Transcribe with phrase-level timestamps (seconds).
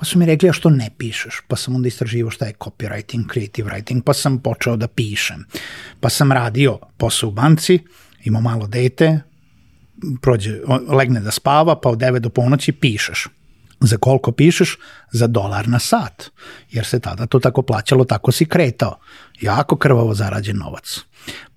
[0.00, 1.40] Pa su mi rekli, a što ne pišeš?
[1.48, 5.44] Pa sam onda istraživo šta je copywriting, creative writing, pa sam počeo da pišem.
[6.00, 7.78] Pa sam radio posao u banci,
[8.24, 9.20] imao malo dete,
[10.22, 13.26] prođe, legne da spava, pa od 9 do ponoći pišeš.
[13.80, 14.78] Za koliko pišeš?
[15.12, 16.30] Za dolar na sat.
[16.70, 18.98] Jer se tada to tako plaćalo, tako si kretao.
[19.40, 21.00] Jako krvavo zarađen novac.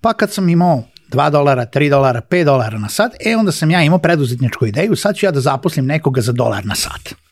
[0.00, 3.70] Pa kad sam imao 2 dolara, 3 dolara, 5 dolara na sat, e onda sam
[3.70, 7.23] ja imao preduzetničku ideju, sad ću ja da zaposlim nekoga za dolar na sat.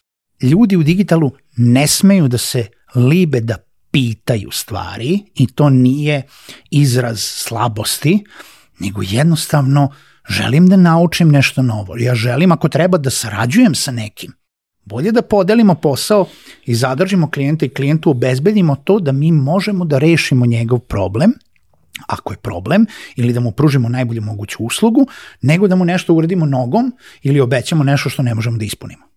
[0.42, 3.56] Ljudi u digitalu ne smeju da se libe da
[3.90, 6.22] pitaju stvari i to nije
[6.70, 8.24] izraz slabosti,
[8.78, 9.92] nego jednostavno
[10.28, 11.96] želim da naučim nešto novo.
[11.96, 14.32] Ja želim ako treba da sarađujem sa nekim.
[14.84, 16.26] Bolje da podelimo posao
[16.64, 21.32] i zadržimo klijenta i klijentu obezbedimo to da mi možemo da rešimo njegov problem,
[22.06, 22.86] ako je problem,
[23.16, 25.06] ili da mu pružimo najbolju moguću uslugu,
[25.42, 29.11] nego da mu nešto uradimo nogom ili obećamo nešto što ne možemo da ispunimo.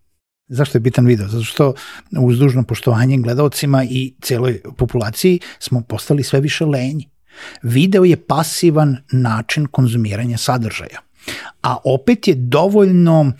[0.48, 1.28] Zašto je bitan video?
[1.28, 1.74] Zato što
[2.20, 7.10] uz dužno poštovanje gledalcima i celoj populaciji smo postali sve više lenji.
[7.62, 11.00] Video je pasivan način konzumiranja sadržaja,
[11.62, 13.32] a opet je dovoljno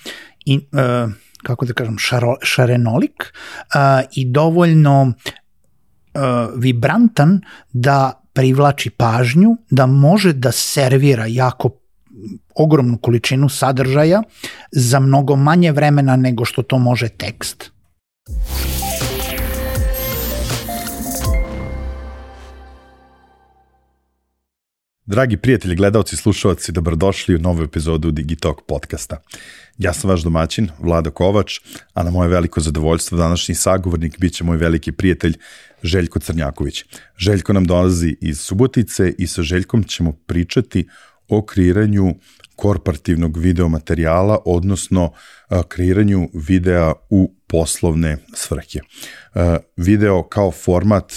[0.45, 6.23] in, uh, kako da kažem, šaro, šarenolik uh, i dovoljno uh,
[6.56, 7.41] vibrantan
[7.73, 11.70] da privlači pažnju, da može da servira jako
[12.56, 14.22] ogromnu količinu sadržaja
[14.72, 17.70] za mnogo manje vremena nego što to može tekst.
[25.06, 29.16] Dragi prijatelji, gledalci slušalci, dobrodošli u novu epizodu Digitalk podcasta.
[29.78, 31.60] Ja sam vaš domaćin, Vlada Kovač,
[31.94, 35.36] a na moje veliko zadovoljstvo današnji sagovornik biće moj veliki prijatelj
[35.82, 36.84] Željko Crnjaković.
[37.18, 40.88] Željko nam dolazi iz Subotice i sa Željkom ćemo pričati
[41.28, 42.14] o kreiranju
[42.56, 45.12] korporativnog videomaterijala, odnosno
[45.68, 48.80] kreiranju videa u poslovne svrhe.
[49.76, 51.12] Video kao format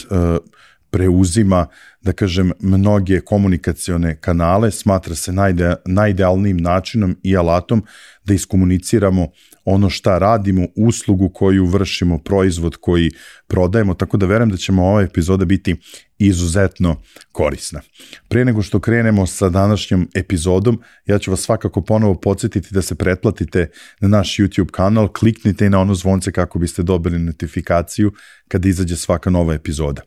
[0.91, 1.67] preuzima,
[2.01, 7.85] da kažem, mnoge komunikacione kanale, smatra se najde, najidealnijim načinom i alatom
[8.23, 9.28] da iskomuniciramo
[9.74, 13.12] ono šta radimo, uslugu koju vršimo, proizvod koji
[13.47, 15.75] prodajemo, tako da verujem da ćemo ova epizoda biti
[16.18, 17.81] izuzetno korisna.
[18.28, 22.96] Pre nego što krenemo sa današnjom epizodom, ja ću vas svakako ponovo podsjetiti da se
[22.96, 23.69] pretplatite
[24.00, 28.12] na naš YouTube kanal, kliknite i na ono zvonce kako biste dobili notifikaciju
[28.47, 30.02] kada izađe svaka nova epizoda.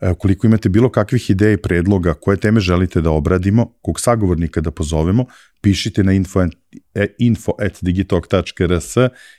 [0.00, 4.60] E, ukoliko imate bilo kakvih ideja i predloga koje teme želite da obradimo, kog sagovornika
[4.60, 5.24] da pozovemo,
[5.60, 6.46] pišite na info,
[6.94, 8.96] e, info at digitalk.rs,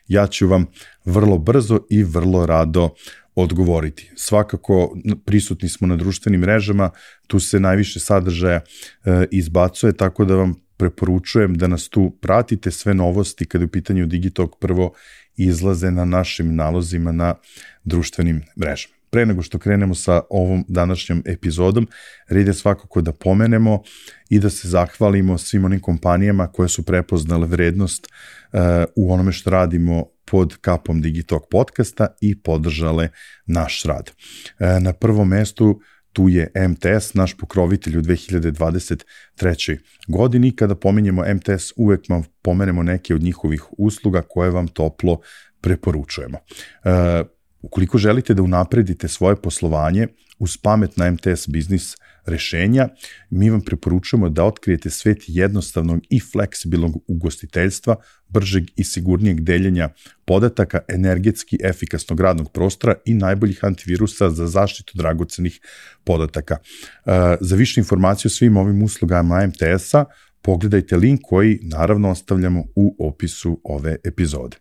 [0.07, 0.65] ja ću vam
[1.05, 2.89] vrlo brzo i vrlo rado
[3.35, 4.11] odgovoriti.
[4.15, 6.89] Svakako prisutni smo na društvenim mrežama,
[7.27, 8.61] tu se najviše sadržaja
[9.05, 14.05] e, izbacuje, tako da vam preporučujem da nas tu pratite, sve novosti kada u pitanju
[14.05, 14.93] Digitalk prvo
[15.37, 17.35] izlaze na našim nalozima na
[17.83, 21.87] društvenim mrežama pre nego što krenemo sa ovom današnjom epizodom,
[22.29, 23.81] red je svakako da pomenemo
[24.29, 28.59] i da se zahvalimo svim onim kompanijama koje su prepoznale vrednost uh,
[28.95, 33.09] u onome što radimo pod kapom Digitalk podcasta i podržale
[33.45, 34.11] naš rad.
[34.11, 35.81] Uh, na prvom mestu
[36.13, 39.77] tu je MTS, naš pokrovitelj u 2023.
[40.07, 40.55] godini.
[40.55, 45.19] Kada pominjemo MTS, uvek vam pomenemo neke od njihovih usluga koje vam toplo
[45.61, 46.37] preporučujemo.
[46.37, 47.27] Uh,
[47.61, 50.07] Ukoliko želite da unapredite svoje poslovanje
[50.39, 51.95] uz pametna MTS biznis
[52.25, 52.89] rešenja,
[53.29, 57.95] mi vam preporučujemo da otkrijete svet jednostavnog i fleksibilnog ugostiteljstva,
[58.29, 59.89] bržeg i sigurnijeg deljenja
[60.25, 65.59] podataka, energetski efikasnog radnog prostora i najboljih antivirusa za zaštitu dragocenih
[66.03, 66.57] podataka.
[67.05, 70.05] E, za više informacije o svim ovim uslugama MTS-a,
[70.41, 74.57] pogledajte link koji naravno ostavljamo u opisu ove epizode.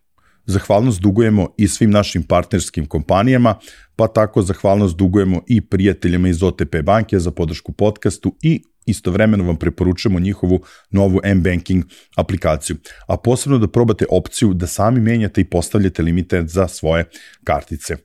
[0.50, 3.54] Zahvalnost dugujemo i svim našim partnerskim kompanijama,
[3.96, 9.56] pa tako zahvalnost dugujemo i prijateljima iz OTP banke za podršku podcastu i istovremeno vam
[9.56, 11.84] preporučujemo njihovu novu M-Banking
[12.16, 12.76] aplikaciju.
[13.06, 17.04] A posebno da probate opciju da sami menjate i postavljate limite za svoje
[17.44, 17.94] kartice.
[17.94, 17.98] E,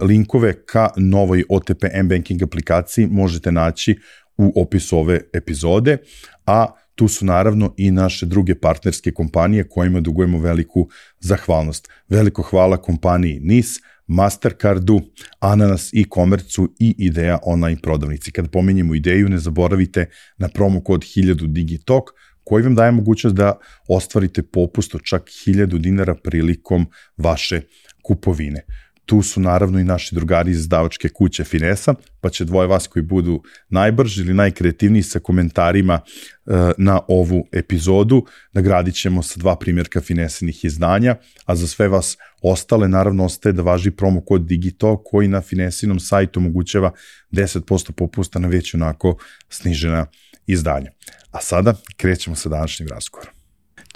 [0.00, 3.98] linkove ka novoj OTP M-Banking aplikaciji možete naći
[4.38, 5.98] u opisu ove epizode,
[6.46, 10.88] a Tu su naravno i naše druge partnerske kompanije kojima dugujemo veliku
[11.20, 11.88] zahvalnost.
[12.08, 13.66] Veliko hvala kompaniji NIS,
[14.06, 15.00] Mastercardu,
[15.40, 18.32] Ananas i Komercu i Ideja online prodavnici.
[18.32, 20.06] Kada pominjemo ideju, ne zaboravite
[20.38, 22.10] na promo kod 1000 Digitalk,
[22.44, 23.58] koji vam daje mogućnost da
[23.88, 27.60] ostvarite popust od čak 1000 dinara prilikom vaše
[28.02, 28.64] kupovine.
[29.06, 33.02] Tu su naravno i naši drugari iz izdavačke kuće Finesa, pa će dvoje vas koji
[33.02, 36.00] budu najbrži ili najkreativniji sa komentarima
[36.46, 42.16] e, na ovu epizodu nagradit ćemo sa dva primjerka Finesinih izdanja, a za sve vas
[42.42, 46.92] ostale naravno ostaje da važi promo kod Digito koji na Finesinom sajtu omogućava
[47.32, 49.16] 10% popusta na već onako
[49.48, 50.06] snižena
[50.46, 50.90] izdanja.
[51.30, 53.35] A sada krećemo sa današnjim razgovorom.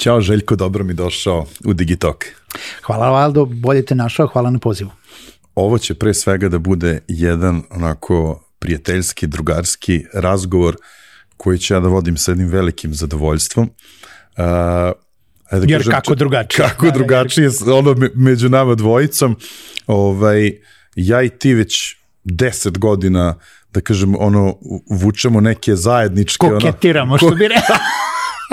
[0.00, 2.24] Ćao Željko, dobro mi došao u Digitalk.
[2.82, 4.90] Hvala Valdo, bolje te našao, hvala na pozivu.
[5.54, 10.76] Ovo će pre svega da bude jedan onako prijateljski, drugarski razgovor
[11.36, 13.66] koji ću ja da vodim sa jednim velikim zadovoljstvom.
[13.66, 14.44] Uh,
[15.50, 16.68] da Jer kažem, kako drugačije.
[16.68, 17.70] Kako da, drugačije, jer...
[17.70, 19.36] ono među nama dvojicom.
[19.86, 20.52] Ovaj,
[20.94, 23.34] ja i ti već deset godina
[23.72, 24.54] da kažem, ono,
[24.90, 26.46] vučemo neke zajedničke...
[26.46, 27.76] Koketiramo, ono, što bi rekao.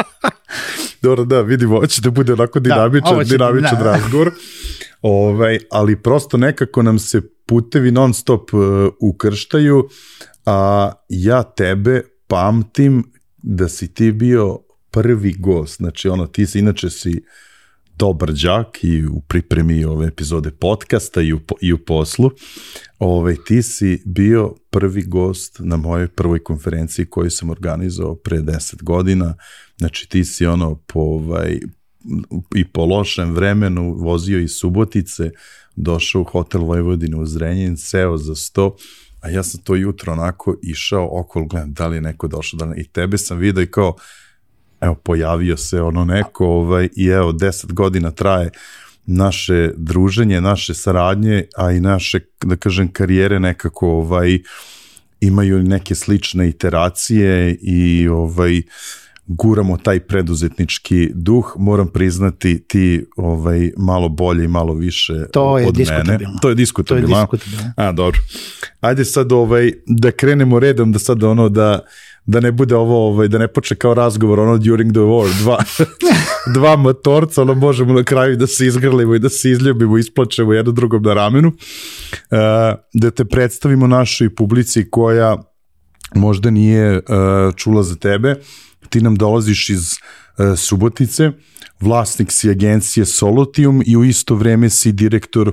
[1.01, 3.83] Dobro, da, vidimo, hoće da bude onako dinamičan, da, dinamičan da.
[3.83, 4.31] razgovor.
[5.01, 8.61] Ovaj, ali prosto nekako nam se putevi non stop uh,
[9.01, 9.89] ukrštaju,
[10.45, 14.59] a ja tebe pamtim da si ti bio
[14.91, 17.23] prvi gost, znači ono, ti si, inače si
[17.97, 22.31] dobar đak i u pripremi ove epizode podcasta i u, i u poslu.
[22.99, 28.37] Ove, ovaj, ti si bio prvi gost na mojoj prvoj konferenciji koju sam organizovao pre
[28.37, 29.35] 10 godina.
[29.77, 31.59] Znači ti si ono po, ovaj,
[32.55, 35.31] i po lošem vremenu vozio iz Subotice,
[35.75, 38.75] došao u hotel Vojvodine u Zrenjin, seo za sto,
[39.21, 42.73] a ja sam to jutro onako išao okolo, gledam da li je neko došao, da
[42.77, 43.95] i tebe sam vidio i kao,
[44.81, 48.49] evo, pojavio se ono neko, ovaj, i evo, deset godina traje
[49.05, 54.39] naše druženje, naše saradnje, a i naše, da kažem, karijere nekako, ovaj,
[55.21, 58.61] imaju neke slične iteracije i, ovaj,
[59.27, 65.67] guramo taj preduzetnički duh, moram priznati ti ovaj malo bolje i malo više to je
[65.67, 66.19] od mene.
[66.41, 67.03] To je diskutabilno.
[67.07, 67.73] To je diskutabilno.
[67.75, 68.19] A, dobro.
[68.79, 71.79] Ajde sad ovaj, da krenemo redom, da sad ono da
[72.27, 75.63] da ne bude ovo, ovaj, da ne počne kao razgovor ono during the war, dva,
[76.55, 80.71] dva motorca, ono možemo na kraju da se izgrlimo i da se izljubimo, isplačemo jedno
[80.71, 82.37] drugom na ramenu, uh,
[82.93, 85.37] da te predstavimo našoj publici koja
[86.15, 87.01] možda nije uh,
[87.55, 88.35] čula za tebe,
[88.89, 91.31] ti nam dolaziš iz uh, Subotice,
[91.79, 95.51] vlasnik si agencije Solotium i u isto vreme si direktor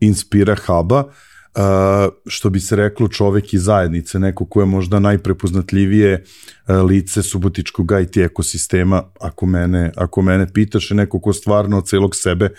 [0.00, 1.04] Inspira Huba,
[2.26, 7.92] Što bi se reklo čovek iz zajednice, neko ko je možda najprepoznatljivije uh, lice subotičkog
[8.02, 12.50] IT ekosistema, ako mene, ako mene pitaš, je neko ko stvarno od celog sebe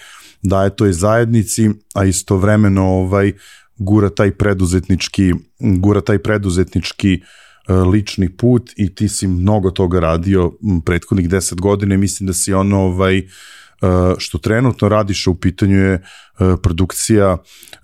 [0.42, 3.32] daje toj zajednici, a istovremeno ovaj,
[3.78, 10.52] gura taj preduzetnički, gura taj preduzetnički uh, lični put i ti si mnogo toga radio
[10.86, 13.22] prethodnih 10 godina i mislim da si ono ovaj,
[14.18, 16.04] što trenutno radiš u pitanju je
[16.64, 17.38] produkcija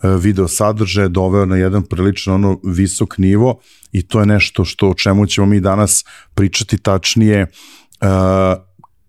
[0.04, 3.60] video sadržaja doveo na jedan prilično ono visok nivo
[3.92, 6.06] i to je nešto što o čemu ćemo mi danas
[6.36, 7.48] pričati tačnije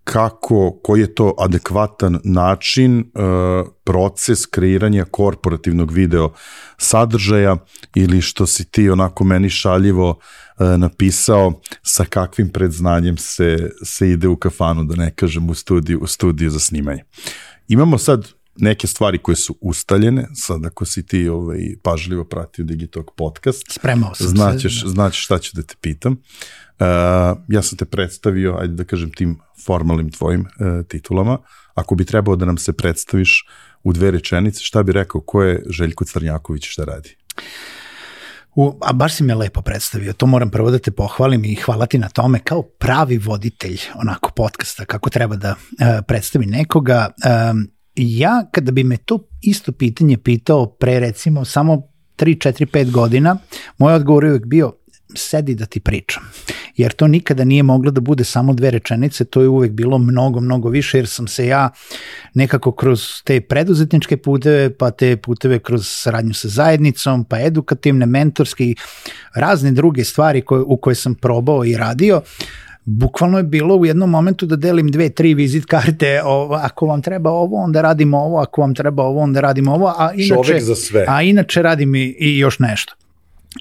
[0.05, 3.05] kako, koji je to adekvatan način, e,
[3.85, 6.33] proces kreiranja korporativnog video
[6.79, 7.57] sadržaja
[7.95, 10.19] ili što si ti onako meni šaljivo
[10.59, 16.01] e, napisao sa kakvim predznanjem se, se ide u kafanu, da ne kažem u studiju,
[16.01, 17.05] u studiju za snimanje.
[17.69, 23.11] Imamo sad neke stvari koje su ustaljene, sad ako si ti ovaj, pažljivo pratio Digitalk
[23.17, 24.87] podcast, spremao sam znaćeš, se.
[24.87, 24.91] Da.
[24.91, 26.13] Znaćeš šta ću da te pitam.
[26.13, 26.19] Uh,
[27.49, 31.39] ja sam te predstavio, ajde da kažem, tim formalnim tvojim uh, titulama.
[31.75, 33.47] Ako bi trebao da nam se predstaviš
[33.83, 37.17] u dve rečenice, šta bi rekao, ko je Željko Crnjaković šta radi?
[38.57, 41.87] U, a baš si me lepo predstavio, to moram prvo da te pohvalim i hvala
[41.87, 47.11] ti na tome kao pravi voditelj onako podcasta kako treba da uh, predstavi nekoga.
[47.51, 51.83] Um, ja kada bi me to isto pitanje pitao pre recimo samo
[52.17, 53.37] 3, 4, 5 godina,
[53.79, 54.73] moj odgovor je uvijek bio
[55.17, 56.23] sedi da ti pričam.
[56.77, 60.41] Jer to nikada nije moglo da bude samo dve rečenice, to je uvek bilo mnogo,
[60.41, 61.71] mnogo više, jer sam se ja
[62.35, 68.65] nekako kroz te preduzetničke puteve, pa te puteve kroz saradnju sa zajednicom, pa edukativne, mentorske
[68.65, 68.77] i
[69.35, 72.23] razne druge stvari koje, u koje sam probao i radio,
[72.85, 77.03] bukvalno je bilo u jednom momentu da delim dve, tri vizit karte, o, ako vam
[77.03, 80.75] treba ovo, onda radimo ovo, ako vam treba ovo, onda radimo ovo, a inače, za
[80.75, 81.05] sve.
[81.09, 82.95] A inače radim i, i još nešto.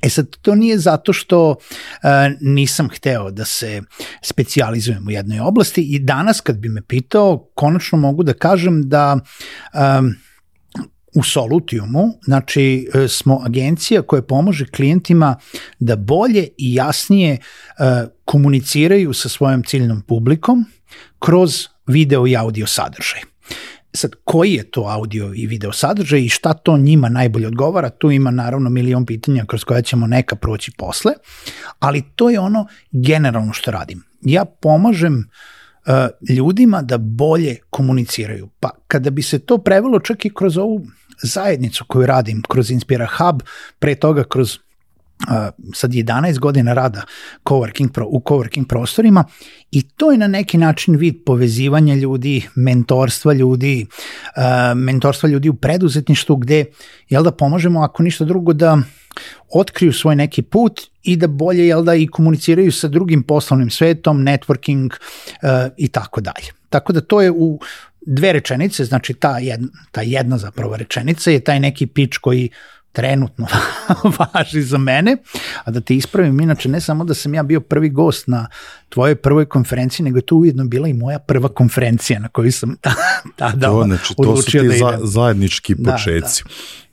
[0.01, 1.57] E sad, to nije zato što uh,
[2.41, 3.81] nisam hteo da se
[4.21, 9.19] specializujem u jednoj oblasti i danas kad bi me pitao, konačno mogu da kažem da
[9.99, 10.15] um,
[11.15, 15.35] u Solutiumu, znači e, smo agencija koja pomože klijentima
[15.79, 20.65] da bolje i jasnije uh, komuniciraju sa svojom ciljnom publikom
[21.19, 23.32] kroz video i audio sadržaj.
[23.93, 28.11] Sad, koji je to audio i video sadržaj i šta to njima najbolje odgovara, tu
[28.11, 31.13] ima naravno milion pitanja kroz koja ćemo neka proći posle,
[31.79, 34.03] ali to je ono generalno što radim.
[34.21, 38.49] Ja pomažem uh, ljudima da bolje komuniciraju.
[38.59, 40.81] Pa kada bi se to prevelo čak i kroz ovu
[41.23, 43.41] zajednicu koju radim, kroz Inspira Hub,
[43.79, 44.57] pre toga kroz
[45.73, 47.01] sad 11 godina rada
[47.45, 49.23] coworking pro, u coworking prostorima
[49.71, 53.85] i to je na neki način vid povezivanja ljudi, mentorstva ljudi,
[54.75, 56.65] mentorstva ljudi u preduzetništvu gde
[57.09, 58.77] jel da pomažemo ako ništa drugo da
[59.53, 64.25] otkriju svoj neki put i da bolje jel da i komuniciraju sa drugim poslovnim svetom,
[64.25, 64.93] networking
[65.77, 66.47] i tako dalje.
[66.69, 67.59] Tako da to je u
[68.05, 72.49] dve rečenice, znači ta jedna, ta jedna zapravo rečenica je taj neki pitch koji
[72.93, 73.47] trenutno
[74.17, 75.17] važi za mene,
[75.63, 78.47] a da te ispravim, inače ne samo da sam ja bio prvi gost na
[78.89, 82.75] tvojoj prvoj konferenciji, nego je to ujedno bila i moja prva konferencija na kojoj sam
[83.35, 86.43] tada to, znači, to su ti da za, zajednički početci.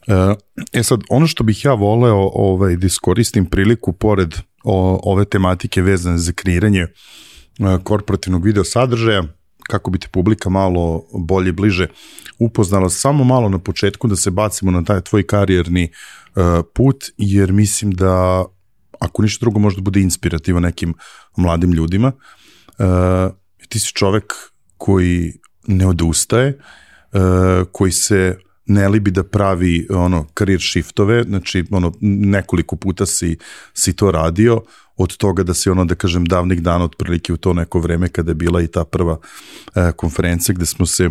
[0.07, 0.37] Da, da.
[0.73, 5.83] E sad, ono što bih ja voleo ovaj, da iskoristim priliku pored o, ove tematike
[5.83, 6.87] vezane za kreiranje
[7.85, 9.23] korporativnog video sadržaja,
[9.63, 11.87] kako bi te publika malo bolje, bliže
[12.41, 16.43] upoznala, samo malo na početku da se bacimo na taj tvoj karijerni uh,
[16.75, 18.45] put, jer mislim da
[19.01, 20.95] ako ništa drugo može da bude inspirativan nekim
[21.37, 22.13] mladim ljudima.
[22.79, 22.87] Uh,
[23.69, 24.33] ti si čovek
[24.77, 25.33] koji
[25.67, 26.59] ne odustaje,
[27.13, 28.37] uh, koji se
[28.71, 33.37] ne libi da pravi ono career shiftove, znači ono nekoliko puta si,
[33.75, 34.63] si to radio,
[34.97, 38.31] od toga da si ono da kažem davnih dana otprilike u to neko vreme kada
[38.31, 39.19] je bila i ta prva
[39.75, 41.11] e, konferencija gde smo se e,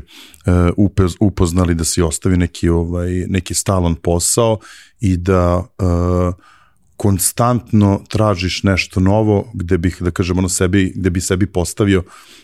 [0.78, 4.60] upoz, upoznali da si ostavi neki ovaj neki stalan posao
[5.00, 5.84] i da e,
[7.00, 12.03] konstantno tražiš nešto novo gde bih da kažem ono sebi gde bi sebi postavio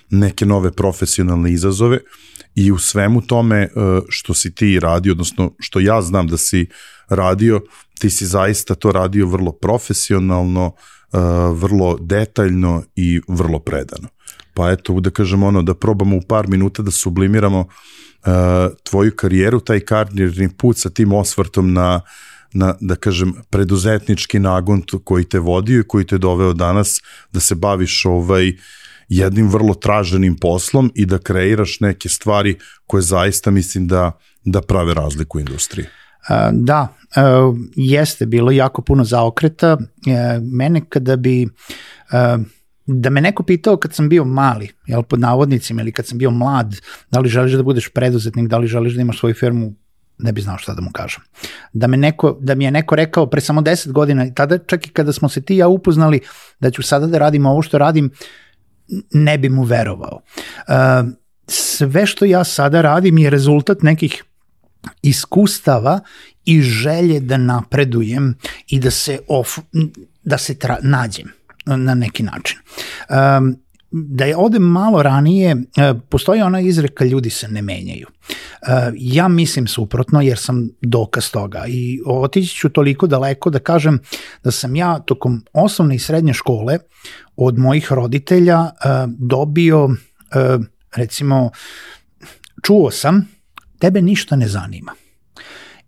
[0.09, 1.99] neke nove profesionalne izazove
[2.55, 3.69] i u svemu tome e,
[4.09, 6.67] što si ti radio, odnosno što ja znam da si
[7.09, 7.61] radio,
[7.99, 11.17] ti si zaista to radio vrlo profesionalno, e,
[11.51, 14.07] vrlo detaljno i vrlo predano.
[14.53, 18.33] Pa eto, da kažemo ono, da probamo u par minuta da sublimiramo uh,
[18.83, 22.01] tvoju karijeru, taj karijerni put sa tim osvrtom na,
[22.55, 27.55] na, da kažem, preduzetnički nagon koji te vodio i koji te doveo danas da se
[27.55, 28.53] baviš ovaj,
[29.09, 34.11] jednim vrlo traženim poslom i da kreiraš neke stvari koje zaista mislim da,
[34.45, 35.85] da prave razliku u industriji.
[36.51, 36.87] Da,
[37.75, 39.77] jeste bilo jako puno zaokreta.
[40.07, 41.47] E, mene kada bi
[42.85, 46.31] da me neko pitao kad sam bio mali, jel, pod navodnicima, ili kad sam bio
[46.31, 46.75] mlad,
[47.11, 49.73] da li želiš da budeš preduzetnik, da li želiš da imaš svoju firmu,
[50.17, 51.21] ne bi znao šta da mu kažem.
[51.73, 54.89] Da, me neko, da mi je neko rekao pre samo 10 godina, tada čak i
[54.89, 56.19] kada smo se ti ja upoznali
[56.59, 58.11] da ću sada da radim ovo što radim,
[59.11, 60.21] ne bi mu verovao.
[60.67, 61.09] Uh,
[61.47, 64.23] sve što ja sada radim je rezultat nekih
[65.01, 65.99] iskustava
[66.45, 68.35] i želje da napredujem
[68.67, 69.57] i da se of,
[70.23, 71.31] da se tra, nađem
[71.65, 72.57] na neki način.
[73.09, 73.64] Um,
[73.97, 75.55] da je odem malo ranije,
[76.09, 78.07] postoji ona izreka ljudi se ne menjaju.
[78.95, 83.99] Ja mislim suprotno jer sam dokaz toga i otići ću toliko daleko da kažem
[84.43, 86.77] da sam ja tokom osnovne i srednje škole
[87.35, 88.69] od mojih roditelja uh,
[89.17, 89.89] dobio,
[90.95, 91.51] recimo,
[92.63, 93.27] čuo sam,
[93.79, 94.91] tebe ništa ne zanima.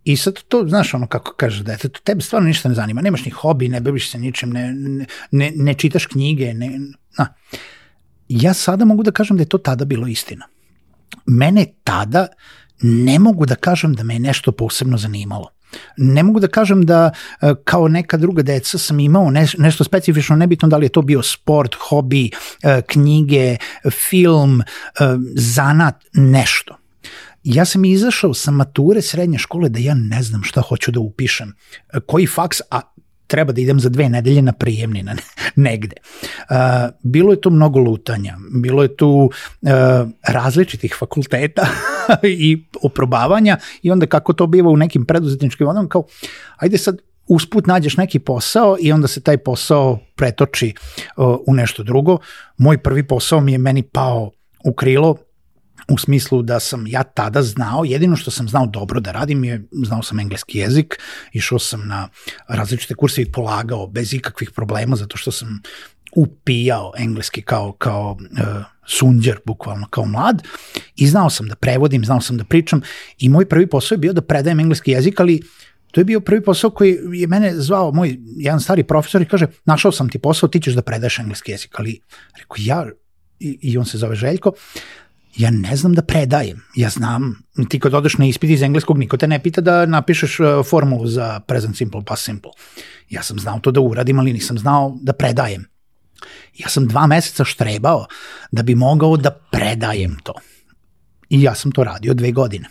[0.03, 3.25] I sad to, znaš ono kako kaže dete, to tebe stvarno ništa ne zanima, nemaš
[3.25, 4.73] ni hobi, ne baviš se ničim, ne,
[5.31, 6.79] ne, ne čitaš knjige, ne,
[7.17, 7.33] na.
[8.29, 10.45] Ja sada mogu da kažem da je to tada bilo istina.
[11.25, 12.27] Mene tada
[12.81, 15.49] ne mogu da kažem da me je nešto posebno zanimalo.
[15.97, 20.67] Ne mogu da kažem da e, kao neka druga deca sam imao nešto specifično, nebitno
[20.67, 22.31] da li je to bio sport, hobi,
[22.63, 23.57] e, knjige,
[23.91, 24.65] film, e,
[25.35, 26.77] zanat, nešto.
[27.43, 31.53] Ja sam izašao sa mature srednje škole da ja ne znam šta hoću da upišem,
[32.05, 32.81] koji faks, a
[33.27, 35.15] treba da idem za dve nedelje na prijemni na
[35.55, 35.95] negde.
[36.49, 36.55] Uh,
[37.03, 39.69] bilo je tu mnogo lutanja, bilo je tu uh,
[40.27, 41.67] različitih fakulteta
[42.23, 46.03] i oprobavanja i onda kako to biva u nekim preduzetničkim vodama, kao
[46.57, 50.73] ajde sad usput nađeš neki posao i onda se taj posao pretoči
[51.17, 52.17] uh, u nešto drugo.
[52.57, 54.31] Moj prvi posao mi je meni pao
[54.65, 55.17] u krilo
[55.91, 59.63] u smislu da sam ja tada znao, jedino što sam znao dobro da radim je,
[59.71, 60.99] znao sam engleski jezik,
[61.33, 62.09] išao sam na
[62.47, 65.61] različite kurse i polagao bez ikakvih problema, zato što sam
[66.15, 70.43] upijao engleski kao, kao uh, sunđer, bukvalno kao mlad,
[70.95, 72.81] i znao sam da prevodim, znao sam da pričam,
[73.19, 75.41] i moj prvi posao je bio da predajem engleski jezik, ali
[75.91, 79.47] to je bio prvi posao koji je mene zvao moj jedan stari profesor i kaže,
[79.65, 81.99] našao sam ti posao, ti ćeš da predaješ engleski jezik, ali
[82.39, 82.85] rekao, ja,
[83.39, 84.51] i, i on se zove Željko,
[85.37, 86.63] ja ne znam da predajem.
[86.75, 90.39] Ja znam, ti kad odeš na ispit iz engleskog, niko te ne pita da napišeš
[90.39, 92.51] uh, formulu za present simple, past simple.
[93.09, 95.65] Ja sam znao to da uradim, ali nisam znao da predajem.
[96.57, 98.05] Ja sam dva meseca štrebao
[98.51, 100.33] da bi mogao da predajem to.
[101.29, 102.69] I ja sam to radio dve godine.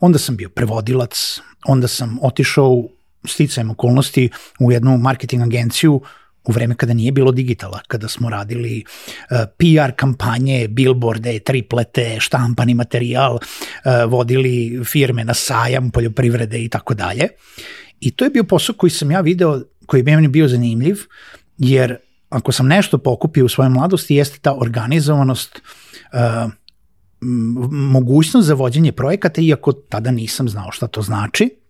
[0.00, 2.84] Onda sam bio prevodilac, onda sam otišao
[3.26, 4.30] sticajem okolnosti
[4.60, 6.00] u jednu marketing agenciju
[6.44, 8.84] u vreme kada nije bilo digitala, kada smo radili
[9.30, 16.94] eh, PR kampanje, billboarde, triplete, štampani materijal, uh, vodili firme na sajam poljoprivrede i tako
[16.94, 17.28] dalje.
[18.00, 20.96] I to je bio posao koji sam ja video, koji je meni bio zanimljiv,
[21.58, 21.96] jer
[22.28, 25.62] ako sam nešto pokupio u svojoj mladosti, jeste ta organizovanost,
[26.12, 26.52] uh,
[27.70, 31.63] mogućnost za vođenje projekata, iako tada nisam znao šta to znači,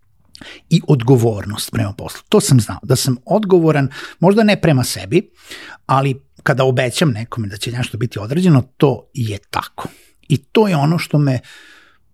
[0.70, 2.20] i odgovornost prema poslu.
[2.28, 3.88] To sam znao, da sam odgovoran,
[4.20, 5.30] možda ne prema sebi,
[5.86, 9.88] ali kada obećam nekome da će nešto biti određeno, to je tako.
[10.28, 11.40] I to je ono što me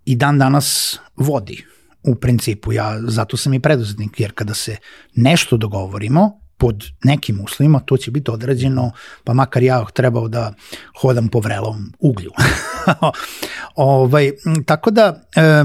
[0.04, 1.64] i dan danas vodi
[2.02, 2.72] u principu.
[2.72, 4.76] Ja zato sam i preduzetnik, jer kada se
[5.14, 8.92] nešto dogovorimo, pod nekim uslovima to će biti odrađeno,
[9.24, 10.54] pa makar ja trebao da
[11.00, 12.30] hodam po vrelom uglju.
[13.74, 14.32] ovaj,
[14.66, 15.64] tako da, e,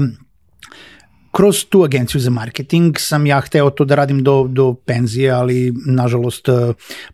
[1.36, 5.72] kroz tu agenciju za marketing sam ja hteo to da radim do, do penzije, ali
[5.86, 6.52] nažalost e,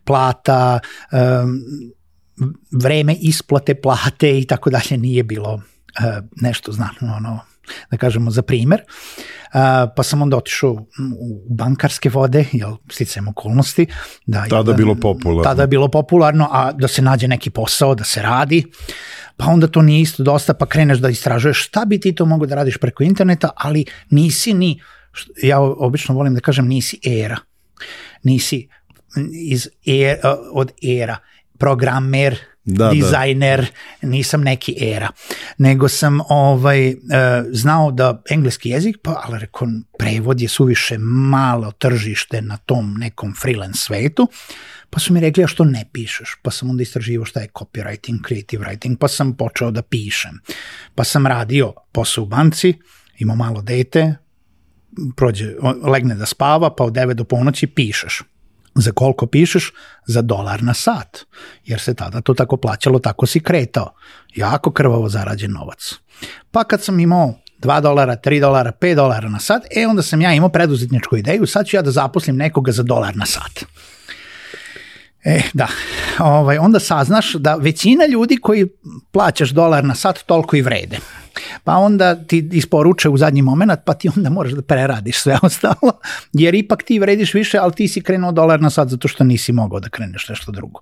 [0.03, 0.79] plata,
[1.11, 1.17] e,
[2.71, 5.61] vreme isplate plate i tako dalje nije bilo
[5.99, 7.39] e, nešto znatno ono,
[7.91, 8.81] da kažemo, za primer.
[9.95, 10.71] pa sam onda otišao
[11.19, 13.85] u bankarske vode, jel, sticajem okolnosti.
[14.25, 15.43] Da, tada je bilo popularno.
[15.43, 18.63] Tada je bilo popularno, a da se nađe neki posao, da se radi,
[19.37, 22.45] pa onda to nije isto dosta, pa kreneš da istražuješ šta bi ti to mogo
[22.45, 24.81] da radiš preko interneta, ali nisi ni,
[25.43, 27.37] ja obično volim da kažem, nisi era.
[28.23, 28.67] Nisi
[29.31, 31.17] iz era, od era,
[31.57, 32.91] programer, da, da.
[32.91, 33.65] dizajner,
[34.01, 34.07] da.
[34.07, 35.09] nisam neki era,
[35.57, 36.95] nego sam ovaj, e,
[37.51, 39.67] znao da engleski jezik, pa ali rekao,
[39.99, 44.27] prevod je suviše malo tržište na tom nekom freelance svetu,
[44.93, 46.35] pa su mi rekli, a što ne pišeš?
[46.41, 50.39] Pa sam onda istraživao šta je copywriting, creative writing, pa sam počeo da pišem.
[50.95, 52.73] Pa sam radio posao u banci,
[53.17, 54.15] imao malo dete,
[55.15, 58.21] prođe, legne da spava, pa od 9 do ponoći pišeš
[58.75, 59.71] Za koliko pišeš?
[60.05, 61.25] Za dolar na sat.
[61.65, 63.93] Jer se tada to tako plaćalo, tako si kretao.
[64.35, 65.93] Jako krvavo zarađen novac.
[66.51, 70.21] Pa kad sam imao 2 dolara, 3 dolara, 5 dolara na sat, e onda sam
[70.21, 73.65] ja imao preduzetničku ideju, sad ću ja da zaposlim nekoga za dolar na sat.
[75.25, 75.67] E, da,
[76.19, 78.67] ovaj, onda saznaš da većina ljudi koji
[79.11, 80.97] plaćaš dolar na sat toliko i vrede
[81.63, 85.99] pa onda ti isporuče u zadnji moment, pa ti onda moraš da preradiš sve ostalo,
[86.33, 89.51] jer ipak ti vrediš više, ali ti si krenuo dolar na sad zato što nisi
[89.51, 90.81] mogao da kreneš nešto drugo.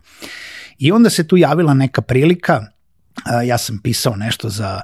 [0.78, 2.66] I onda se tu javila neka prilika,
[3.46, 4.82] ja sam pisao nešto za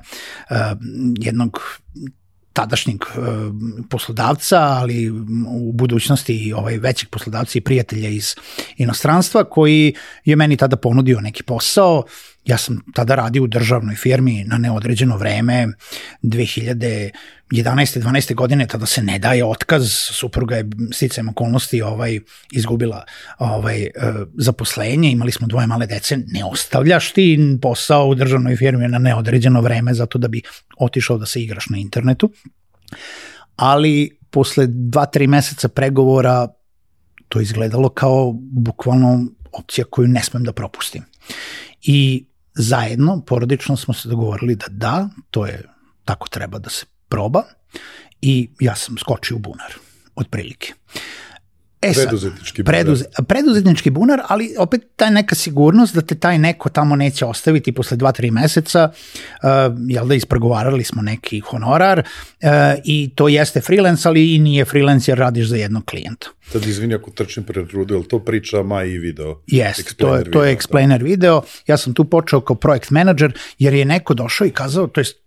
[1.19, 1.59] jednog
[2.57, 3.01] tadašnjeg
[3.89, 5.09] poslodavca, ali
[5.49, 8.35] u budućnosti i ovaj većeg poslodavca i prijatelja iz
[8.77, 9.93] inostranstva koji
[10.25, 12.03] je meni tada ponudio neki posao.
[12.45, 15.67] Ja sam tada radio u državnoj firmi na neodređeno vreme,
[17.51, 18.01] 2011.
[18.01, 18.35] 12.
[18.35, 22.19] godine, tada se ne daje otkaz, supruga je sticajem okolnosti ovaj,
[22.51, 23.05] izgubila
[23.39, 23.91] ovaj, e,
[24.37, 29.61] zaposlenje, imali smo dvoje male dece, ne ostavljaš ti posao u državnoj firmi na neodređeno
[29.61, 30.41] vreme zato da bi
[30.77, 32.31] otišao da se igraš na internetu.
[33.55, 36.47] Ali posle dva, tri meseca pregovora
[37.29, 41.03] to izgledalo kao bukvalno opcija koju ne smem da propustim.
[41.81, 45.63] I zajedno, porodično smo se dogovorili da da, to je
[46.05, 47.43] tako treba da se proba
[48.21, 49.73] i ja sam skočio u bunar,
[50.15, 50.73] otprilike.
[51.81, 52.75] E preduzetnički bunar.
[52.75, 57.71] Preduze, preduzetnički bunar, ali opet taj neka sigurnost da te taj neko tamo neće ostaviti
[57.71, 59.49] posle 2-3 meseca, uh,
[59.87, 62.49] jel da ispregovarali smo neki honorar uh,
[62.85, 66.27] i to jeste freelance, ali i nije freelance jer radiš za jednog klijenta.
[66.51, 69.41] Sad izvini ako trčim pred rudu, je to priča Maji video?
[69.47, 70.59] Jeste, to je, to je da.
[70.59, 71.41] explainer video.
[71.67, 75.05] Ja sam tu počeo kao projekt menadžer jer je neko došao i kazao, to je
[75.05, 75.26] E,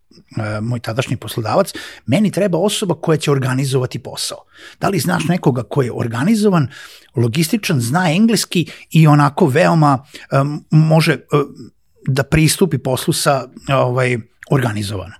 [0.63, 1.73] moj tadašnji poslodavac,
[2.07, 4.39] meni treba osoba koja će organizovati posao.
[4.81, 6.69] Da li znaš nekoga ko je organizovan,
[7.17, 11.71] logističan, zna engleski i onako veoma um, može um,
[12.07, 14.19] da pristupi poslu sa ovaj,
[14.51, 15.13] organizovan?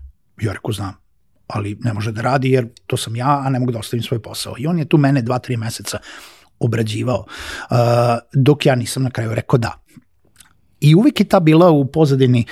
[0.43, 0.95] Ja rekao, znam,
[1.47, 4.23] ali ne može da radi jer to sam ja, a ne mogu da ostavim svoj
[4.23, 4.55] posao.
[4.59, 5.99] I on je tu mene dva, tri meseca
[6.59, 7.27] obrađivao,
[7.71, 7.77] uh,
[8.33, 9.79] dok ja nisam na kraju rekao da.
[10.81, 12.45] I uvijek je ta bila u pozadini,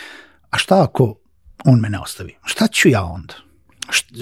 [0.51, 1.14] a šta ako
[1.64, 2.36] on me ne ostavi.
[2.44, 3.34] Šta ću ja onda?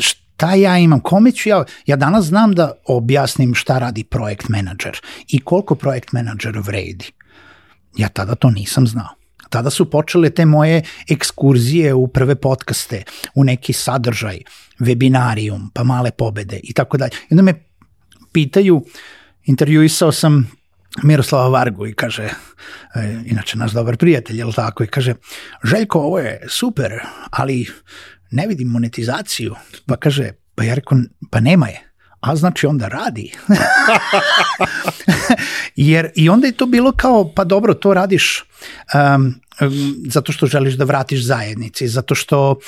[0.01, 1.01] Šta ja imam?
[1.01, 1.65] Kome ću ja?
[1.87, 7.13] Ja danas znam da objasnim šta radi projekt menadžer i koliko projekt menadžer vredi.
[7.97, 9.09] Ja tada to nisam znao.
[9.51, 13.03] tada su počele te moje ekskurzije u prve podcaste,
[13.35, 14.41] u neki sadržaj,
[14.79, 17.11] webinarijum, pa male pobede i tako dalje.
[17.13, 17.55] I onda me
[18.33, 18.85] pitaju,
[19.45, 20.51] intervjuisao sam
[21.03, 22.25] Miroslava Vargu i kaže,
[22.95, 25.15] e, inače naš dobar prijatelj, je tako, i kaže,
[25.65, 26.93] Željko, ovo je super,
[27.31, 27.67] ali
[28.31, 29.55] ne vidim monetizaciju.
[29.87, 30.99] Pa kaže, pa ja rekao,
[31.31, 31.93] pa nema je.
[32.21, 33.33] A znači onda radi.
[35.77, 38.45] Jer i onda je to bilo kao, pa dobro, to radiš
[38.95, 39.35] um,
[40.09, 42.59] zato što želiš da vratiš zajednici, zato što,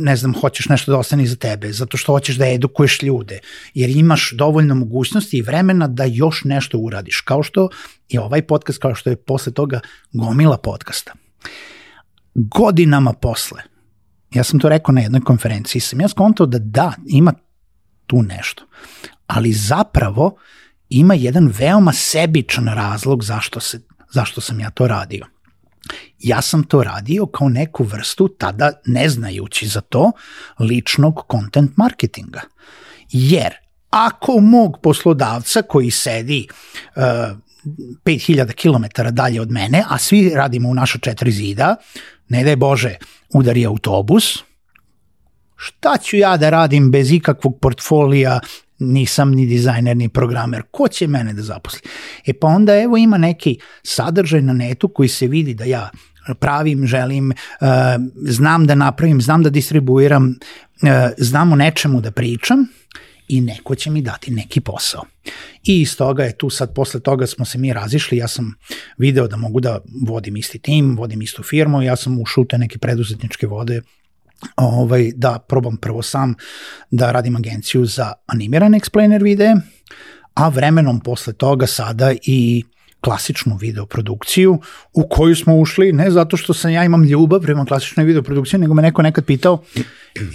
[0.00, 3.40] ne znam, hoćeš nešto da ostane za tebe, zato što hoćeš da edukuješ ljude,
[3.74, 7.68] jer imaš dovoljno mogućnosti i vremena da još nešto uradiš, kao što
[8.08, 9.80] je ovaj podcast, kao što je posle toga
[10.12, 11.12] gomila podcasta.
[12.34, 13.62] Godinama posle,
[14.34, 17.32] ja sam to rekao na jednoj konferenciji, sam ja skontao da da, ima
[18.06, 18.66] tu nešto,
[19.26, 20.36] ali zapravo
[20.88, 25.26] ima jedan veoma sebičan razlog zašto, se, zašto sam ja to radio.
[26.18, 30.12] Ja sam to radio kao neku vrstu, tada ne znajući za to,
[30.58, 32.40] ličnog content marketinga.
[33.10, 33.54] Jer
[33.90, 36.48] ako mog poslodavca koji sedi
[36.96, 37.02] uh,
[38.04, 41.76] 5000 km dalje od mene, a svi radimo u naša četiri zida,
[42.28, 42.96] ne daj Bože,
[43.34, 44.38] udari autobus,
[45.58, 48.40] šta ću ja da radim bez ikakvog portfolija,
[48.78, 51.80] nisam ni dizajner ni programer, ko će mene da zaposli?
[52.26, 55.90] E pa onda evo ima neki sadržaj na netu koji se vidi da ja
[56.40, 57.66] pravim, želim, uh,
[58.28, 62.66] znam da napravim, znam da distribuiram, uh, znam o nečemu da pričam
[63.28, 65.02] i neko će mi dati neki posao.
[65.64, 68.54] I iz toga je tu sad, posle toga smo se mi razišli, ja sam
[68.98, 72.58] video da mogu da vodim isti tim, vodim istu firmu, ja sam ušao u te
[72.58, 73.82] neke preduzetničke vode
[74.56, 76.34] ovaj, da probam prvo sam
[76.90, 79.54] da radim agenciju za animirane explainer videe,
[80.34, 82.64] a vremenom posle toga sada i
[83.00, 84.60] klasičnu videoprodukciju
[84.92, 88.74] u koju smo ušli ne zato što sam ja imam ljubav prema klasičnoj videoprodukciji, nego
[88.74, 89.62] me neko nekad pitao,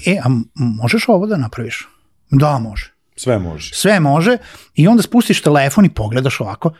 [0.05, 1.87] e, a možeš ovo da napraviš?
[2.31, 2.93] Da, može.
[3.15, 3.75] Sve može.
[3.75, 4.37] Sve može
[4.75, 6.73] i onda spustiš telefon i pogledaš ovako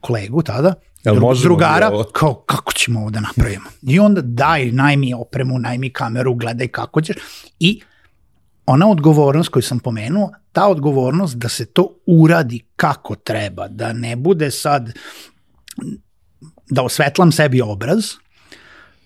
[0.00, 2.04] kolegu tada, Jel dru, možemo drugara, ovo?
[2.04, 3.64] kao kako ćemo ovo da napravimo.
[3.82, 7.16] I onda daj, najmi opremu, najmi kameru, gledaj kako ćeš.
[7.58, 7.82] I
[8.66, 14.16] ona odgovornost koju sam pomenuo, ta odgovornost da se to uradi kako treba, da ne
[14.16, 14.92] bude sad
[16.70, 18.04] da osvetlam sebi obraz,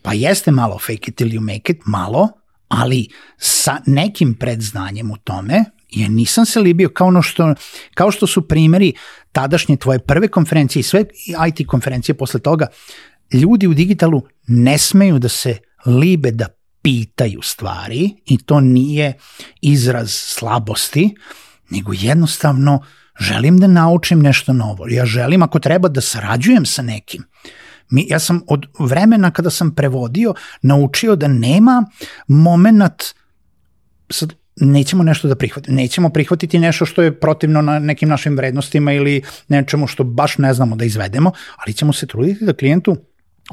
[0.03, 2.29] pa jeste malo fake it till you make it, malo,
[2.69, 7.55] ali sa nekim predznanjem u tome, jer nisam se libio kao, ono što,
[7.95, 8.93] kao što su primeri
[9.33, 11.05] tadašnje tvoje prve konferencije i sve
[11.49, 12.67] IT konferencije posle toga,
[13.33, 16.49] ljudi u digitalu ne smeju da se libe da
[16.83, 19.13] pitaju stvari i to nije
[19.61, 21.15] izraz slabosti,
[21.71, 22.83] nego jednostavno
[23.21, 24.89] želim da naučim nešto novo.
[24.89, 27.25] Ja želim ako treba da sarađujem sa nekim.
[27.91, 31.85] Mi, ja sam od vremena kada sam prevodio naučio da nema
[32.29, 33.03] moment
[34.11, 35.77] sad nećemo nešto da prihvatimo.
[35.77, 40.55] Nećemo prihvatiti nešto što je protivno na nekim našim vrednostima ili nečemu što baš ne
[40.55, 42.97] znamo da izvedemo, ali ćemo se truditi da klijentu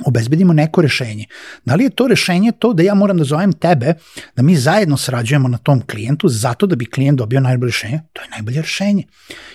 [0.06, 1.26] obezbedimo neko rešenje.
[1.66, 3.94] Da li je to rešenje to da ja moram da zovem tebe,
[4.36, 8.02] da mi zajedno sarađujemo na tom klijentu zato da bi klijent dobio najbolje rešenje?
[8.14, 9.04] To je najbolje rešenje.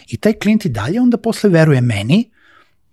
[0.09, 2.31] I taj klijent i dalje onda posle veruje meni,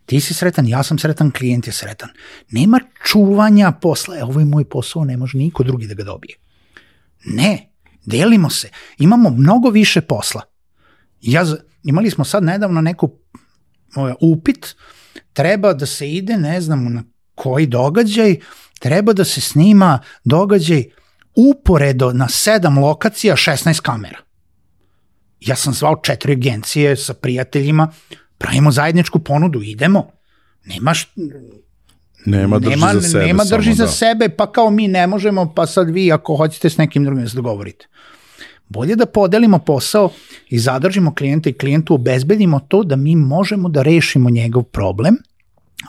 [0.06, 2.10] ti si sretan, ja sam sretan, klijent je sretan.
[2.50, 6.36] Nema čuvanja posla, e, ovo je moj posao, ne može niko drugi da ga dobije.
[7.26, 7.70] Ne,
[8.06, 10.41] delimo se, imamo mnogo više posla.
[11.22, 11.46] Ja,
[11.84, 13.12] imali smo sad nedavno neku
[13.96, 14.76] ovaj, upit,
[15.34, 17.04] treba da se ide, ne znam, na
[17.36, 18.36] koji događaj,
[18.80, 20.84] treba da se snima događaj
[21.36, 24.20] uporedo na sedam lokacija, 16 kamera.
[25.39, 27.91] Ja sam zvao četiri agencije sa prijateljima,
[28.38, 30.12] pravimo zajedničku ponudu, idemo.
[30.65, 31.13] Nemaš,
[32.25, 33.25] Nema drži nema, za sebe.
[33.25, 33.91] nema drži samo, za da.
[33.91, 37.29] sebe, pa kao mi ne možemo, pa sad vi ako hoćete s nekim drugim da
[37.29, 37.88] se dogovorite.
[38.69, 40.09] Bolje da podelimo posao
[40.49, 45.17] i zadržimo klijenta i klijentu obezbedimo to da mi možemo da rešimo njegov problem,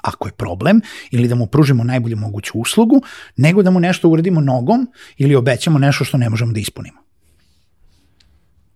[0.03, 3.03] ako je problem, ili da mu pružimo najbolju moguću uslugu,
[3.37, 6.99] nego da mu nešto uradimo nogom ili obećamo nešto što ne možemo da ispunimo.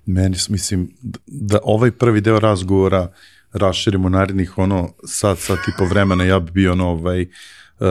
[0.06, 0.94] Meni, mislim,
[1.26, 3.12] da ovaj prvi deo razgovora
[3.52, 7.86] raširimo narednih ono sat, sat i po vremena, ja bi bio ono ovaj, uh,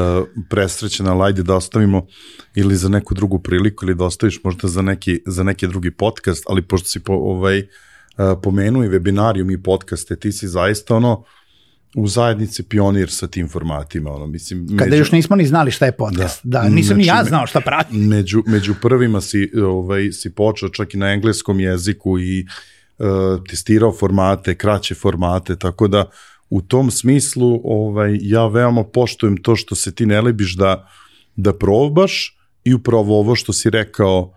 [0.50, 2.08] presrećen, ali ajde da ostavimo
[2.56, 6.44] ili za neku drugu priliku ili da ostaviš možda za neki, za neki drugi podcast,
[6.50, 7.66] ali pošto si po, ovaj, uh,
[8.44, 11.24] pomenuo i webinarijum i podcaste, ti si zaista ono
[11.96, 15.92] u zajednici pionir sa tim formatima, ono, mislim, Kada još nismo ni znali šta je
[15.92, 16.40] podcast.
[16.44, 17.98] Da, da nisam ni ja Znači, znao šta pravi.
[17.98, 22.79] među, među prvima si, ovaj, si počeo čak i na engleskom jeziku i uh,
[23.50, 26.06] testirao formate, kraće formate, tako da
[26.50, 30.90] u tom smislu ovaj, ja veoma poštujem to što se ti ne libiš da,
[31.36, 34.34] da probaš i upravo ovo što si rekao,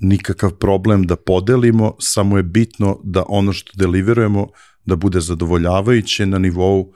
[0.00, 4.46] nikakav problem da podelimo, samo je bitno da ono što deliverujemo
[4.84, 6.92] da bude zadovoljavajuće na nivou uh,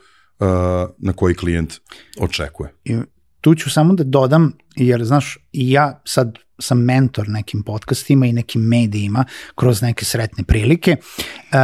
[0.97, 1.73] na koji klijent
[2.19, 2.73] očekuje.
[2.83, 2.95] I
[3.41, 8.61] tu ću samo da dodam, jer znaš, ja sad sam mentor nekim podcastima i nekim
[8.61, 9.25] medijima
[9.55, 11.57] kroz neke sretne prilike uh,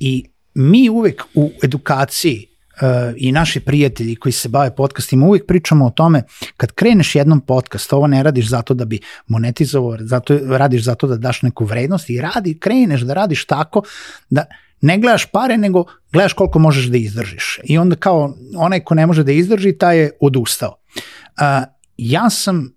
[0.00, 2.46] i mi uvek u edukaciji
[2.82, 6.22] uh, i naši prijatelji koji se bave podcastima uvek pričamo o tome
[6.56, 11.16] kad kreneš jednom podcast, ovo ne radiš zato da bi monetizovao, zato, radiš zato da
[11.16, 13.82] daš neku vrednost i radi, kreneš da radiš tako
[14.30, 14.44] da
[14.82, 17.60] ne gledaš pare, nego gledaš koliko možeš da izdržiš.
[17.64, 20.76] I onda kao onaj ko ne može da izdrži, taj je odustao.
[20.76, 21.66] Uh,
[21.96, 22.72] ja sam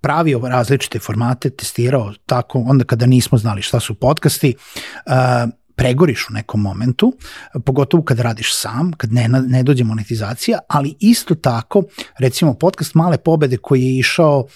[0.00, 4.54] pravio različite formate, testirao tako, onda kada nismo znali šta su podcasti,
[5.06, 5.12] uh,
[5.76, 7.12] pregoriš u nekom momentu,
[7.64, 11.82] pogotovo kad radiš sam, kad ne, ne dođe monetizacija, ali isto tako,
[12.18, 14.46] recimo podcast Male pobede koji je išao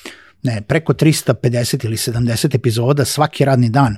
[0.42, 3.96] ne, preko 350 ili 70 epizoda svaki radni dan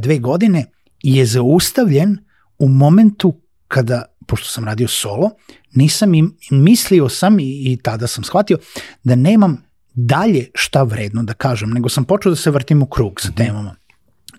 [0.00, 0.64] dve godine,
[1.02, 2.18] je zaustavljen
[2.58, 5.30] u momentu kada, pošto sam radio solo,
[5.74, 8.58] nisam im, mislio sam i, i tada sam shvatio
[9.04, 13.20] da nemam dalje šta vredno da kažem, nego sam počeo da se vrtim u krug
[13.20, 13.36] sa mhm.
[13.36, 13.74] temama.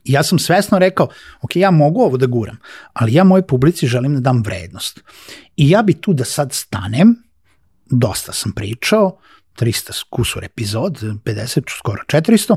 [0.04, 1.08] I ja sam svesno rekao,
[1.42, 2.58] ok, ja mogu ovo da guram,
[2.94, 5.00] ali ja mojoj publici želim da dam vrednost.
[5.56, 7.16] I ja bi tu da sad stanem,
[7.86, 9.20] dosta sam pričao,
[9.60, 12.56] 300 kusur epizod, 50, skoro 400,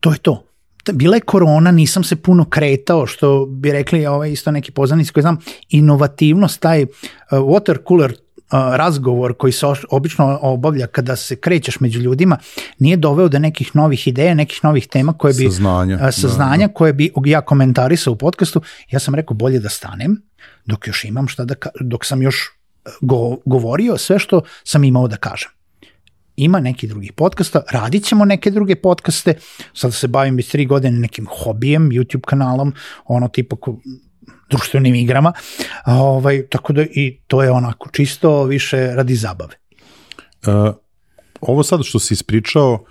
[0.00, 0.53] to je to.
[0.92, 5.22] Bila je korona, nisam se puno kretao, što bi rekli ovaj, isto neki poznanici koji
[5.22, 6.88] znam, inovativnost, taj uh,
[7.30, 8.14] water cooler
[8.52, 12.38] razgovor koji se obično obavlja kada se krećeš među ljudima
[12.78, 16.74] nije doveo do nekih novih ideja, nekih novih tema koje bi saznanja, saznanja da, da.
[16.74, 18.62] koje bi ja komentarisao u podcastu.
[18.90, 20.22] Ja sam rekao bolje da stanem
[20.64, 22.36] dok još imam šta da dok sam još
[22.86, 25.50] e, go, govorio sve što sam imao da kažem.
[26.36, 29.34] Ima neki drugih podcasta, radit ćemo neke druge podcaste,
[29.74, 32.72] sad se bavim već tri godine nekim hobijem, YouTube kanalom,
[33.04, 33.78] ono tipa ko,
[34.50, 35.32] društvenim igrama,
[35.86, 39.54] ovaj, tako da i to je onako čisto više radi zabave.
[40.46, 40.74] Uh,
[41.40, 42.84] ovo sad što si ispričao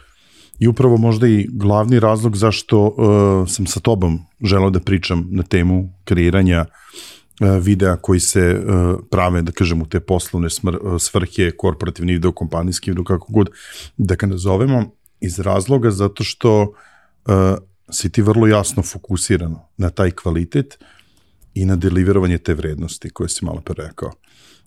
[0.60, 5.44] i upravo možda i glavni razlog zašto uh, sam sa tobom želao da pričam na
[5.44, 7.13] temu kreiranja uh,
[7.62, 12.92] videa koji se uh, prave, da kažem, u te poslovne uh, svrhe, korporativni video, kompanijski
[12.92, 13.50] video, kako god
[13.98, 14.84] da ga nazovemo,
[15.20, 16.74] iz razloga zato što
[17.92, 20.78] si ti vrlo jasno fokusiran na taj kvalitet
[21.54, 24.12] i na deliverovanje te vrednosti koje si malo pre rekao.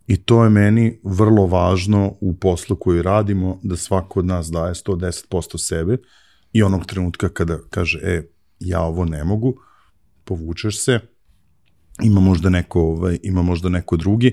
[0.07, 4.75] I to je meni vrlo važno u poslu koji radimo, da svako od nas daje
[4.75, 5.97] 110% sebe
[6.53, 8.23] i onog trenutka kada kaže, e,
[8.61, 9.57] ja ovo ne mogu,
[10.25, 11.01] povučeš se,
[12.03, 14.33] ima možda neko, ovaj, ima možda neko drugi,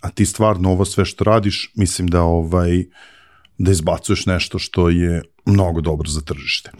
[0.00, 2.84] a ti stvarno ovo sve što radiš, mislim da ovaj,
[3.58, 6.70] da izbacuješ nešto što je mnogo dobro za tržište.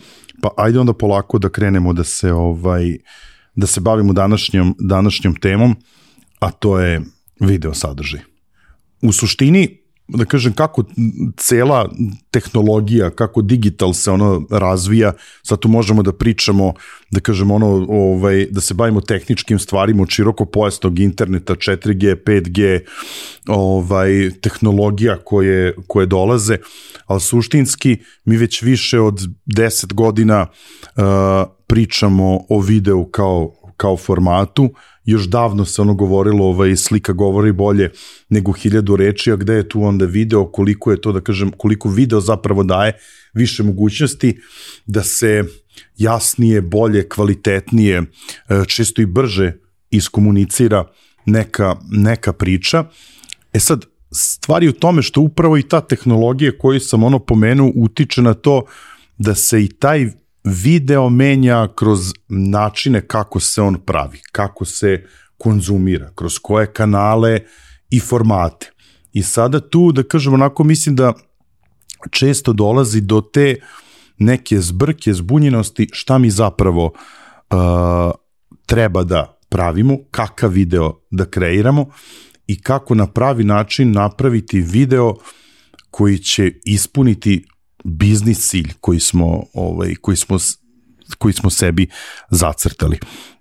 [0.43, 2.97] Pa ajde onda polako da krenemo da se ovaj,
[3.55, 5.77] da se bavimo današnjom, današnjom temom,
[6.39, 7.01] a to je
[7.41, 8.21] video sadržaj.
[9.03, 10.85] U suštini, da kažem, kako
[11.37, 11.89] cela
[12.31, 15.13] tehnologija, kako digital se ono razvija,
[15.43, 16.73] sad tu možemo da pričamo,
[17.11, 22.81] da kažem, ono, ovaj, da se bavimo tehničkim stvarima od široko pojasnog interneta, 4G, 5G,
[23.49, 26.59] ovaj, tehnologija koje, koje dolaze,
[27.07, 31.03] ali suštinski mi već više od 10 godina uh,
[31.67, 34.71] pričamo o videu kao, kao formatu,
[35.05, 37.91] još davno se ono govorilo, ovaj, slika govori bolje
[38.29, 41.89] nego hiljadu reči, a gde je tu onda video, koliko je to, da kažem, koliko
[41.89, 42.99] video zapravo daje
[43.35, 44.41] više mogućnosti
[44.87, 45.45] da se
[45.97, 48.03] jasnije, bolje, kvalitetnije,
[48.49, 49.53] e, često i brže
[49.91, 50.85] iskomunicira
[51.27, 52.85] neka, neka priča.
[53.53, 58.23] E sad, stvari u tome što upravo i ta tehnologija koju sam ono pomenuo utiče
[58.23, 58.63] na to
[59.19, 60.11] da se i taj
[60.45, 65.05] video menja kroz načine kako se on pravi, kako se
[65.39, 67.41] konzumira, kroz koje kanale
[67.91, 68.71] i formate.
[69.13, 71.13] I sada tu, da kažem onako, mislim da
[72.11, 73.57] često dolazi do te
[74.19, 78.11] neke zbrke, zbunjenosti, šta mi zapravo uh,
[78.67, 81.87] treba da pravimo, kakav video da kreiramo
[82.47, 85.15] i kako na pravi način napraviti video
[85.91, 87.45] koji će ispuniti
[87.85, 90.37] biznis cilj koji smo, ovaj, koji smo,
[91.19, 91.87] koji smo sebi
[92.31, 92.99] zacrtali.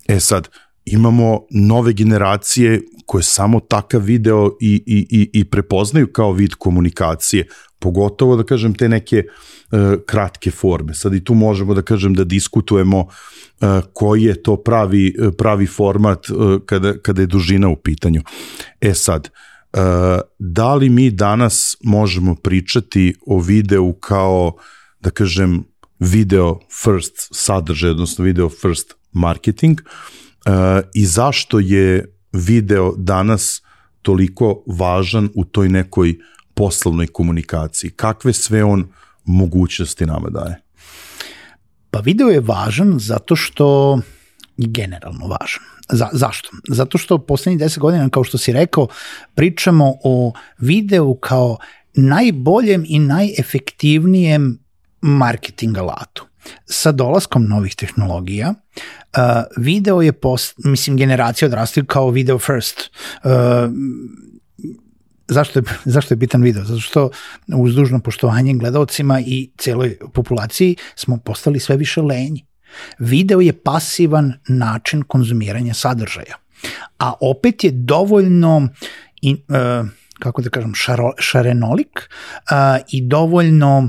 [0.07, 0.49] E sad,
[0.85, 7.47] imamo nove generacije koje samo takav video i, i, i, i prepoznaju kao vid komunikacije,
[7.79, 10.93] pogotovo da kažem te neke uh, kratke forme.
[10.93, 13.07] Sad i tu možemo da kažem da diskutujemo uh,
[13.93, 18.21] koji je to pravi, pravi format uh, kada, kada je dužina u pitanju.
[18.81, 19.52] E sad, uh,
[20.39, 24.53] da li mi danas možemo pričati o videu kao,
[24.99, 25.63] da kažem,
[25.99, 30.53] video first sadržaj, odnosno video first marketing uh,
[30.93, 33.61] i zašto je video danas
[34.01, 36.17] toliko važan u toj nekoj
[36.53, 37.91] poslovnoj komunikaciji?
[37.91, 38.87] Kakve sve on
[39.25, 40.61] mogućnosti nama daje?
[41.91, 43.99] Pa video je važan zato što
[44.57, 45.72] je generalno važan.
[45.89, 46.49] Za, zašto?
[46.69, 48.87] Zato što poslednjih 10 godina, kao što si rekao,
[49.35, 51.57] pričamo o videu kao
[51.93, 54.59] najboljem i najefektivnijem
[55.01, 56.27] marketing alatu.
[56.65, 59.21] Sa dolaskom novih tehnologija, uh,
[59.57, 62.89] video je, post, mislim, generacija odrastaju kao video first.
[63.23, 63.31] Uh,
[65.27, 65.63] zašto je,
[65.95, 66.63] zašto je bitan video?
[66.63, 67.09] Zato što
[67.55, 72.45] uz dužno poštovanje gledalcima i celoj populaciji smo postali sve više lenji.
[72.99, 76.35] Video je pasivan način konzumiranja sadržaja.
[76.99, 78.67] A opet je dovoljno
[79.21, 79.87] in, uh,
[80.19, 83.87] kako da kažem, šaro, šarenolik uh, i dovoljno uh,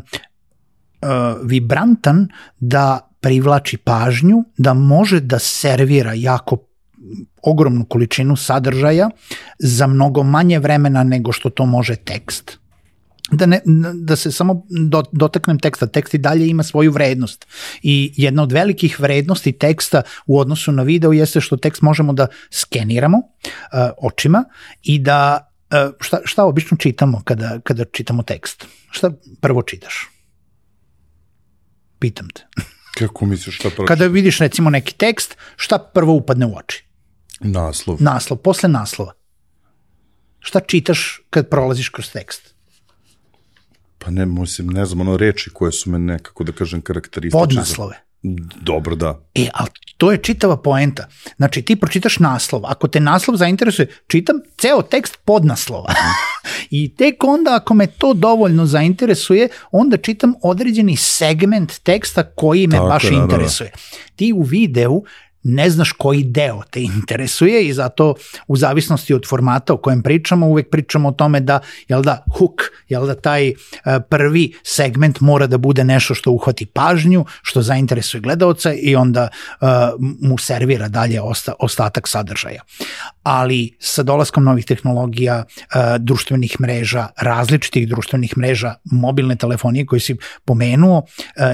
[1.43, 2.29] vibrantan
[2.61, 6.57] da privlači pažnju, da može da servira jako
[7.43, 9.11] ogromnu količinu sadržaja
[9.59, 12.59] za mnogo manje vremena nego što to može tekst.
[13.31, 13.61] Da, ne,
[13.95, 17.47] da se samo do, dotaknem teksta, tekst i dalje ima svoju vrednost
[17.83, 22.27] i jedna od velikih vrednosti teksta u odnosu na video jeste što tekst možemo da
[22.51, 23.25] skeniramo uh,
[23.99, 24.45] očima
[24.83, 28.67] i da uh, šta, šta obično čitamo kada, kada čitamo tekst?
[28.91, 29.11] Šta
[29.41, 30.11] prvo čitaš?
[31.99, 32.47] Pitam te.
[32.99, 33.87] Kako misliš šta prvo?
[33.87, 36.85] Kada vidiš recimo neki tekst, šta prvo upadne u oči?
[37.41, 37.97] Naslov.
[38.01, 39.13] Naslov, posle naslova.
[40.39, 42.54] Šta čitaš kad prolaziš kroz tekst?
[44.05, 47.41] Pa ne, mislim, ne znam, ono reči koje su me nekako, da kažem, karakteristične.
[47.41, 48.05] Podnaslove.
[48.61, 49.21] Dobro, da.
[49.35, 51.09] E, ali to je čitava poenta.
[51.37, 52.67] Znači, ti pročitaš naslov.
[52.67, 55.95] Ako te naslov zainteresuje, čitam ceo tekst podnaslova.
[56.71, 62.77] I tek onda, ako me to dovoljno zainteresuje, onda čitam određeni segment teksta koji me
[62.77, 63.23] Tako baš da, da, da.
[63.23, 63.73] interesuje.
[64.17, 65.03] Ti u videu
[65.45, 68.15] ne znaš koji deo te interesuje i zato
[68.47, 72.61] u zavisnosti od formata o kojem pričamo uvek pričamo o tome da jel da hook,
[72.89, 73.57] jel da taj uh,
[74.11, 79.29] prvi segment mora da bude nešto što uhvati pažnju, što zainteresuje gledaoca i onda
[79.61, 79.69] uh,
[80.21, 82.63] mu servira dalje osta, ostatak sadržaja.
[83.23, 90.17] Ali sa dolaskom novih tehnologija, uh, društvenih mreža, različitih društvenih mreža, mobilne telefonije koje si
[90.45, 91.05] pomenuo uh,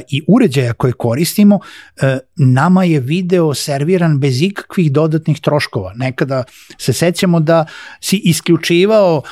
[0.08, 5.92] i uređaja koje koristimo, uh, nama je video serviran serviran bez ikakvih dodatnih troškova.
[5.96, 6.44] Nekada
[6.78, 7.64] se sećamo da
[8.00, 9.24] si isključivao uh,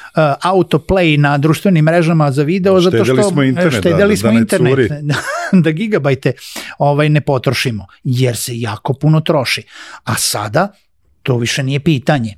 [0.45, 4.35] autoplay na društvenim mrežama za video Štedeli zato što smo internet, štedeli da, smo da
[4.35, 4.89] ne internet curi.
[5.65, 6.33] da gigabajte
[6.79, 9.63] ovaj ne potrošimo jer se jako puno troši.
[10.05, 10.73] A sada
[11.23, 12.35] to više nije pitanje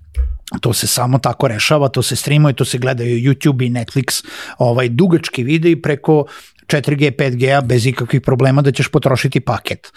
[0.61, 4.25] to se samo tako rešava, to se streamuje, to se gledaju YouTube i Netflix,
[4.59, 6.27] ovaj dugački videi preko
[6.67, 9.93] 4G, 5G-a bez ikakvih problema da ćeš potrošiti paket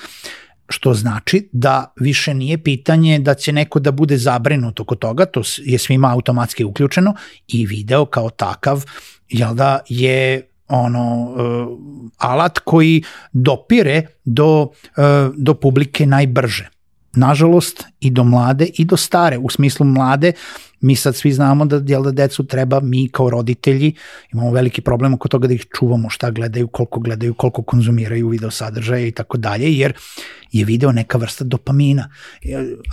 [0.70, 5.42] što znači da više nije pitanje da će neko da bude zabrinut oko toga, to
[5.64, 7.16] je svima automatski uključeno
[7.48, 8.86] i video kao takav,
[9.30, 11.80] jel da, je ono uh,
[12.18, 16.70] alat koji dopire do, uh, do publike najbrže.
[17.16, 19.38] Nažalost, i do mlade i do stare.
[19.38, 20.32] U smislu mlade,
[20.82, 23.94] mi sad svi znamo da, jel da decu treba, mi kao roditelji
[24.34, 28.52] imamo veliki problem oko toga da ih čuvamo šta gledaju, koliko gledaju, koliko konzumiraju video
[28.52, 29.94] sadržaje i tako dalje, jer
[30.52, 32.10] je video neka vrsta dopamina.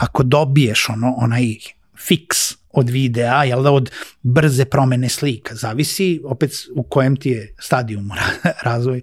[0.01, 1.55] Ako dobiješ ono, onaj
[1.99, 3.91] fiks od videa, jel da, od
[4.23, 5.55] brze promene slika.
[5.55, 8.15] Zavisi opet u kojem ti je stadijumu
[8.63, 9.01] razvoj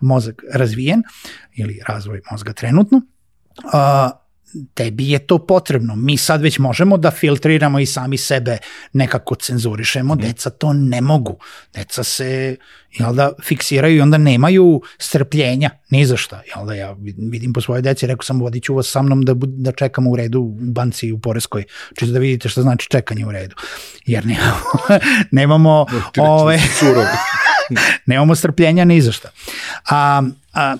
[0.00, 1.02] mozak razvijen
[1.54, 3.02] ili razvoj mozga trenutno.
[3.64, 4.19] Uh,
[4.74, 5.96] tebi je to potrebno.
[5.96, 8.58] Mi sad već možemo da filtriramo i sami sebe
[8.92, 10.18] nekako cenzurišemo, mm.
[10.18, 11.38] deca to ne mogu.
[11.74, 12.56] Deca se
[12.92, 16.42] jel da, fiksiraju i onda nemaju strpljenja, ni za šta.
[16.56, 16.96] Jel da, ja
[17.30, 20.16] vidim po svojoj deci, rekao sam vodit ću vas sa mnom da, da čekamo u
[20.16, 21.64] redu u banci i u Poreskoj,
[21.98, 23.56] čisto da vidite šta znači čekanje u redu.
[24.06, 25.86] Jer nemamo, nemamo
[26.18, 26.58] ove,
[28.06, 29.30] nemamo strpljenja ni za šta.
[29.90, 30.76] A, a,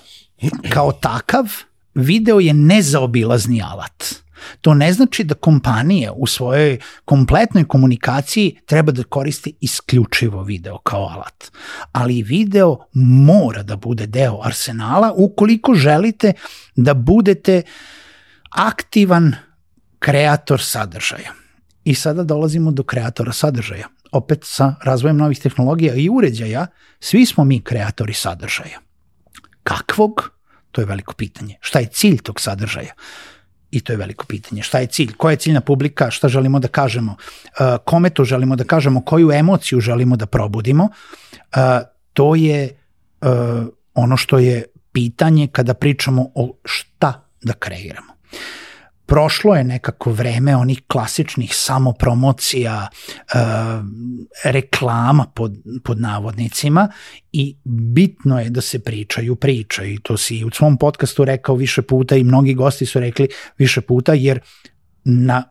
[0.69, 1.45] kao takav,
[1.93, 4.21] video je nezaobilazni alat.
[4.61, 11.07] To ne znači da kompanija u svojoj kompletnoj komunikaciji treba da koristi isključivo video kao
[11.07, 11.51] alat.
[11.91, 16.33] Ali video mora da bude deo arsenala ukoliko želite
[16.75, 17.61] da budete
[18.49, 19.35] aktivan
[19.99, 21.33] kreator sadržaja.
[21.83, 23.87] I sada dolazimo do kreatora sadržaja.
[24.11, 26.67] Opet sa razvojem novih tehnologija i uređaja,
[26.99, 28.79] svi smo mi kreatori sadržaja.
[29.63, 30.40] Kakvog?
[30.71, 31.57] To je veliko pitanje.
[31.61, 32.93] Šta je cilj tog sadržaja?
[33.71, 34.63] I to je veliko pitanje.
[34.63, 35.13] Šta je cilj?
[35.17, 36.11] Koja je ciljna publika?
[36.11, 37.11] Šta želimo da kažemo?
[37.11, 39.01] Uh, kome to želimo da kažemo?
[39.01, 40.83] Koju emociju želimo da probudimo?
[40.83, 41.61] Uh,
[42.13, 42.69] to je
[43.21, 43.29] uh,
[43.93, 48.13] ono što je pitanje kada pričamo o šta da kreiramo.
[49.11, 53.37] Prošlo je nekako vreme onih klasičnih samopromocija, e,
[54.43, 56.87] reklama pod, pod navodnicima
[57.31, 61.81] i bitno je da se pričaju priče i to si u svom podcastu rekao više
[61.81, 64.39] puta i mnogi gosti su rekli više puta jer
[65.03, 65.43] na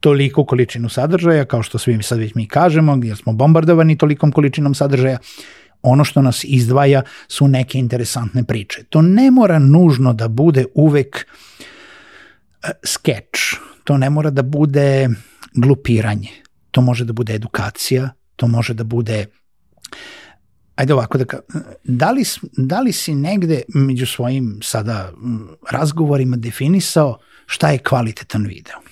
[0.00, 4.74] toliko količinu sadržaja, kao što svi sad već mi kažemo, jer smo bombardovani tolikom količinom
[4.74, 5.18] sadržaja,
[5.82, 8.84] ono što nas izdvaja su neke interesantne priče.
[8.84, 11.75] To ne mora nužno da bude uvek e,
[12.84, 13.54] skeč,
[13.84, 15.08] to ne mora da bude
[15.54, 16.30] glupiranje,
[16.70, 19.26] to može da bude edukacija, to može da bude
[20.76, 21.40] ajde ovako da ka,
[21.84, 25.12] da li, da li si negde među svojim sada
[25.70, 28.85] razgovorima definisao šta je kvalitetan video?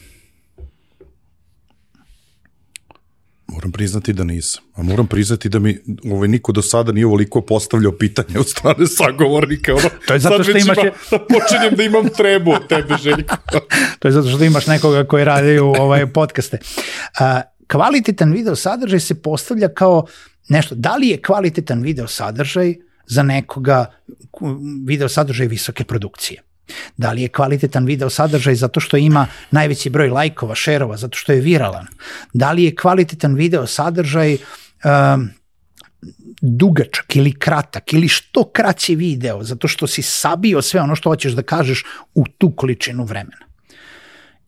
[3.55, 4.65] Moram priznati da nisam.
[4.75, 5.79] A moram priznati da mi
[6.13, 9.75] ovaj, niko do sada nije ovoliko postavljao pitanje od strane sagovornika.
[9.75, 10.79] Ono, to je zato što imaš...
[10.79, 13.37] Ima, da počinjem da imam trebu od tebe, Željko.
[13.99, 16.59] to je zato što imaš nekoga koji radi u ovaj, podcaste.
[17.19, 20.07] A, kvalitetan video sadržaj se postavlja kao
[20.49, 20.75] nešto.
[20.75, 22.75] Da li je kvalitetan video sadržaj
[23.07, 23.87] za nekoga
[24.87, 26.43] video sadržaj visoke produkcije?
[26.97, 31.33] Da li je kvalitetan video sadržaj zato što ima najveći broj lajkova, šerova, zato što
[31.33, 31.87] je viralan?
[32.33, 35.31] Da li je kvalitetan video sadržaj um,
[36.41, 41.33] dugačak ili kratak ili što kraći video zato što si sabio sve ono što hoćeš
[41.33, 41.85] da kažeš
[42.15, 43.45] u tu količinu vremena.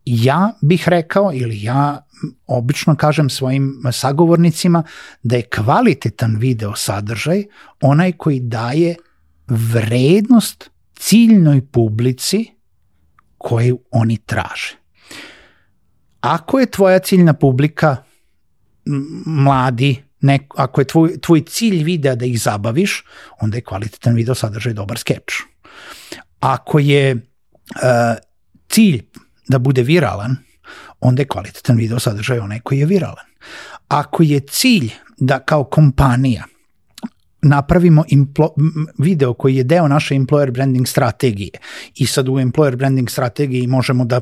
[0.04, 2.06] Ja bih rekao ili ja
[2.46, 4.82] obično kažem svojim sagovornicima
[5.22, 7.44] da je kvalitetan video sadržaj
[7.80, 8.94] onaj koji daje
[9.46, 12.44] vrednost ciljnoj publici
[13.38, 14.76] koju oni traže.
[16.20, 17.96] Ako je tvoja ciljna publika
[19.26, 23.04] mladi, nek, ako je tvoj, tvoj cilj videa da ih zabaviš,
[23.40, 25.42] onda je kvalitetan video sadržaj dobar skeč.
[26.40, 27.20] Ako je uh,
[28.68, 29.02] cilj
[29.48, 30.36] da bude viralan,
[31.00, 33.26] onda je kvalitetan video sadržaj onaj koji je viralan.
[33.88, 36.44] Ako je cilj da kao kompanija
[37.42, 38.54] napravimo implo,
[38.98, 41.50] video koji je deo naše employer branding strategije.
[41.94, 44.20] I sad u employer branding strategiji možemo da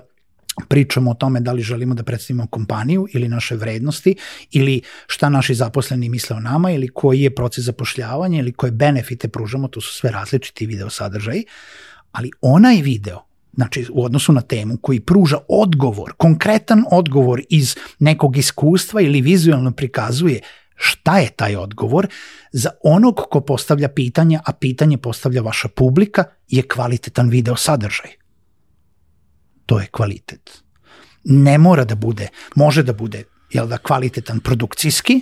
[0.68, 4.16] pričamo o tome da li želimo da predstavimo kompaniju ili naše vrednosti
[4.50, 9.28] ili šta naši zaposleni misle o nama ili koji je proces zapošljavanja ili koje benefite
[9.28, 11.44] pružamo, to su sve različiti video sadržaji,
[12.12, 13.20] ali onaj video
[13.56, 19.72] znači u odnosu na temu koji pruža odgovor, konkretan odgovor iz nekog iskustva ili vizualno
[19.72, 20.40] prikazuje
[20.74, 22.08] šta je taj odgovor,
[22.52, 28.10] za onog ko postavlja pitanja, a pitanje postavlja vaša publika, je kvalitetan video sadržaj.
[29.66, 30.62] To je kvalitet.
[31.24, 35.20] Ne mora da bude, može da bude, jel da, kvalitetan produkcijski,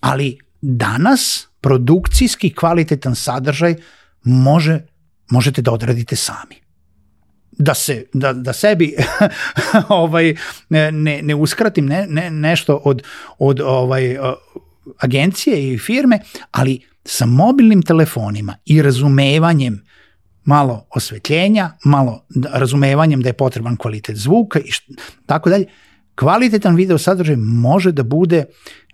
[0.00, 3.74] ali danas produkcijski kvalitetan sadržaj
[4.24, 4.80] može,
[5.30, 6.60] možete da odradite sami
[7.60, 8.96] da se da, da sebi
[9.88, 10.34] ovaj
[10.68, 13.02] ne ne uskratim ne, ne nešto od
[13.38, 14.16] od ovaj
[14.98, 16.20] agencije i firme,
[16.50, 19.84] ali sa mobilnim telefonima i razumevanjem
[20.44, 24.82] malo osvetljenja, malo razumevanjem da je potreban kvalitet zvuka i št,
[25.26, 25.66] tako dalje,
[26.14, 28.44] kvalitetan video sadržaj može da bude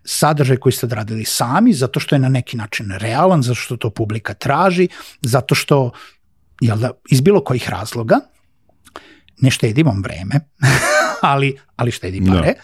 [0.05, 3.91] sadržaj koji ste odradili sami, zato što je na neki način realan, zato što to
[3.91, 4.89] publika traži,
[5.23, 5.91] zato što,
[6.61, 8.21] jel da, iz bilo kojih razloga,
[9.41, 10.41] ne štedimo vreme,
[11.33, 12.61] ali, ali štedi pare, da.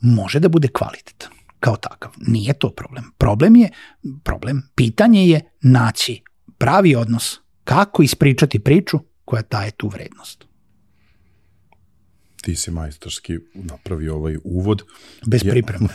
[0.00, 2.10] može da bude kvalitetan kao takav.
[2.16, 3.04] Nije to problem.
[3.18, 3.70] Problem je,
[4.24, 6.22] problem, pitanje je naći
[6.58, 10.44] pravi odnos kako ispričati priču koja daje tu vrednost.
[12.42, 14.82] Ti si majstorski napravio ovaj uvod.
[15.26, 15.88] Bez pripreme.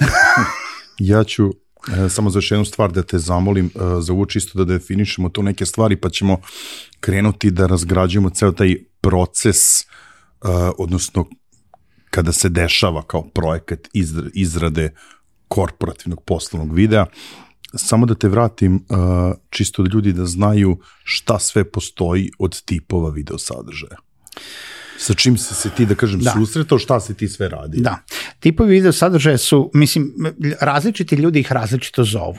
[0.00, 0.06] Ja,
[1.18, 4.64] ja ću e, samo za još jednu stvar da te zamolim, e, za čisto da
[4.64, 6.40] definišemo tu neke stvari, pa ćemo
[7.00, 9.84] krenuti da razgrađujemo ceo taj proces, e,
[10.78, 11.26] odnosno
[12.12, 13.88] kada se dešava kao projekat
[14.34, 14.90] izrade
[15.48, 17.06] korporativnog poslovnog videa.
[17.74, 23.10] Samo da te vratim, uh, čisto da ljudi da znaju šta sve postoji od tipova
[23.10, 23.96] video sadržaja.
[24.98, 26.34] Sa čim se se ti, da kažem, da.
[26.36, 27.80] susretao, šta se ti sve radi?
[27.80, 27.96] Da.
[28.40, 30.12] Tipovi video sadržaja su, mislim,
[30.60, 32.36] različiti ljudi ih različito zovu.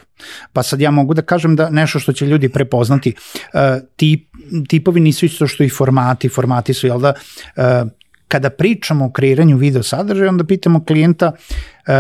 [0.54, 4.30] Pa sad ja mogu da kažem da nešto što će ljudi prepoznati, uh, tip,
[4.70, 7.14] tipovi nisu isto što i formati, formati su, jel da,
[7.58, 7.90] uh,
[8.34, 11.94] kada pričamo o kreiranju video sadržaja, onda pitamo klijenta uh,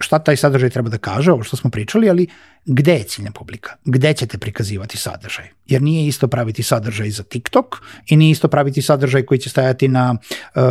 [0.00, 2.26] šta taj sadržaj treba da kaže, ovo što smo pričali, ali
[2.66, 3.76] gde je ciljna publika?
[3.84, 5.52] Gde ćete prikazivati sadržaj?
[5.66, 7.76] Jer nije isto praviti sadržaj za TikTok
[8.08, 10.16] i nije isto praviti sadržaj koji će stajati na
[10.54, 10.62] uh,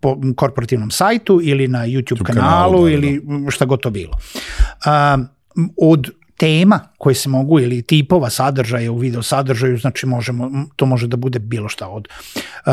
[0.00, 3.50] po korporativnom sajtu ili na YouTube tu kanalu, kanalu da, da, ili da.
[3.50, 4.16] šta god to bilo.
[4.16, 5.26] Uh,
[5.76, 11.06] od tema koje se mogu ili tipova sadržaja u video sadržaju, znači možemo, to može
[11.06, 12.08] da bude bilo šta od
[12.66, 12.72] uh,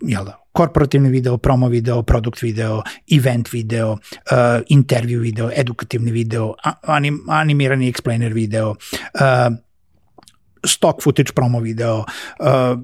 [0.00, 6.54] jel da, korporativni video, promo video, produkt video, event video, uh, intervju video, edukativni video,
[6.82, 9.56] anim, animirani explainer video, uh,
[10.64, 12.04] stock footage promo video,
[12.40, 12.78] uh,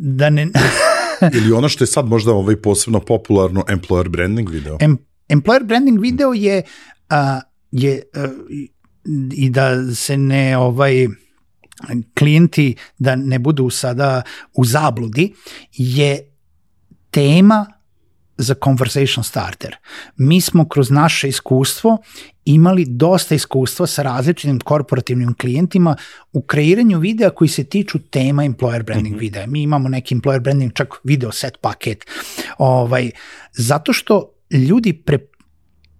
[0.00, 0.48] da ne...
[1.36, 4.76] Ili ono što je sad možda ovaj posebno popularno employer branding video.
[4.80, 6.62] Em, employer branding video je,
[7.10, 8.30] uh, je uh,
[9.32, 11.06] i da se ne ovaj
[12.18, 14.22] klijenti da ne budu sada
[14.54, 15.34] u zabludi
[15.72, 16.32] je
[17.10, 17.66] tema
[18.36, 19.76] za conversation starter.
[20.16, 21.98] Mi smo kroz naše iskustvo
[22.44, 25.96] imali dosta iskustva sa različitim korporativnim klijentima
[26.32, 29.20] u kreiranju videa koji se tiču tema employer branding mm -hmm.
[29.20, 29.46] videa.
[29.46, 32.04] Mi imamo neki employer branding čak video set paket.
[32.58, 33.10] Ovaj,
[33.52, 35.18] zato što ljudi, pre,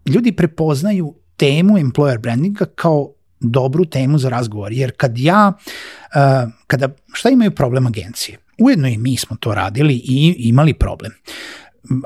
[0.07, 3.13] ljudi prepoznaju temu employer brandinga kao
[3.43, 8.39] dobru temu za razgovor, jer kad ja, uh, kada, šta imaju problem agencije?
[8.59, 11.13] Ujedno i mi smo to radili i imali problem.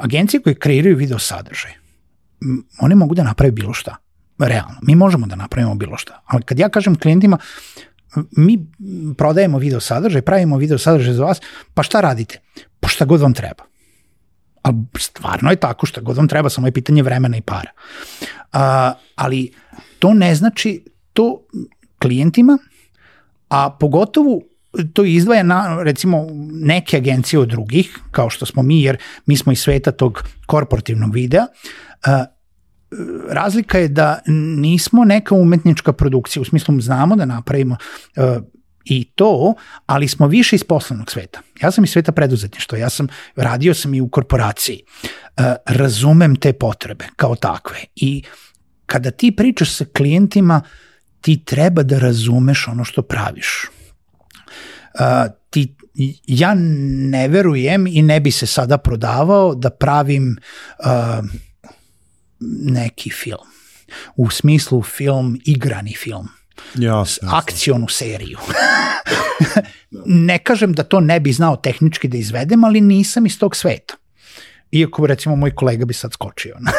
[0.01, 1.73] Agencije koje kreiraju video sadržaj,
[2.81, 3.97] one mogu da naprave bilo šta.
[4.39, 4.77] Realno.
[4.83, 6.23] Mi možemo da napravimo bilo šta.
[6.27, 7.39] Ali kad ja kažem klijentima,
[8.37, 8.67] mi
[9.19, 11.41] prodajemo video sadržaj, pravimo video sadržaj za vas,
[11.75, 12.41] pa šta radite?
[12.81, 13.65] Pa šta god vam treba.
[14.63, 17.71] Ali stvarno je tako, šta god vam treba, samo je pitanje vremena i para.
[18.53, 19.53] A, ali
[19.99, 20.85] to ne znači
[21.17, 21.47] to
[21.99, 22.59] klijentima,
[23.49, 24.41] a pogotovo
[24.93, 29.53] to izdvaja na, recimo, neke agencije od drugih, kao što smo mi, jer mi smo
[29.53, 31.47] iz sveta tog korporativnog videa,
[33.29, 34.19] razlika je da
[34.57, 37.77] nismo neka umetnička produkcija, u smislu znamo da napravimo
[38.85, 39.55] i to,
[39.87, 41.41] ali smo više iz poslovnog sveta.
[41.63, 44.83] Ja sam iz sveta preduzetništva, ja sam, radio sam i u korporaciji.
[45.67, 48.23] Razumem te potrebe kao takve i
[48.87, 50.63] kada ti pričaš sa klijentima,
[51.21, 53.47] ti treba da razumeš ono što praviš
[55.01, 55.77] uh, ti,
[56.27, 60.37] ja ne verujem i ne bi se sada prodavao da pravim
[60.79, 61.25] uh,
[62.71, 63.47] neki film.
[64.17, 66.29] U smislu film, igrani film.
[66.75, 67.31] Jasno.
[67.33, 68.39] Akcionu seriju.
[70.27, 73.95] ne kažem da to ne bi znao tehnički da izvedem, ali nisam iz tog sveta.
[74.73, 76.73] Iako recimo moj kolega bi sad skočio na,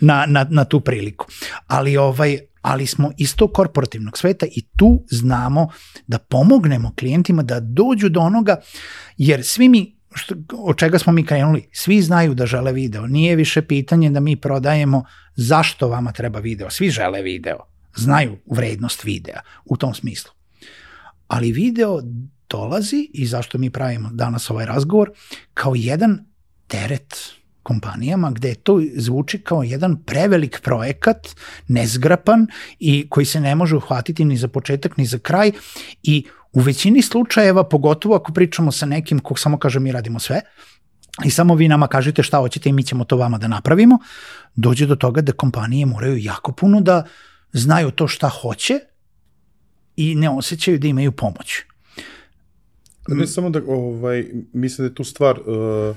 [0.00, 1.26] na, na, na tu priliku.
[1.66, 5.68] Ali ovaj ali smo iz tog korporativnog sveta i tu znamo
[6.06, 8.56] da pomognemo klijentima da dođu do onoga,
[9.16, 13.06] jer svi mi što, od čega smo mi krenuli, svi znaju da žele video.
[13.06, 15.04] Nije više pitanje da mi prodajemo
[15.36, 16.70] zašto vama treba video.
[16.70, 17.58] Svi žele video.
[17.96, 20.32] Znaju vrednost videa u tom smislu.
[21.26, 22.00] Ali video
[22.50, 25.10] dolazi i zašto mi pravimo danas ovaj razgovor
[25.54, 26.18] kao jedan
[26.66, 27.37] teret
[27.68, 31.28] kompanijama gde to zvuči kao jedan prevelik projekat,
[31.68, 32.46] nezgrapan
[32.78, 35.52] i koji se ne može uhvatiti ni za početak ni za kraj
[36.02, 40.40] i u većini slučajeva, pogotovo ako pričamo sa nekim kog samo kaže mi radimo sve,
[41.24, 43.98] i samo vi nama kažete šta hoćete i mi ćemo to vama da napravimo,
[44.56, 47.04] dođe do toga da kompanije moraju jako puno da
[47.52, 48.80] znaju to šta hoće
[49.96, 51.62] i ne osjećaju da imaju pomoć.
[53.08, 55.96] Ne samo da, ovaj, mislim da je tu stvar, uh,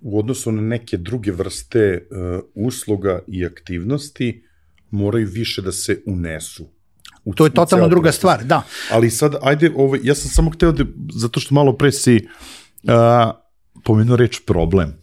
[0.00, 4.44] u odnosu na neke druge vrste uh, usluga i aktivnosti
[4.90, 6.66] moraju više da se unesu.
[7.24, 8.18] U, to je totalno druga proces.
[8.18, 8.62] stvar, da.
[8.90, 10.84] Ali sad, ajde, ovaj, ja sam samo hteo da,
[11.14, 12.28] zato što malo pre si
[12.82, 12.90] uh,
[13.84, 14.96] pomenuo reč problem.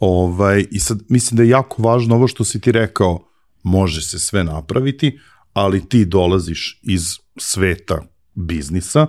[0.00, 3.28] Ovaj, I sad mislim da je jako važno ovo što si ti rekao,
[3.62, 5.18] može se sve napraviti,
[5.52, 7.02] ali ti dolaziš iz
[7.36, 8.02] sveta
[8.34, 9.06] biznisa,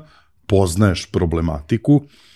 [0.48, 2.29] poznaješ problematiku, E,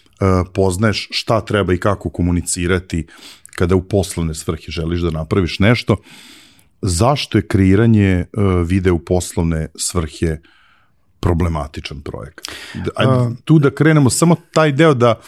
[0.53, 3.07] poznaješ šta treba i kako komunicirati
[3.55, 5.95] kada u poslovne svrhe želiš da napraviš nešto.
[6.81, 8.25] Zašto je kreiranje e,
[8.65, 10.37] videa u poslovne svrhe
[11.19, 12.45] problematičan projekat?
[12.95, 15.19] Ajde, tu da krenemo samo taj deo da,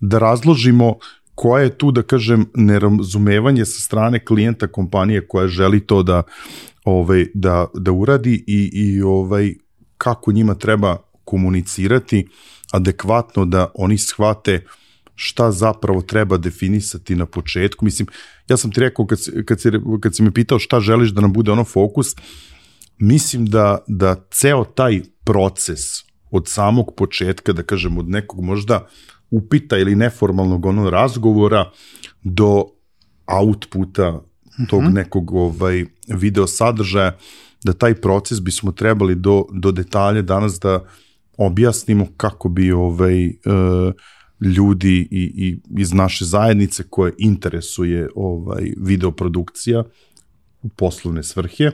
[0.00, 0.98] da razložimo
[1.34, 6.22] koja je tu, da kažem, nerazumevanje sa strane klijenta kompanije koja želi to da,
[6.84, 9.54] ovaj, da, da uradi i, i ovaj,
[9.98, 12.26] kako njima treba komunicirati
[12.72, 14.64] adekvatno da oni shvate
[15.14, 17.84] šta zapravo treba definisati na početku.
[17.84, 18.08] Mislim,
[18.48, 19.70] ja sam ti rekao kad, kad, si,
[20.00, 22.14] kad si me pitao šta želiš da nam bude ono fokus,
[22.98, 25.80] mislim da, da ceo taj proces
[26.30, 28.88] od samog početka, da kažem, od nekog možda
[29.30, 31.70] upita ili neformalnog ono razgovora
[32.22, 32.64] do
[33.26, 34.20] outputa
[34.68, 34.94] tog mm -hmm.
[34.94, 37.16] nekog ovaj video sadržaja
[37.64, 40.84] da taj proces bismo trebali do, do detalje danas da
[41.36, 43.34] objasnimo kako bi ovaj uh,
[44.40, 49.84] ljudi i, i iz naše zajednice koje interesuje ovaj videoprodukcija
[50.62, 51.70] u poslovne svrhe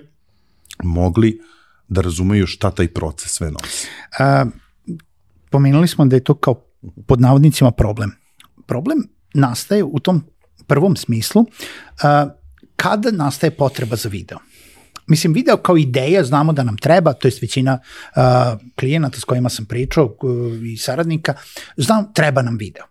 [0.82, 1.40] mogli
[1.88, 3.88] da razumeju šta taj proces sve nosi.
[4.18, 4.46] A,
[5.50, 6.54] pomenuli smo da je to kao
[7.06, 8.10] pod navodnicima problem.
[8.66, 8.98] Problem
[9.34, 10.24] nastaje u tom
[10.66, 11.44] prvom smislu
[12.02, 12.28] a,
[12.76, 14.38] kada nastaje potreba za video.
[15.10, 17.78] Mislim, video kao ideja znamo da nam treba, to je većina
[18.16, 18.22] uh,
[18.78, 20.30] klijenata s kojima sam pričao uh,
[20.62, 21.34] i saradnika,
[21.76, 22.84] znam, treba nam video.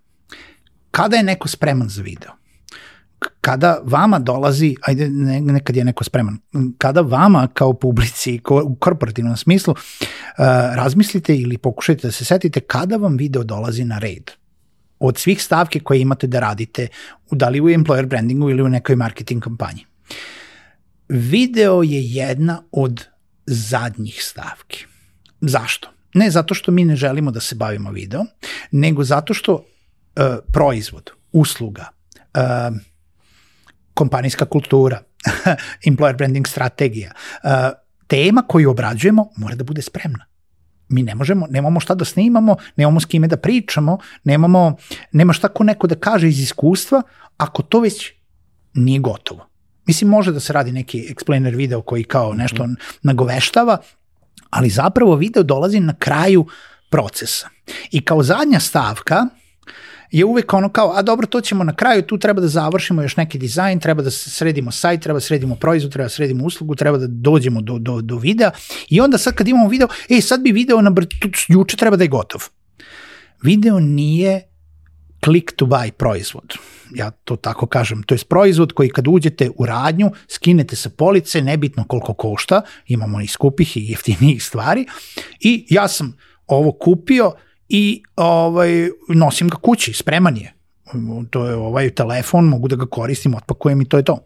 [0.92, 2.40] Kada je neko spreman za video?
[3.42, 6.38] kada vama dolazi, ajde ne, nekad je neko spreman,
[6.78, 10.46] kada vama kao publici ko, u korporativnom smislu uh,
[10.76, 14.32] razmislite ili pokušajte da se setite kada vam video dolazi na red
[15.00, 16.88] od svih stavke koje imate da radite,
[17.32, 19.86] da li u employer brandingu ili u nekoj marketing kampanji.
[21.10, 23.06] Video je jedna od
[23.46, 24.86] zadnjih stavki.
[25.42, 25.90] Zašto?
[26.14, 28.26] Ne zato što mi ne želimo da se bavimo video,
[28.72, 29.64] nego zato što uh,
[30.54, 32.78] proizvod, usluga, uh,
[33.94, 35.02] kompanijska kultura,
[35.88, 37.12] employer branding strategija,
[37.44, 37.50] uh,
[38.08, 40.26] tema koju obrađujemo mora da bude spremna.
[40.90, 44.78] Mi ne možemo, nemamo šta da snimamo, nemamo s kime da pričamo, nemamo,
[45.12, 47.02] nema šta ko neko da kaže iz iskustva,
[47.38, 48.12] ako to već
[48.74, 49.49] nije gotovo.
[49.90, 52.76] Mislim, može da se radi neki explainer video koji kao nešto mm.
[53.04, 53.78] nagoveštava,
[54.50, 56.46] ali zapravo video dolazi na kraju
[56.90, 57.50] procesa.
[57.92, 59.26] I kao zadnja stavka
[60.12, 63.18] je uvek ono kao, a dobro, to ćemo na kraju, tu treba da završimo još
[63.18, 66.98] neki dizajn, treba da sredimo sajt, treba da sredimo proizvod, treba da sredimo uslugu, treba
[66.98, 68.52] da dođemo do, do, do videa
[68.90, 70.94] i onda sad kad imamo video, ej, sad bi video na
[71.48, 72.42] juče treba da je gotov.
[73.44, 74.49] Video nije
[75.24, 76.54] click to buy proizvod.
[76.96, 78.04] Ja to tako kažem.
[78.04, 83.22] To je proizvod koji kad uđete u radnju, skinete sa police, nebitno koliko košta, imamo
[83.22, 84.86] i skupih i jeftinijih stvari
[85.40, 86.18] i ja sam
[86.48, 87.34] ovo kupio,
[87.70, 90.54] i ovaj, nosim ga kući, spreman je.
[91.30, 94.18] To je ovaj telefon, mogu da ga koristim, otpakujem i to je to.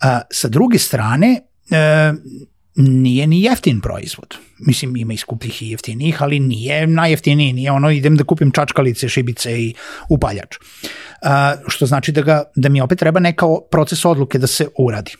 [0.00, 2.12] A, sa druge strane, e,
[2.78, 4.34] nije ni jeftin proizvod.
[4.58, 9.08] Mislim, ima i skupljih i jeftinijih, ali nije najjeftiniji, nije ono idem da kupim čačkalice,
[9.08, 9.74] šibice i
[10.08, 10.56] upaljač.
[11.22, 15.14] A, što znači da, ga, da mi opet treba neka proces odluke da se uradi.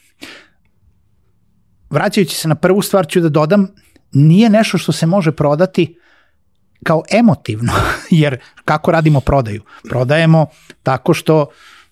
[1.90, 3.68] Vraćajući se na prvu stvar ću da dodam,
[4.12, 5.96] nije nešto što se može prodati
[6.84, 7.72] kao emotivno,
[8.11, 9.62] jer kako radimo prodaju?
[9.88, 10.46] Prodajemo
[10.82, 11.46] tako što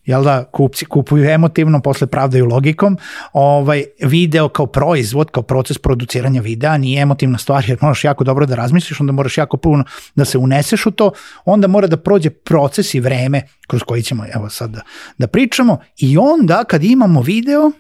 [0.07, 2.99] jel da, kupci kupuju emotivno, posle pravdaju logikom,
[3.33, 8.47] ovaj, video kao proizvod, kao proces produciranja videa nije emotivna stvar, jer moraš jako dobro
[8.47, 9.85] da razmisliš, onda moraš jako puno
[10.15, 11.11] da se uneseš u to,
[11.45, 14.81] onda mora da prođe proces i vreme kroz koji ćemo evo sad da,
[15.19, 17.71] da pričamo i onda kad imamo video,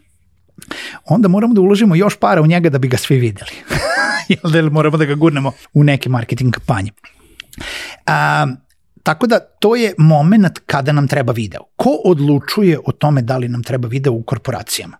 [1.05, 3.51] onda moramo da uložimo još para u njega da bi ga svi videli.
[4.29, 6.91] Jel da moramo da ga gurnemo u neke marketing kampanje.
[8.07, 8.47] A,
[9.07, 11.61] tako da to je moment kada nam treba video.
[11.77, 14.97] Ko odlučuje o tome da li nam treba video u korporacijama?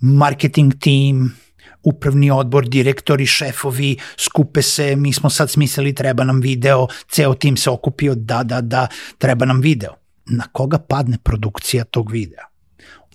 [0.00, 1.34] Marketing tim,
[1.82, 7.56] upravni odbor, direktori, šefovi, skupe se, mi smo sad smislili treba nam video, ceo tim
[7.56, 8.86] se okupio, da, da, da,
[9.18, 9.92] treba nam video.
[10.26, 12.48] Na koga padne produkcija tog videa?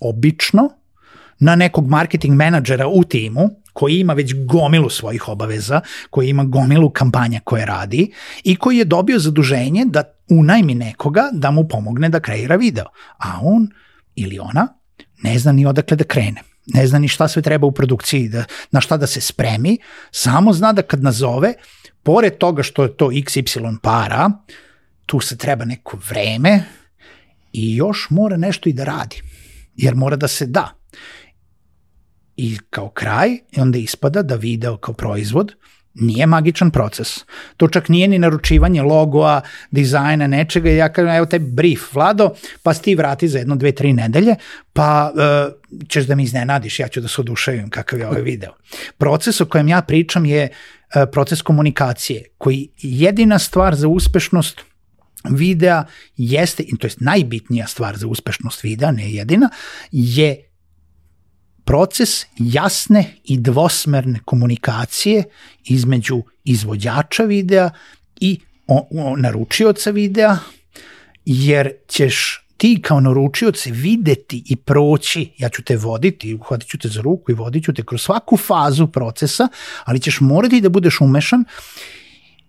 [0.01, 0.69] Obično
[1.39, 6.89] na nekog marketing menadžera u timu koji ima već gomilu svojih obaveza, koji ima gomilu
[6.89, 8.11] kampanja koje radi
[8.43, 12.85] i koji je dobio zaduženje da unajmi nekoga da mu pomogne da kreira video.
[13.17, 13.67] A on
[14.15, 14.67] ili ona
[15.23, 16.41] ne zna ni odakle da krene.
[16.67, 19.77] Ne zna ni šta sve treba u produkciji, da, na šta da se spremi,
[20.11, 21.53] samo zna da kad nazove,
[22.03, 24.29] pored toga što je to XY para,
[25.05, 26.63] tu se treba neko vreme
[27.53, 29.21] i još mora nešto i da radi.
[29.75, 30.71] Jer mora da se da.
[32.37, 35.53] I kao kraj, i onda ispada da video kao proizvod
[35.93, 37.07] nije magičan proces.
[37.57, 40.69] To čak nije ni naručivanje logoa, dizajna, nečega.
[40.69, 42.29] Ja kažem, evo taj brief, Vlado,
[42.63, 44.35] pa ti vrati za jedno, dve, tri nedelje,
[44.73, 48.51] pa uh, ćeš da mi iznenadiš, ja ću da se oduševim kakav je ovaj video.
[48.97, 54.61] Proces o kojem ja pričam je uh, proces komunikacije, koji jedina stvar za uspešnost
[55.29, 55.85] videa
[56.17, 59.49] jeste, to je najbitnija stvar za uspešnost videa, ne jedina,
[59.91, 60.52] je
[61.65, 65.23] proces jasne i dvosmerne komunikacije
[65.65, 67.69] između izvođača videa
[68.19, 70.37] i o, o, naručioca videa,
[71.25, 76.87] jer ćeš ti kao naručioc videti i proći, ja ću te voditi, uhvatit ću te
[76.87, 79.47] za ruku i vodit ću te kroz svaku fazu procesa,
[79.83, 81.43] ali ćeš morati da budeš umešan,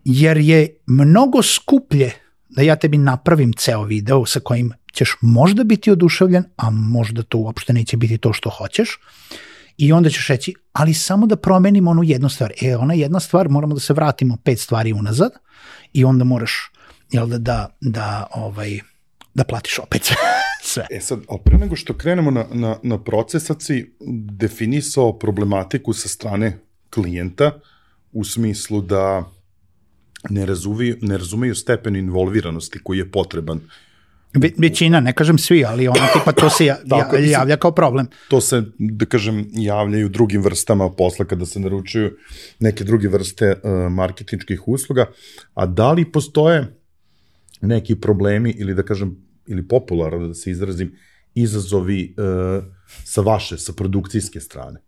[0.04, 2.12] jer je mnogo skuplje
[2.48, 7.38] da ja tebi napravim ceo video sa kojim ćeš možda biti oduševljen, a možda to
[7.38, 8.98] uopšte neće biti to što hoćeš.
[9.76, 12.52] I onda ćeš reći, ali samo da promenimo onu jednu stvar.
[12.62, 15.30] E, ona jedna stvar, moramo da se vratimo pet stvari unazad
[15.92, 16.70] i onda moraš
[17.10, 18.80] jel da, da, da, ovaj,
[19.34, 20.02] da platiš opet
[20.62, 20.86] sve.
[20.90, 23.96] E sad, ali pre nego što krenemo na, na, na proces, sad si
[24.30, 26.58] definisao problematiku sa strane
[26.90, 27.60] klijenta
[28.12, 29.30] u smislu da
[30.30, 33.68] ne, razumeju, ne razumeju stepen involviranosti koji je potreban Ve,
[34.58, 38.06] većina, ne kažem svi, ali ono tipa to se ja, Tako, ja, javlja kao problem.
[38.28, 42.16] To se, da kažem, javljaju drugim vrstama posla kada se naručuju
[42.60, 45.06] neke druge vrste uh, marketinčkih usluga,
[45.54, 46.76] a da li postoje
[47.60, 49.16] neki problemi ili da kažem,
[49.46, 50.96] ili popularno da se izrazim,
[51.34, 52.64] izazovi uh,
[53.04, 54.80] sa vaše, sa produkcijske strane?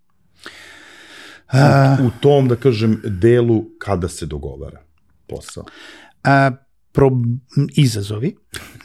[2.00, 4.82] U, u tom, da kažem, delu kada se dogovara
[5.26, 5.64] posao?
[6.24, 6.50] A,
[6.96, 7.10] pro,
[7.76, 8.36] izazovi.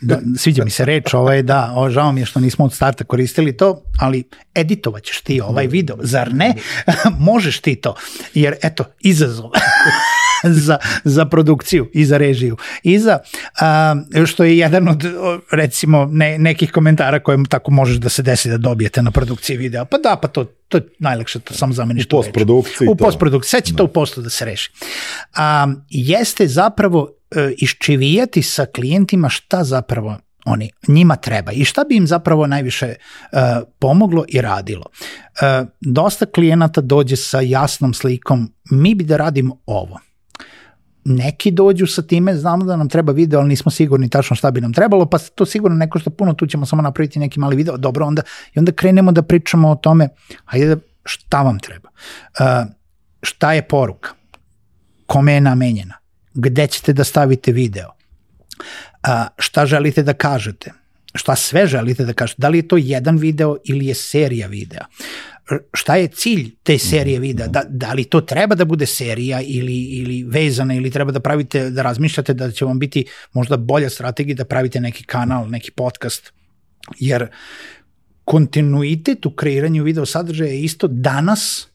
[0.01, 3.03] Da, sviđa mi se reč, ovaj, da, o, žao mi je što nismo od starta
[3.03, 4.23] koristili to, ali
[4.55, 6.53] editovat ćeš ti ovaj video, zar ne?
[7.29, 7.95] Možeš ti to,
[8.33, 9.51] jer eto, izazov.
[10.65, 12.57] za, za produkciju i za režiju.
[12.83, 13.19] I za,
[13.61, 15.03] a, što je jedan od,
[15.51, 19.85] recimo, ne, nekih komentara koje tako možeš da se desi da dobijete na produkciji videa.
[19.85, 22.87] Pa da, pa to, to je najlakše, to samo zameniš u postprodukciji.
[22.87, 24.71] U postprodukciji, sve će to u postu da se reši.
[25.35, 31.95] A, jeste zapravo e, iščivijati sa klijentima šta zapravo oni njima treba i šta bi
[31.95, 33.39] im zapravo najviše uh,
[33.79, 34.85] pomoglo i radilo.
[34.91, 39.99] Uh, dosta klijenata dođe sa jasnom slikom, mi bi da radimo ovo
[41.05, 44.61] neki dođu sa time, znamo da nam treba video, ali nismo sigurni tačno šta bi
[44.61, 47.77] nam trebalo, pa to sigurno neko što puno, tu ćemo samo napraviti neki mali video,
[47.77, 48.21] dobro, onda,
[48.53, 50.09] i onda krenemo da pričamo o tome,
[50.45, 52.71] hajde da, šta vam treba, uh,
[53.21, 54.09] šta je poruka,
[55.05, 55.97] kome je namenjena,
[56.33, 60.71] gde ćete da stavite video, uh, šta želite da kažete,
[61.15, 64.85] šta sve želite da kažete, da li je to jedan video ili je serija videa.
[64.89, 65.30] Uh,
[65.73, 67.27] šta je cilj te serije mhm.
[67.27, 71.19] videa, da, da li to treba da bude serija ili, ili vezana ili treba da
[71.19, 75.71] pravite, da razmišljate da će vam biti možda bolja strategija da pravite neki kanal, neki
[75.71, 76.33] podcast,
[76.99, 77.27] jer
[78.23, 81.70] kontinuitet u kreiranju video sadržaja je isto danas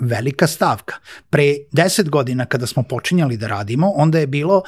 [0.00, 0.94] velika stavka.
[1.30, 4.64] Pre 10 godina kada smo počinjali da radimo, onda je bilo uh,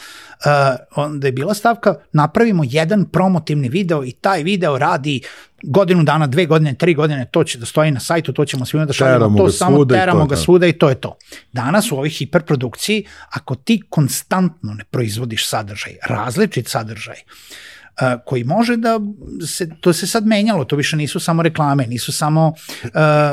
[0.97, 5.20] onda je bila stavka napravimo jedan promotivni video i taj video radi
[5.62, 8.85] godinu dana, dve godine, tri godine, to će da stoji na sajtu, to ćemo svima
[8.85, 11.16] da šaljemo, to samo teramo ga svuda i to je to.
[11.53, 17.76] Danas u ovoj hiperprodukciji, ako ti konstantno ne proizvodiš sadržaj, različit sadržaj, uh,
[18.25, 19.01] koji može da
[19.47, 22.91] se, to se sad menjalo, to više nisu samo reklame, nisu samo uh,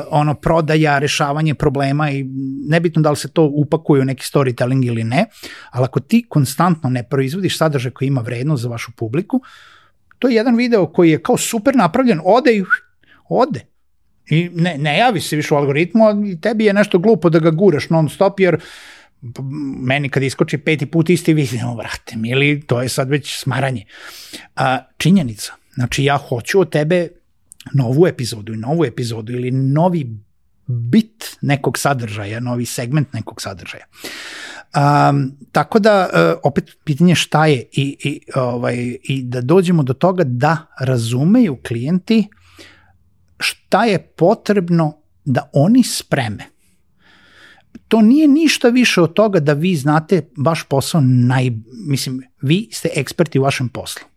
[0.10, 2.26] ono prodaja, rešavanje problema i
[2.70, 5.26] nebitno da li se to upakuje u neki storytelling ili ne,
[5.72, 9.42] ali ako ti konstantno ne proizvodiš sadržaj koji ima vrednost za vašu publiku,
[10.20, 12.64] to je jedan video koji je kao super napravljen, ode i
[13.30, 13.66] ode.
[14.30, 17.52] I ne, ne javi se više u algoritmu, a tebi je nešto glupo da ga
[17.52, 18.62] guraš non stop, jer uh,
[19.80, 23.86] meni kad iskoči peti put isti video, vrate mi, ili to je sad već smaranje.
[24.56, 27.08] A, činjenica, znači ja hoću od tebe
[27.74, 30.08] novu epizodu i novu epizodu ili novi
[30.68, 33.86] bit nekog sadržaja, novi segment nekog sadržaja.
[35.10, 39.94] Um, tako da, uh, opet pitanje šta je i, i, ovaj, i da dođemo do
[39.94, 42.28] toga da razumeju klijenti
[43.40, 46.53] šta je potrebno da oni spreme
[47.88, 51.52] to nije ništa više od toga da vi znate vaš posao naj,
[51.88, 54.08] mislim, vi ste eksperti u vašem poslu.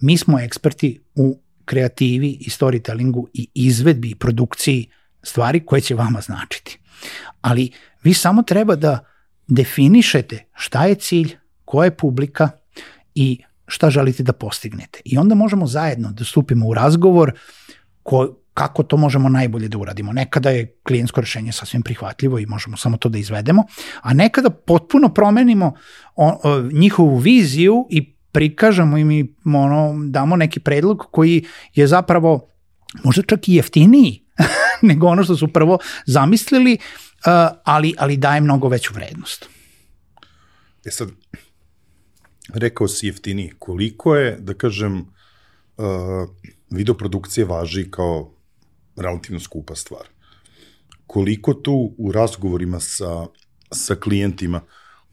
[0.00, 4.86] Mi smo eksperti u kreativi i storytellingu i izvedbi i produkciji
[5.22, 6.78] stvari koje će vama značiti.
[7.40, 7.70] Ali
[8.02, 9.04] vi samo treba da
[9.46, 12.50] definišete šta je cilj, koja je publika
[13.14, 15.00] i šta želite da postignete.
[15.04, 17.32] I onda možemo zajedno da stupimo u razgovor
[18.02, 20.12] ko, kako to možemo najbolje da uradimo.
[20.12, 23.64] Nekada je klijentsko rešenje sasvim prihvatljivo i možemo samo to da izvedemo,
[24.02, 25.74] a nekada potpuno promenimo
[26.16, 31.44] o, o, njihovu viziju i prikažemo im i ono, damo neki predlog koji
[31.74, 32.48] je zapravo
[33.04, 34.24] možda čak i jeftiniji
[34.88, 36.78] nego ono što su prvo zamislili,
[37.64, 39.48] ali, ali daje mnogo veću vrednost.
[40.86, 41.08] E sad,
[42.54, 45.86] rekao si jeftiniji, koliko je, da kažem, uh,
[46.70, 48.37] videoprodukcije važi kao
[49.00, 50.08] relativno skupa stvar.
[51.06, 53.26] Koliko tu u razgovorima sa,
[53.72, 54.60] sa klijentima,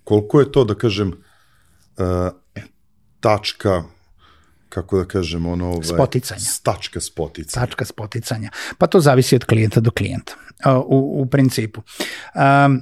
[0.03, 2.29] koliko je to, da kažem, uh,
[3.19, 3.83] tačka
[4.69, 5.69] kako da kažem, ono...
[5.69, 6.41] Ovaj, spoticanja.
[6.63, 7.65] Tačka spoticanja.
[7.65, 8.49] Tačka spoticanja.
[8.77, 10.33] Pa to zavisi od klijenta do klijenta,
[10.87, 11.81] u, u principu.
[12.35, 12.81] Um,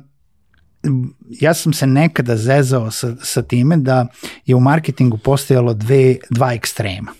[1.30, 4.08] ja sam se nekada zezao sa, sa time da
[4.46, 7.14] je u marketingu postojalo dve, dva ekstrema.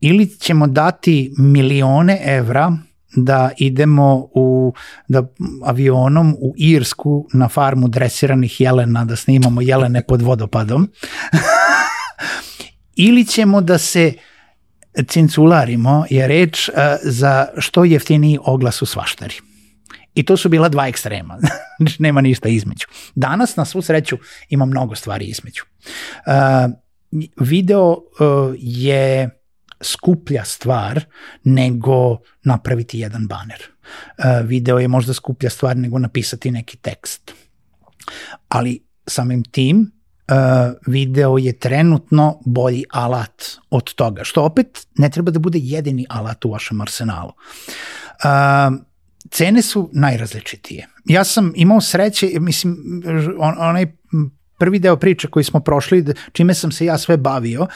[0.00, 2.76] Ili ćemo dati milione evra
[3.16, 4.72] da idemo u,
[5.08, 5.22] da
[5.64, 10.88] avionom u Irsku na farmu dresiranih jelena da snimamo jelene pod vodopadom.
[12.96, 14.12] Ili ćemo da se
[15.08, 19.34] cincularimo je reč uh, za što jeftiniji oglas u svaštari.
[20.14, 21.38] I to su bila dva ekstrema.
[21.78, 22.86] Znači, nema ništa između.
[23.14, 25.62] Danas, na svu sreću, ima mnogo stvari između.
[26.26, 26.72] Uh,
[27.40, 27.98] video uh,
[28.58, 29.37] je
[29.80, 31.04] skuplja stvar
[31.44, 33.62] nego napraviti jedan baner.
[34.18, 37.32] Uh, video je možda skuplja stvar nego napisati neki tekst.
[38.48, 40.36] Ali samim tim uh,
[40.86, 46.44] video je trenutno bolji alat od toga, što opet ne treba da bude jedini alat
[46.44, 47.32] u vašem arsenalu.
[48.24, 48.78] Uh,
[49.30, 50.88] cene su najrazličitije.
[51.04, 53.02] Ja sam imao sreće, mislim,
[53.38, 53.97] on, onaj
[54.58, 57.66] prvi deo priče koji smo prošli, čime sam se ja sve bavio,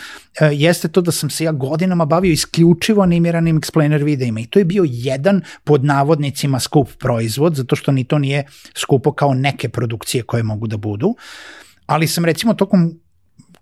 [0.40, 4.58] e, jeste to da sam se ja godinama bavio isključivo animiranim explainer videima i to
[4.58, 9.68] je bio jedan pod navodnicima skup proizvod, zato što ni to nije skupo kao neke
[9.68, 11.14] produkcije koje mogu da budu,
[11.86, 13.02] ali sam recimo tokom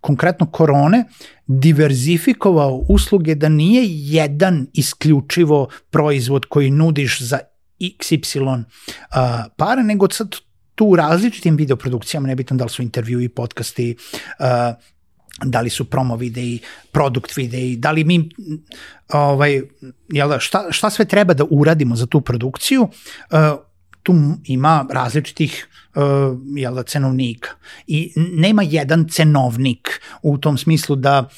[0.00, 1.04] konkretno korone
[1.46, 7.38] diverzifikovao usluge da nije jedan isključivo proizvod koji nudiš za
[7.80, 8.64] XY uh,
[9.56, 10.36] para, nego sad
[10.80, 13.96] tu u različitim videoprodukcijama, nebitno da li su intervjui, podcasti,
[14.38, 14.46] uh,
[15.44, 16.58] da li su promo videi,
[16.92, 18.30] produkt videi, da li mi
[19.08, 19.60] ovaj,
[20.08, 23.60] jel da, šta, šta sve treba da uradimo za tu produkciju, uh,
[24.02, 24.14] tu
[24.44, 26.02] ima različitih uh,
[26.56, 27.50] jel da, cenovnika.
[27.86, 31.28] I nema jedan cenovnik u tom smislu da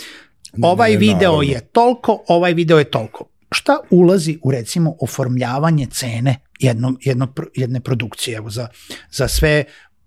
[0.62, 1.43] ovaj ne, video naravno.
[1.43, 3.26] je toliko, ovaj video je toliko.
[3.51, 8.68] Šta ulazi u recimo oformljavanje cene jednog, jednog, jedne produkcije evo, za,
[9.10, 9.64] za sve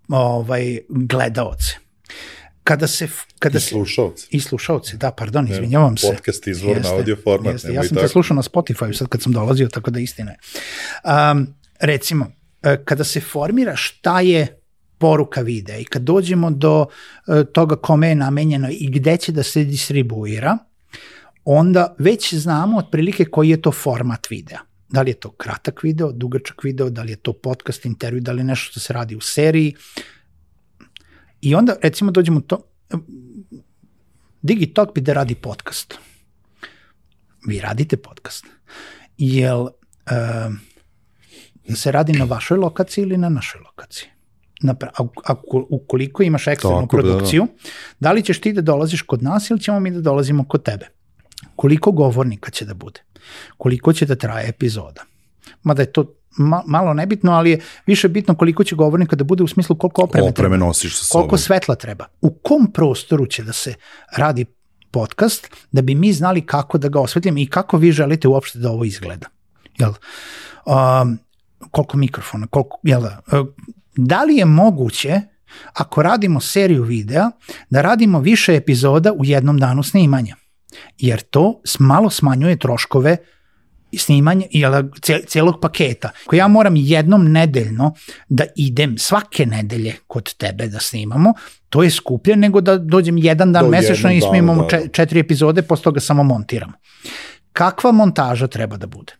[0.10, 1.86] ovaj, gledaoce?
[2.66, 3.08] kada se
[3.39, 4.28] kada I slušaoci.
[4.32, 6.08] I slušaoci, da, pardon, izvinjavam se.
[6.08, 7.53] Podcast izvor na audio format.
[7.53, 10.38] Jeste, ja sam te slušao na Spotify sad kad sam dolazio, tako da istina je.
[11.32, 11.47] Um,
[11.80, 12.32] recimo,
[12.64, 14.62] e, kada se formira šta je
[14.97, 19.43] poruka videa i kad dođemo do uh, toga kome je namenjeno i gde će da
[19.43, 20.58] se distribuira,
[21.45, 24.60] onda već znamo otprilike koji je to format videa.
[24.90, 28.32] Da li je to kratak video, dugačak video, da li je to podcast, intervju, da
[28.32, 29.76] li je nešto što se radi u seriji.
[31.42, 32.62] I onda recimo dođemo to,
[34.42, 35.96] Digitalk bi da radi podcast.
[37.48, 38.46] Vi radite podcast.
[39.18, 39.70] Jel uh,
[41.76, 44.10] se radi na vašoj lokaciji ili na našoj lokaciji?
[44.62, 45.36] Na, a, a,
[45.70, 47.60] ukoliko imaš eksternu Tako, produkciju, da, da.
[48.00, 50.90] da li ćeš ti da dolaziš kod nas ili ćemo mi da dolazimo kod tebe?
[51.56, 53.02] koliko govornika će da bude,
[53.58, 55.02] koliko će da traje epizoda.
[55.64, 59.44] Mada je to ma, malo nebitno, ali je više bitno koliko će govornika da bude
[59.44, 61.22] u smislu koliko opreme, opreme treba, nosiš sa sobom.
[61.22, 62.06] koliko svetla treba.
[62.22, 63.74] U kom prostoru će da se
[64.18, 64.46] radi
[64.92, 68.70] podcast da bi mi znali kako da ga osvetljamo i kako vi želite uopšte da
[68.70, 69.28] ovo izgleda.
[69.78, 69.94] Jel?
[70.66, 71.20] Um,
[71.72, 73.48] koliko mikrofona, koliko, jel da, uh,
[73.96, 75.22] da li je moguće
[75.74, 77.32] ako radimo seriju videa
[77.70, 80.36] da radimo više epizoda u jednom danu snimanja?
[80.98, 83.18] Jer to malo smanjuje troškove
[83.98, 84.64] snimanja i
[85.28, 86.10] celog paketa.
[86.26, 87.94] Ako ja moram jednom nedeljno
[88.30, 91.34] da idem svake nedelje kod tebe da snimamo,
[91.70, 94.88] to je skuplje nego da dođem jedan dan Do mesečno i snimamo da, da.
[94.88, 96.74] četiri epizode, posle toga samo montiramo.
[97.54, 99.14] Kakva montaža treba da bude?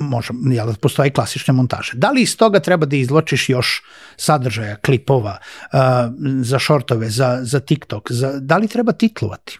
[0.00, 1.92] može, jel, postoji klasične montaže.
[1.94, 3.82] Da li iz toga treba da izločiš još
[4.16, 5.78] sadržaja, klipova, uh,
[6.42, 9.58] za šortove, za, za TikTok, za, da li treba titlovati?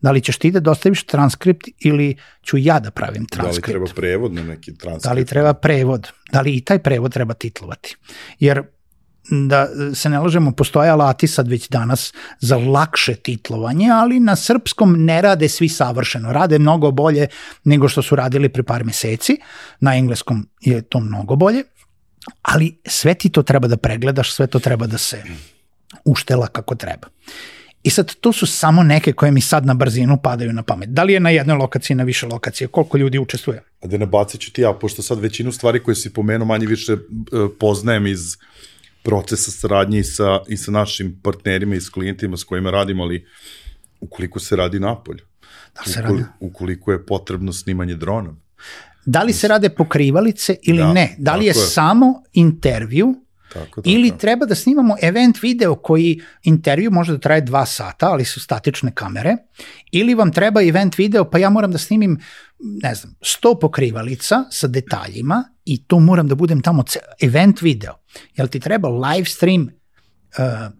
[0.00, 3.66] Da li ćeš ti da dostaviš transkript ili ću ja da pravim transkript?
[3.66, 5.04] Da li treba prevod na neki transkript?
[5.04, 6.08] Da li treba prevod?
[6.32, 7.96] Da li i taj prevod treba titlovati?
[8.38, 8.62] Jer
[9.30, 15.04] da se ne lažemo, postoje alati sad već danas za lakše titlovanje, ali na srpskom
[15.04, 16.32] ne rade svi savršeno.
[16.32, 17.26] Rade mnogo bolje
[17.64, 19.38] nego što su radili pre par meseci.
[19.80, 21.62] Na engleskom je to mnogo bolje.
[22.42, 25.22] Ali sve ti to treba da pregledaš, sve to treba da se
[26.04, 27.08] uštela kako treba.
[27.84, 30.88] I sad to su samo neke koje mi sad na brzinu padaju na pamet.
[30.88, 33.62] Da li je na jednoj lokaciji, na više lokacije, koliko ljudi učestvuje?
[33.80, 36.92] A da nabacit ću ti ja, pošto sad većinu stvari koje si pomenuo manje više
[36.92, 36.96] e,
[37.60, 38.36] poznajem iz
[39.02, 43.26] procesa saradnje i sa, i sa našim partnerima i s klijentima s kojima radimo, ali
[44.00, 45.24] ukoliko se radi napolju,
[45.74, 46.24] da se radi?
[46.40, 48.40] ukoliko je potrebno snimanje dronom.
[49.06, 51.14] Da li se rade pokrivalice ili da, ne?
[51.18, 53.82] Da li je, je samo intervju Tako, tako.
[53.84, 58.40] Ili treba da snimamo event video koji intervju može da traje dva sata, ali su
[58.40, 59.36] statične kamere,
[59.92, 62.18] ili vam treba event video, pa ja moram da snimim,
[62.82, 66.84] ne znam, 100 pokrivalica sa detaljima i to moram da budem tamo
[67.20, 67.92] event video.
[68.36, 70.72] Jel ti treba live stream uh,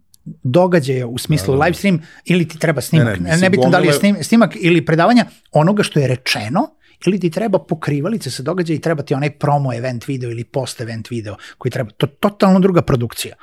[0.43, 1.65] događaja u smislu da, da.
[1.65, 4.57] live stream ili ti treba snimak, ne, ne, mislim, nebitno da li je snim, snimak
[4.61, 6.77] ili predavanja onoga što je rečeno
[7.07, 10.81] ili ti treba pokrivalice sa događaja i treba ti onaj promo event video ili post
[10.81, 13.37] event video koji treba, to je totalno druga produkcija.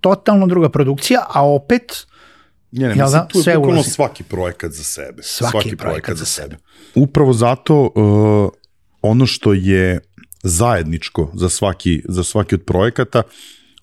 [0.00, 2.06] Totalno druga produkcija, a opet
[2.72, 5.22] Ne, ne, mislim, da, tu je bukvalno svaki projekat za sebe.
[5.22, 6.56] Svaki, svaki projekat, projekat za sebe.
[6.94, 8.50] Upravo zato uh,
[9.02, 10.00] ono što je
[10.42, 13.22] zajedničko za svaki, za svaki od projekata,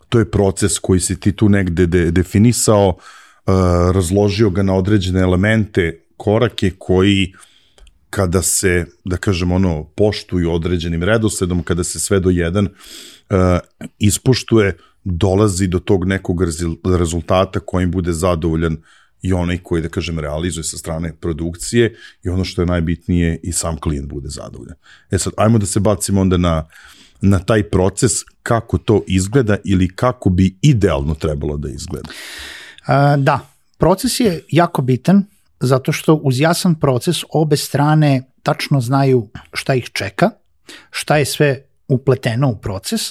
[0.10, 3.53] to je proces koji si ti tu negde de, definisao, uh,
[3.93, 7.34] razložio ga na određene elemente, korake koji
[8.10, 13.38] kada se, da kažem, ono, poštuju određenim redosledom, kada se sve do jedan uh,
[13.99, 16.41] ispoštuje, dolazi do tog nekog
[16.97, 18.78] rezultata kojim bude zadovoljan
[19.22, 23.51] i onaj koji, da kažem, realizuje sa strane produkcije i ono što je najbitnije i
[23.51, 24.76] sam klijent bude zadovoljan.
[25.12, 26.66] E sad, ajmo da se bacimo onda na,
[27.22, 28.12] na taj proces,
[28.43, 32.10] kako to izgleda ili kako bi idealno trebalo da izgleda.
[32.10, 35.26] Uh, da, proces je jako bitan,
[35.60, 40.30] zato što uz jasan proces obe strane tačno znaju šta ih čeka,
[40.91, 43.01] šta je sve upleteno u proces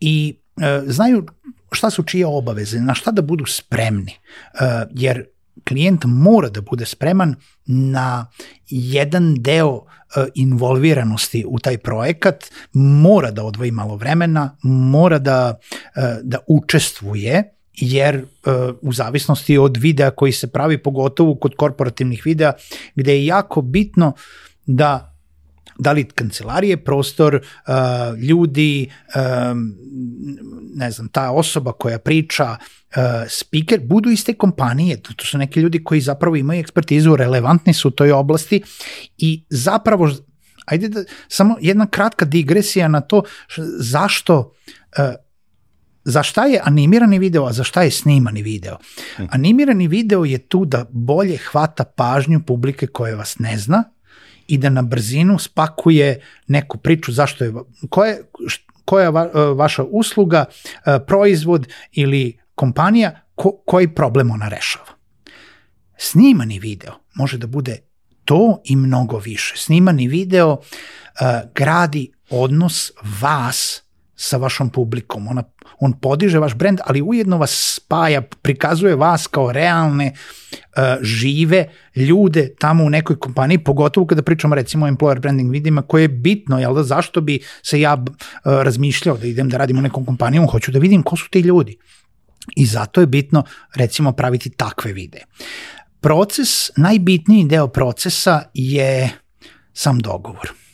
[0.00, 1.26] i e, znaju
[1.72, 4.18] šta su čije obaveze, na šta da budu spremni, e,
[4.90, 5.24] jer
[5.68, 7.34] klijent mora da bude spreman
[7.66, 8.26] na
[8.68, 9.84] jedan deo
[10.16, 15.58] e, involviranosti u taj projekat, mora da odvoji malo vremena, mora da,
[15.96, 18.24] e, da učestvuje, jer e,
[18.80, 22.52] u zavisnosti od videa koji se pravi, pogotovo kod korporativnih videa,
[22.94, 24.12] gde je jako bitno
[24.66, 25.18] da
[25.78, 29.74] da li kancelarije, prostor, uh, ljudi, um,
[30.74, 35.84] ne znam, ta osoba koja priča, uh, speaker, budu iste kompanije, to su neki ljudi
[35.84, 38.62] koji zapravo imaju ekspertizu, relevantni su u toj oblasti
[39.18, 40.10] i zapravo,
[40.66, 43.22] ajde da, samo jedna kratka digresija na to
[43.78, 45.04] zašto uh,
[46.08, 48.76] za šta je animirani video, a za šta je snimani video.
[49.16, 49.24] Hm.
[49.30, 53.84] Animirani video je tu da bolje hvata pažnju publike koje vas ne zna
[54.46, 57.52] i da na brzinu spakuje neku priču zašto je,
[57.90, 58.16] koja,
[58.84, 59.10] koja je
[59.54, 64.98] vaša usluga, e, proizvod ili kompanija, ko, koji problem ona rešava.
[65.96, 67.78] Snimani video može da bude
[68.24, 69.54] to i mnogo više.
[69.56, 70.60] Snimani video uh,
[71.54, 73.82] gradi odnos vas
[74.18, 75.28] sa vašom publikom.
[75.28, 75.42] Ona,
[75.80, 82.48] on podiže vaš brend, ali ujedno vas spaja, prikazuje vas kao realne, uh, žive ljude
[82.58, 86.58] tamo u nekoj kompaniji, pogotovo kada pričamo recimo o employer branding vidima, koje je bitno,
[86.58, 88.06] jel da, zašto bi se ja uh,
[88.44, 91.78] razmišljao da idem da radim u nekom kompaniju, hoću da vidim ko su ti ljudi.
[92.56, 93.44] I zato je bitno,
[93.74, 95.24] recimo, praviti takve videe.
[96.00, 99.10] Proces, najbitniji deo procesa je
[99.72, 100.67] sam dogovor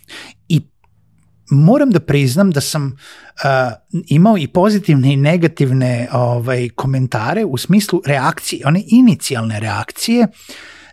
[1.51, 8.03] moram da priznam da sam uh, imao i pozitivne i negativne ovaj komentare u smislu
[8.07, 10.27] reakcije, one inicijalne reakcije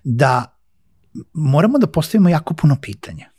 [0.03, 0.57] da
[1.33, 3.29] moramo da postavimo jako puno pitanja.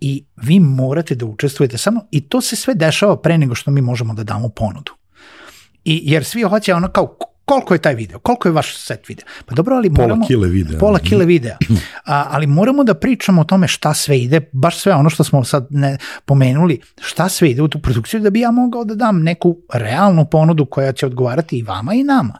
[0.00, 3.80] I vi morate da učestvujete samo i to se sve dešava pre nego što mi
[3.80, 4.92] možemo da damo ponudu.
[5.84, 7.18] I, jer svi hoće ono kao
[7.48, 9.26] koliko je taj video, koliko je vaš set videa.
[9.46, 10.26] Pa dobro, ali pola moramo...
[10.26, 10.78] Kile videa.
[10.78, 11.56] Pola kile videa.
[12.04, 15.44] A, ali moramo da pričamo o tome šta sve ide, baš sve ono što smo
[15.44, 19.22] sad ne, pomenuli, šta sve ide u tu produkciju da bi ja mogao da dam
[19.22, 22.38] neku realnu ponudu koja će odgovarati i vama i nama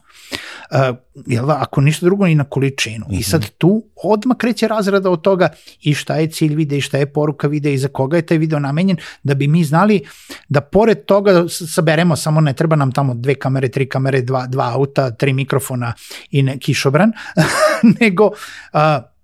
[1.25, 3.05] jel da, ako ništa drugo i na količinu.
[3.07, 3.19] Mm -hmm.
[3.19, 3.49] I sad mhm.
[3.57, 5.49] tu odmah kreće razrada od toga
[5.81, 8.37] i šta je cilj videa i šta je poruka videa i za koga je taj
[8.37, 10.05] video namenjen, da bi mi znali
[10.49, 14.73] da pored toga saberemo, samo ne treba nam tamo dve kamere, tri kamere, dva, dva
[14.73, 15.93] auta, tri mikrofona
[16.31, 17.11] i ne, kišobran,
[18.01, 18.33] nego uh,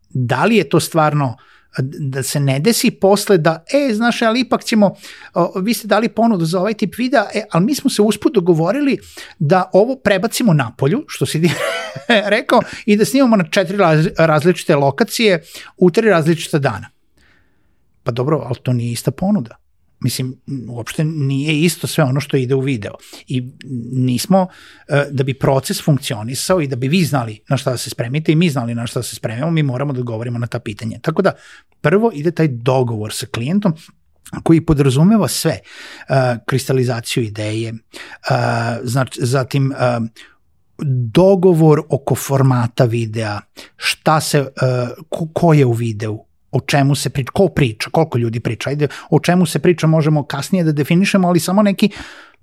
[0.09, 4.39] da li je to stvarno uh, da se ne desi posle da, e, znaš, ali
[4.39, 4.95] ipak ćemo,
[5.33, 8.33] o, vi ste dali ponudu za ovaj tip videa, e, ali mi smo se usput
[8.33, 8.97] dogovorili
[9.39, 11.49] da ovo prebacimo na polju, što si
[12.35, 13.77] rekao, i da snimamo na četiri
[14.17, 15.43] različite lokacije
[15.77, 16.89] u tri različita dana.
[18.03, 19.64] Pa dobro, ali to nije ista ponuda.
[19.99, 20.35] Mislim,
[20.69, 22.93] uopšte nije isto sve ono što ide u video.
[23.27, 23.51] I
[23.91, 24.47] nismo,
[24.87, 28.31] e, da bi proces funkcionisao i da bi vi znali na šta da se spremite
[28.31, 30.99] i mi znali na šta da se spremimo, mi moramo da odgovorimo na ta pitanja.
[31.01, 31.31] Tako da,
[31.81, 33.73] prvo ide taj dogovor sa klijentom,
[34.43, 36.15] koji podrazumeva sve, uh,
[36.45, 37.73] kristalizaciju ideje,
[38.83, 39.73] znači, zatim
[41.11, 43.39] dogovor oko formata videa,
[43.75, 44.45] šta se,
[45.33, 46.24] ko je u videu,
[46.55, 50.23] o čemu se priča, ko priča, koliko ljudi priča, ajde, o čemu se priča možemo
[50.23, 51.89] kasnije da definišemo, ali samo neki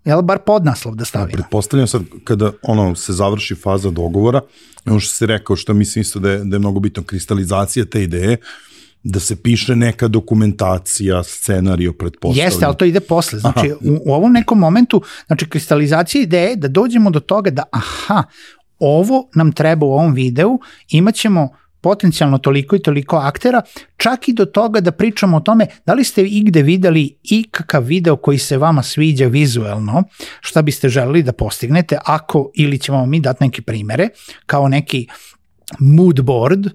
[0.04, 1.32] jel, bar podnaslov da stavimo.
[1.32, 4.40] Pretpostavljam sad kada ono se završi faza dogovora,
[4.86, 8.02] ono što se rekao, što mislim isto da je, da je mnogo bitno, kristalizacija te
[8.02, 8.36] ideje,
[9.02, 12.46] da se piše neka dokumentacija, scenario, pretpostavljam.
[12.46, 13.38] Jeste, ali to ide posle.
[13.38, 18.22] Znači, u, u ovom nekom momentu, znači, kristalizacija ideje da dođemo do toga da, aha,
[18.78, 20.58] ovo nam treba u ovom videu,
[20.88, 21.48] imaćemo
[21.82, 23.62] potencijalno toliko i toliko aktera,
[23.96, 28.16] čak i do toga da pričamo o tome da li ste igde videli ikakav video
[28.16, 30.02] koji se vama sviđa vizuelno,
[30.40, 34.08] šta biste želeli da postignete, ako ili ćemo mi dati neke primere,
[34.46, 35.06] kao neki
[35.78, 36.66] mood board,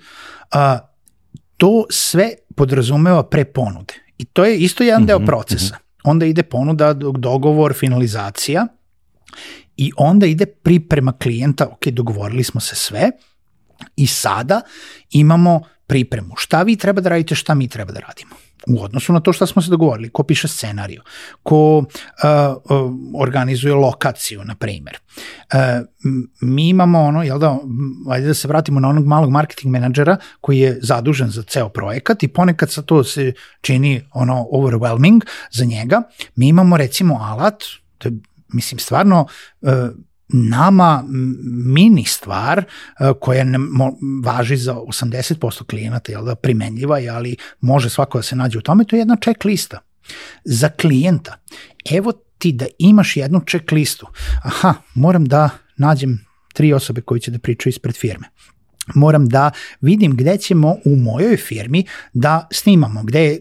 [0.52, 0.80] a,
[1.58, 3.94] to sve podrazumeva pre ponude.
[4.18, 5.76] I to je isto jedan deo mhm, procesa.
[5.76, 5.84] Mhm.
[6.04, 8.68] Onda ide ponuda, dogovor, finalizacija
[9.78, 13.12] i onda ide priprema klijenta, ok, dogovorili smo se sve,
[13.96, 14.62] I sada
[15.12, 16.34] imamo pripremu.
[16.38, 18.36] Šta vi treba da radite, šta mi treba da radimo
[18.68, 21.02] u odnosu na to što smo se dogovorili, ko piše scenariju,
[21.44, 24.98] ko uh, uh, organizuje lokaciju, na primer.
[25.54, 25.60] Uh,
[26.42, 27.58] mi imamo ono, jel da,
[28.10, 32.24] ajde da se vratimo na onog malog marketing menadžera koji je zadužen za ceo projekat
[32.24, 35.22] i ponekad sa to se čini ono overwhelming
[35.52, 36.02] za njega.
[36.36, 37.64] Mi imamo recimo alat,
[37.98, 38.14] to je
[38.54, 39.28] mislim stvarno
[39.62, 39.72] uh,
[40.30, 41.04] nama
[41.66, 42.64] mini stvar e,
[43.22, 43.92] koja ne mo,
[44.24, 48.62] važi za 80% klijenata, jel da, primenljiva je, ali može svako da se nađe u
[48.62, 49.80] tome, to je jedna checklista.
[50.44, 51.38] Za klijenta,
[51.92, 54.08] evo ti da imaš jednu checklistu.
[54.44, 58.28] Aha, moram da nađem tri osobe koji će da pričaju ispred firme
[58.96, 59.52] moram da
[59.82, 63.40] vidim gde ćemo u mojoj firmi da snimamo, gde,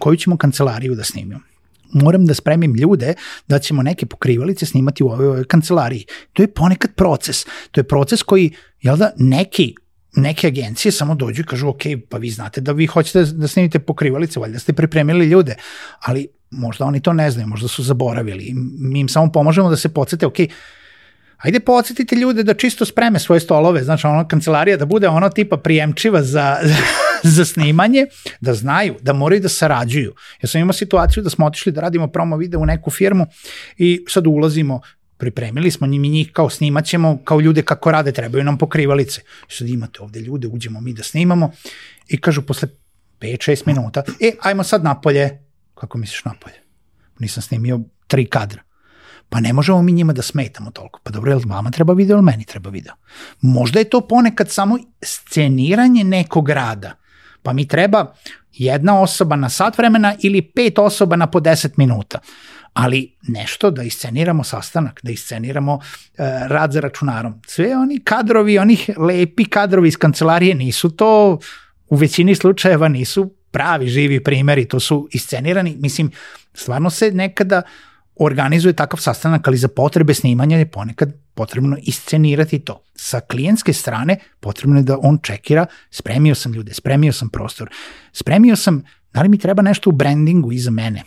[0.00, 1.40] koju ćemo kancelariju da snimimo
[1.92, 3.14] moram da spremim ljude
[3.48, 6.06] da ćemo neke pokrivalice snimati u ovoj, ovoj kancelariji.
[6.32, 7.44] To je ponekad proces.
[7.70, 9.74] To je proces koji, jel da, neki
[10.16, 13.78] neke agencije samo dođu i kažu ok, pa vi znate da vi hoćete da snimite
[13.78, 15.56] pokrivalice, valjda ste pripremili ljude,
[16.00, 18.52] ali možda oni to ne znaju, možda su zaboravili.
[18.80, 20.36] Mi im samo pomožemo da se podsete, ok,
[21.38, 25.56] ajde podsjetite ljude da čisto spreme svoje stolove, znači ono kancelarija da bude ono tipa
[25.56, 26.56] prijemčiva za,
[27.36, 28.06] za snimanje,
[28.40, 30.14] da znaju, da moraju da sarađuju.
[30.42, 33.26] Ja sam imao situaciju da smo otišli da radimo promo video u neku firmu
[33.76, 34.80] i sad ulazimo
[35.18, 39.20] pripremili smo njim i njih kao snimaćemo kao ljude kako rade, trebaju nam pokrivalice.
[39.48, 41.52] Sad imate ovde ljude, uđemo mi da snimamo
[42.08, 42.68] i kažu posle
[43.20, 45.44] 5-6 minuta, e, ajmo sad napolje.
[45.74, 46.56] Kako misliš napolje?
[47.18, 48.62] Nisam snimio tri kadra.
[49.28, 51.00] Pa ne možemo mi njima da smetamo toliko.
[51.02, 52.94] Pa dobro, jel vama treba video ili meni treba video?
[53.40, 56.94] Možda je to ponekad samo sceniranje nekog rada.
[57.42, 58.14] Pa mi treba
[58.52, 62.18] jedna osoba na sat vremena ili pet osoba na po 10 minuta.
[62.72, 65.82] Ali nešto da isceniramo sastanak, da isceniramo uh,
[66.46, 67.34] rad za računarom.
[67.46, 71.38] Sve oni kadrovi, onih lepi kadrovi iz kancelarije nisu to,
[71.88, 75.76] u većini slučajeva nisu pravi živi primeri, to su iscenirani.
[75.80, 76.10] Mislim,
[76.54, 77.62] stvarno se nekada
[78.18, 82.82] organizuje takav sastanak, ali za potrebe snimanja je ponekad potrebno iscenirati to.
[82.94, 87.70] Sa klijentske strane potrebno je da on čekira, spremio sam ljude, spremio sam prostor,
[88.12, 91.02] spremio sam da li mi treba nešto u brandingu iza mene,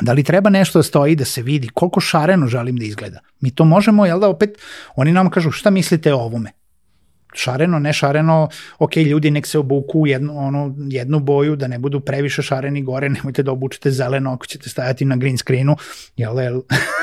[0.00, 3.20] da li treba nešto da stoji da se vidi koliko šareno želim da izgleda.
[3.40, 4.58] Mi to možemo, jel da opet,
[4.96, 6.52] oni nam kažu šta mislite o ovome
[7.34, 8.48] šareno, ne šareno,
[8.78, 12.82] ok, ljudi nek se obuku u jednu, ono, jednu boju, da ne budu previše šareni
[12.82, 15.76] gore, nemojte da obučete zeleno ako ćete stajati na green screenu,
[16.16, 16.60] jel, jel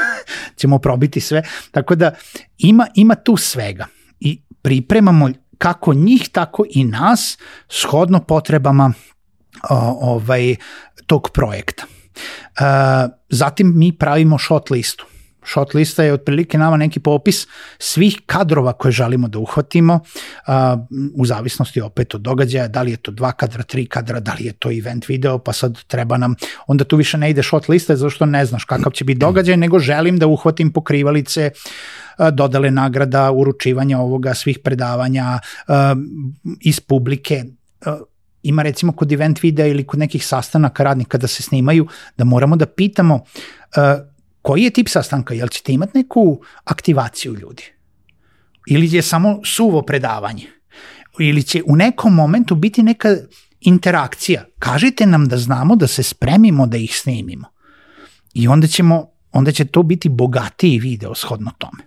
[0.59, 1.43] ćemo probiti sve.
[1.71, 2.11] Tako da
[2.57, 3.85] ima, ima tu svega
[4.19, 7.37] i pripremamo kako njih, tako i nas
[7.69, 8.93] shodno potrebama
[9.69, 10.55] o, ovaj,
[11.05, 11.83] tog projekta.
[11.85, 12.61] E,
[13.29, 15.05] zatim mi pravimo shot listu
[15.45, 17.47] Shot lista je otprilike nama neki popis
[17.79, 19.99] svih kadrova koje želimo da uhvatimo
[21.15, 24.45] u zavisnosti opet od događaja, da li je to dva kadra, tri kadra, da li
[24.45, 26.35] je to event video, pa sad treba nam,
[26.67, 29.57] onda tu više ne ide shot lista zato što ne znaš kakav će biti događaj,
[29.57, 31.51] nego želim da uhvatim pokrivalice,
[32.31, 35.39] dodale nagrada, uručivanja ovoga, svih predavanja
[36.61, 37.43] iz publike,
[38.43, 41.87] ima recimo kod event videa ili kod nekih sastanaka radnika da se snimaju,
[42.17, 43.23] da moramo da pitamo
[44.45, 45.33] Koji je tip sastanka?
[45.33, 47.63] Jel ćete imati neku aktivaciju ljudi?
[48.67, 50.47] Ili je samo suvo predavanje?
[51.19, 53.15] Ili će u nekom momentu biti neka
[53.59, 54.45] interakcija?
[54.59, 57.47] Kažite nam da znamo da se spremimo da ih snimimo.
[58.33, 61.83] I onda ćemo onda će to biti bogatiji video shodno tome.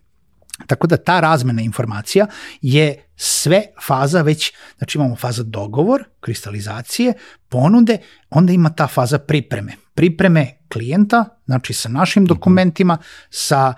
[0.66, 2.27] Tako da ta razmena informacija
[2.62, 7.12] je sve faza već, znači imamo faza dogovor, kristalizacije,
[7.49, 7.99] ponude,
[8.31, 9.77] onda ima ta faza pripreme.
[9.99, 12.99] Pripreme klijenta, znači sa našim dokumentima,
[13.31, 13.75] sa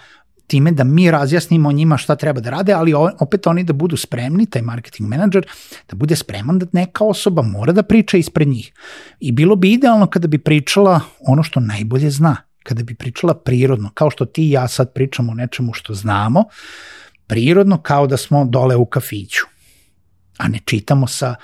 [0.46, 4.46] time da mi razjasnimo njima šta treba da rade, ali opet oni da budu spremni,
[4.46, 5.46] taj marketing menadžer,
[5.88, 8.72] da bude spreman da neka osoba mora da priča ispred njih.
[9.20, 13.90] I bilo bi idealno kada bi pričala ono što najbolje zna, kada bi pričala prirodno,
[13.94, 16.44] kao što ti i ja sad pričamo o nečemu što znamo,
[17.26, 19.46] prirodno kao da smo dole u kafiću,
[20.38, 21.34] a ne čitamo sa,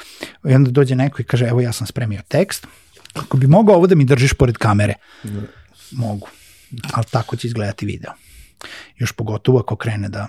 [0.48, 2.66] i onda dođe neko i kaže, evo ja sam spremio tekst,
[3.16, 4.94] ako bi mogao ovo da mi držiš pored kamere,
[5.24, 5.43] ne.
[5.93, 6.28] mogu,
[6.93, 8.12] ali tako će izgledati video.
[8.97, 10.28] Još pogotovo ako krene da,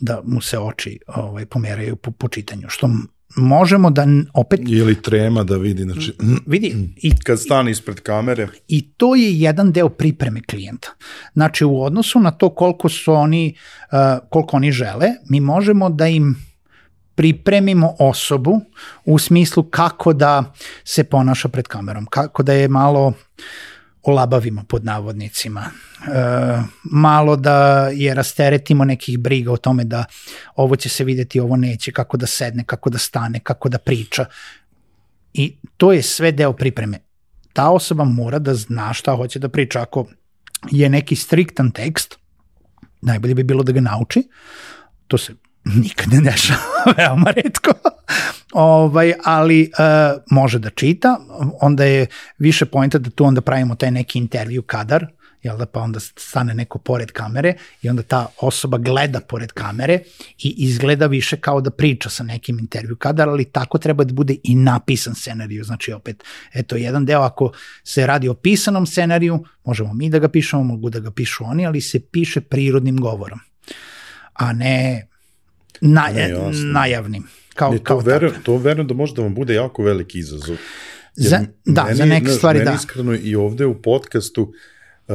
[0.00, 2.90] da mu se oči ovaj, pomeraju po, po čitanju, što
[3.36, 4.60] možemo da opet...
[4.68, 6.12] Ili trema da vidi, znači...
[6.46, 6.74] Vidi.
[6.96, 8.48] I, kad stane ispred kamere.
[8.68, 10.88] I to je jedan deo pripreme klijenta.
[11.32, 13.54] Znači, u odnosu na to koliko su oni,
[13.92, 16.49] uh, koliko oni žele, mi možemo da im
[17.20, 18.60] pripremimo osobu
[19.04, 20.52] u smislu kako da
[20.84, 23.12] se ponaša pred kamerom, kako da je malo
[24.02, 25.60] olabavimo pod navodnicima.
[25.60, 30.04] E, malo da je rasteretimo nekih briga o tome da
[30.56, 34.24] ovo će se videti, ovo neće, kako da sedne, kako da stane, kako da priča.
[35.34, 36.98] I to je sve deo pripreme.
[37.52, 39.82] Ta osoba mora da zna šta hoće da priča.
[39.82, 40.06] Ako
[40.70, 42.16] je neki striktan tekst,
[43.00, 44.28] najbolje bi bilo da ga nauči.
[45.06, 45.34] To se
[45.64, 46.60] nikad ne dešava,
[46.96, 47.70] veoma redko.
[48.52, 51.18] ovaj, ali uh, može da čita,
[51.60, 52.06] onda je
[52.38, 55.06] više pojenta da tu onda pravimo taj neki intervju kadar,
[55.42, 59.98] jel da, pa onda stane neko pored kamere i onda ta osoba gleda pored kamere
[60.38, 64.36] i izgleda više kao da priča sa nekim intervju kadar, ali tako treba da bude
[64.42, 66.24] i napisan scenariju, znači opet,
[66.54, 67.52] eto, jedan deo ako
[67.84, 71.66] se radi o pisanom scenariju, možemo mi da ga pišemo, mogu da ga pišu oni,
[71.66, 73.40] ali se piše prirodnim govorom,
[74.32, 75.09] a ne
[75.80, 76.34] na, ne,
[76.72, 77.26] najavnim.
[77.54, 80.56] Kao, ne, to, kao verujem, to verujem da može da vam bude jako veliki izazov.
[81.16, 82.76] Jer za, da, meni, za neke stvari meni da.
[82.76, 84.42] iskreno i ovde u podcastu
[85.08, 85.14] uh,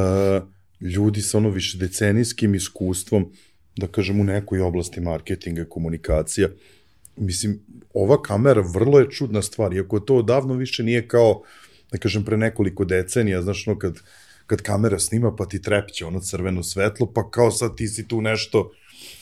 [0.81, 3.31] ljudi sa ono više decenijskim iskustvom,
[3.75, 6.49] da kažem u nekoj oblasti marketinga, komunikacija,
[7.17, 7.59] mislim,
[7.93, 11.41] ova kamera vrlo je čudna stvar, iako to odavno više nije kao,
[11.91, 13.99] da kažem, pre nekoliko decenija, znaš, no, kad,
[14.47, 18.21] kad kamera snima pa ti trepće ono crveno svetlo, pa kao sad ti si tu
[18.21, 18.71] nešto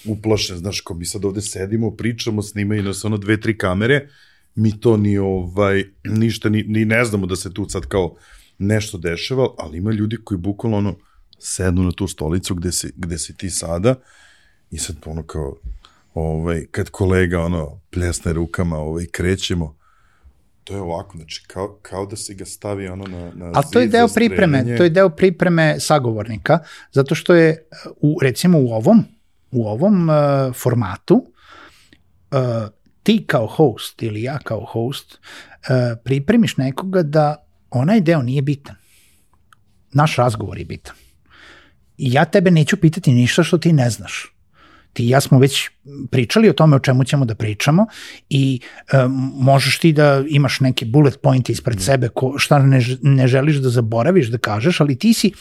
[0.05, 4.09] uplašen, znaš, kao mi sad ovde sedimo, pričamo, snimaju nas ono dve, tri kamere,
[4.55, 8.15] mi to ni ovaj, ništa, ni, ni ne znamo da se tu sad kao
[8.57, 10.95] nešto dešava, ali ima ljudi koji bukvalno ono,
[11.39, 13.95] sednu na tu stolicu gde si, gde si ti sada
[14.71, 15.55] i sad ono kao,
[16.13, 19.75] ovaj, kad kolega ono, pljesne rukama, ovaj, krećemo,
[20.63, 23.79] to je ovako, znači kao, kao da se ga stavi ono na, na Ali to
[23.79, 26.59] je deo pripreme, to je deo pripreme sagovornika,
[26.91, 27.67] zato što je
[28.01, 29.05] u, recimo u ovom,
[29.53, 30.15] u ovom uh,
[30.55, 32.39] formatu uh,
[33.03, 37.35] ti kao host ili ja kao host uh, pripremiš nekoga da
[37.69, 38.75] onaj deo nije bitan.
[39.91, 40.95] Naš razgovor je bitan.
[41.97, 44.33] I ja tebe neću pitati ništa što ti ne znaš
[44.93, 45.69] ti i ja smo već
[46.11, 47.85] pričali o tome o čemu ćemo da pričamo
[48.29, 48.59] i
[48.93, 51.81] um, možeš ti da imaš neke bullet point ispred mm.
[51.81, 55.31] sebe ko, šta ne, ne želiš da zaboraviš da kažeš, ali ti si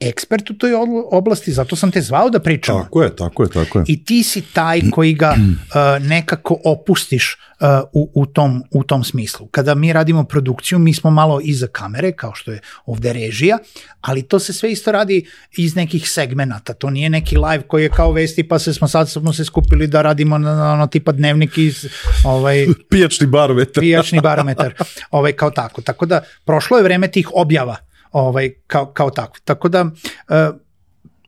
[0.00, 0.70] ekspert u toj
[1.10, 2.82] oblasti, zato sam te zvao da pričamo.
[2.82, 3.84] Tako je, tako je, tako je.
[3.88, 9.04] I ti si taj koji ga uh, nekako opustiš uh, u, u, tom, u tom
[9.04, 9.46] smislu.
[9.46, 13.58] Kada mi radimo produkciju, mi smo malo iza kamere, kao što je ovde režija,
[14.00, 16.72] ali to se sve isto radi iz nekih segmenata.
[16.72, 19.86] To nije neki live koji je kao vesti, pa se smo sad smo se skupili
[19.86, 21.86] da radimo na, na ono tipa dnevnik iz
[22.24, 23.80] ovaj, pijačni barometar.
[23.80, 24.74] pijačni barometar,
[25.10, 25.82] ovaj, kao tako.
[25.82, 29.38] Tako da, prošlo je vreme tih objava ovaj, kao, kao tako.
[29.44, 29.90] Tako da, uh,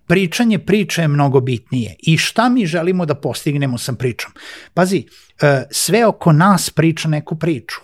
[0.06, 4.32] pričanje priče je mnogo bitnije i šta mi želimo da postignemo sa pričom.
[4.74, 7.80] Pazi, uh, sve oko nas priča neku priču.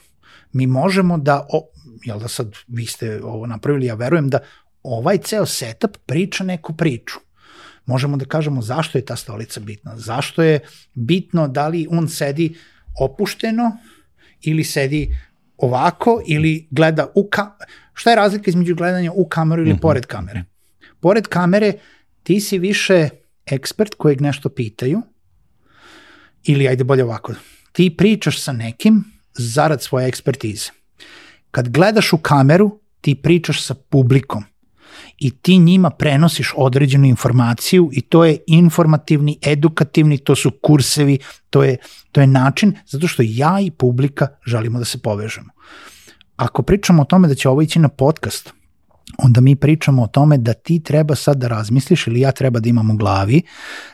[0.53, 1.69] Mi možemo da, o,
[2.05, 4.39] jel da sad vi ste ovo napravili, ja verujem da
[4.83, 7.19] ovaj ceo setup priča neku priču.
[7.87, 10.61] Možemo da kažemo zašto je ta stolica bitna, zašto je
[10.95, 12.55] bitno da li on sedi
[13.01, 13.77] opušteno
[14.41, 15.17] ili sedi
[15.57, 17.51] ovako ili gleda u ka...
[17.99, 19.81] Šta je razlika između gledanja u kameru ili mm -hmm.
[19.81, 20.45] pored kamere?
[21.01, 21.73] Pored kamere
[22.23, 23.09] ti si više
[23.47, 25.03] ekspert kojeg nešto pitaju
[26.45, 27.33] ili ajde bolje ovako,
[27.73, 29.05] ti pričaš sa nekim
[29.35, 30.71] zarad svoje ekspertize.
[31.51, 34.45] Kad gledaš u kameru, ti pričaš sa publikom
[35.19, 41.19] i ti njima prenosiš određenu informaciju i to je informativni, edukativni, to su kursevi,
[41.51, 41.77] to je,
[42.13, 45.51] to je način zato što ja i publika želimo da se povežemo.
[46.39, 48.53] Ako pričamo o tome da će ovo ići na podcast,
[49.19, 52.69] onda mi pričamo o tome da ti treba sad da razmisliš ili ja treba da
[52.69, 53.43] imam u glavi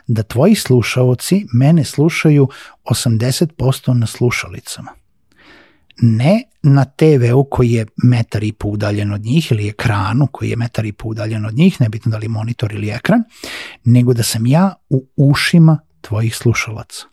[0.07, 2.49] da tvoji slušaoci mene slušaju
[2.85, 4.91] 80% na slušalicama
[6.03, 10.57] ne na TV-u koji je metar i po udaljen od njih ili ekranu koji je
[10.57, 13.23] metar i po udaljen od njih, nebitno da li monitor ili ekran,
[13.85, 17.07] nego da sam ja u ušima tvojih slušalaca.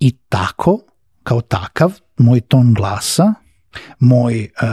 [0.00, 0.80] I tako,
[1.22, 3.34] kao takav, moj ton glasa,
[3.98, 4.68] moj uh,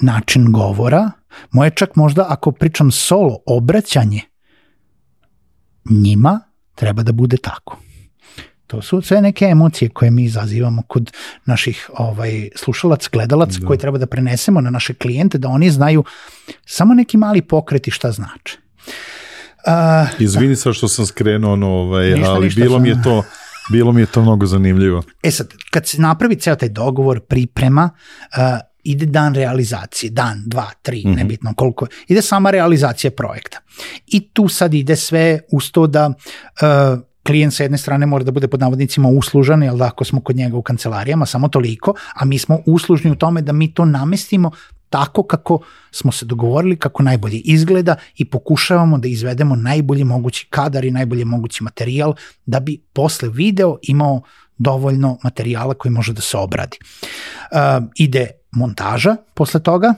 [0.00, 1.10] način govora,
[1.50, 4.20] moje čak možda ako pričam solo, obraćanje
[5.90, 6.40] njima
[6.74, 7.78] treba da bude tako.
[8.66, 11.12] To su sve neke emocije koje mi izazivamo kod
[11.44, 13.66] naših ovaj slušalaca, gledalaca da.
[13.66, 16.04] koje treba da prenesemo na naše klijente da oni znaju
[16.66, 18.58] samo neki mali pokreti šta znače.
[19.66, 23.22] Uh, Izvini sa što sam skrenuo, no, ovaj, ništa, ali ništa, bilo mi je to
[23.70, 25.02] bilo mi je to mnogo zanimljivo.
[25.22, 27.90] E sad, kad se napravi ceo taj dogovor, priprema,
[28.36, 31.16] uh, ide dan realizacije, dan, dva, tri, mm -hmm.
[31.16, 33.58] nebitno koliko, ide sama realizacija projekta.
[34.06, 38.30] I tu sad ide sve uz to da uh, klijent sa jedne strane mora da
[38.30, 42.24] bude pod navodnicima uslužan, jel da ako smo kod njega u kancelarijama, samo toliko, a
[42.24, 44.50] mi smo uslužni u tome da mi to namestimo
[44.92, 45.58] tako kako
[45.90, 51.24] smo se dogovorili, kako najbolje izgleda i pokušavamo da izvedemo najbolji mogući kadar i najbolji
[51.24, 52.14] mogući materijal
[52.46, 54.22] da bi posle video imao
[54.58, 56.78] dovoljno materijala koji može da se obradi.
[56.82, 59.94] Uh, ide montaža posle toga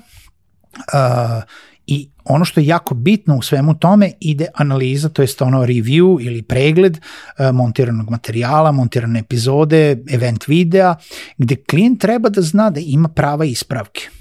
[0.77, 1.43] uh,
[1.87, 6.27] i ono što je jako bitno u svemu tome ide analiza, to jest ono review
[6.27, 10.95] ili pregled uh, montiranog materijala, montirane epizode, event videa,
[11.39, 14.14] gde klijent treba da zna da ima prava ispravke.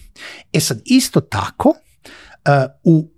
[0.53, 1.75] E sad, isto tako, uh,
[2.83, 3.11] u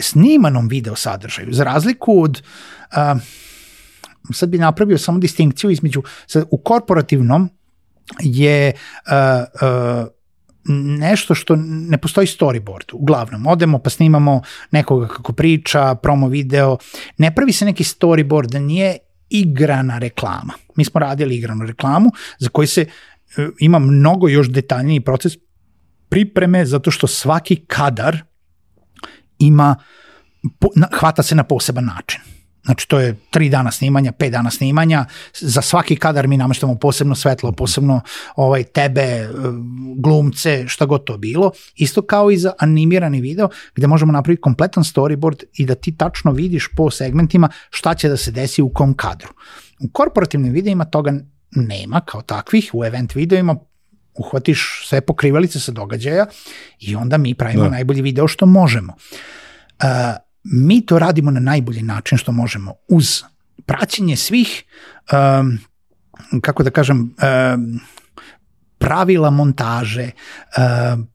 [0.00, 2.42] snimanom video sadržaju, za razliku od,
[2.90, 3.22] uh,
[4.32, 7.50] sad bi napravio samo distinkciju između, sad, u korporativnom
[8.20, 9.12] je uh,
[9.68, 10.06] uh,
[10.98, 13.46] nešto što ne postoji storyboard, uglavnom.
[13.46, 16.76] Odemo pa snimamo nekoga kako priča, promo video,
[17.18, 18.98] ne pravi se neki storyboard, nije
[19.30, 20.52] igrana reklama.
[20.76, 22.86] Mi smo radili igranu reklamu za koju se
[23.58, 25.32] ima mnogo još detaljniji proces
[26.12, 28.18] pripreme zato što svaki kadar
[29.38, 29.76] ima,
[30.92, 32.20] hvata se na poseban način.
[32.64, 35.04] Znači to je tri dana snimanja, pet dana snimanja,
[35.40, 38.00] za svaki kadar mi nameštamo posebno svetlo, posebno
[38.36, 39.28] ovaj, tebe,
[39.96, 41.50] glumce, šta god to bilo.
[41.74, 46.32] Isto kao i za animirani video gde možemo napraviti kompletan storyboard i da ti tačno
[46.32, 49.32] vidiš po segmentima šta će da se desi u kom kadru.
[49.80, 51.12] U korporativnim videima toga
[51.50, 53.56] nema kao takvih, u event videoima
[54.14, 56.26] uhvatiš sve pokrivalice sa događaja
[56.80, 57.70] i onda mi pravimo da.
[57.70, 58.92] najbolji video što možemo.
[59.82, 59.88] Uh,
[60.44, 63.22] mi to radimo na najbolji način što možemo uz
[63.66, 64.64] praćenje svih
[65.12, 65.58] um,
[66.40, 67.80] kako da kažem um,
[68.82, 70.10] pravila montaže,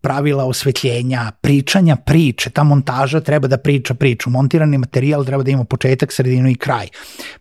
[0.01, 5.63] pravila osvetljenja, pričanja priče, ta montaža treba da priča priču, montirani materijal treba da ima
[5.63, 6.87] početak, sredinu i kraj.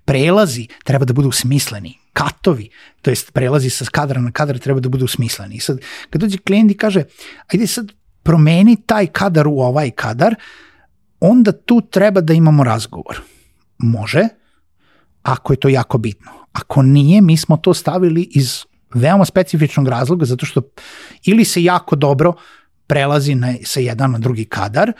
[0.04, 2.68] Prelazi treba da budu smisleni, katovi,
[3.02, 5.54] to jest prelazi sa kadra na kadar treba da budu smisleni.
[5.56, 5.78] I sad,
[6.10, 7.04] kad dođe klijent i kaže,
[7.52, 7.92] ajde sad
[8.22, 10.34] promeni taj kadar u ovaj kadar,
[11.20, 13.20] onda tu treba da imamo razgovor.
[13.78, 14.28] Može,
[15.22, 16.32] ako je to jako bitno.
[16.52, 20.62] Ako nije, mi smo to stavili iz veoma specifičnog razloga, zato što
[21.24, 22.34] ili se jako dobro
[22.86, 24.92] prelazi na, sa jedan na drugi kadar,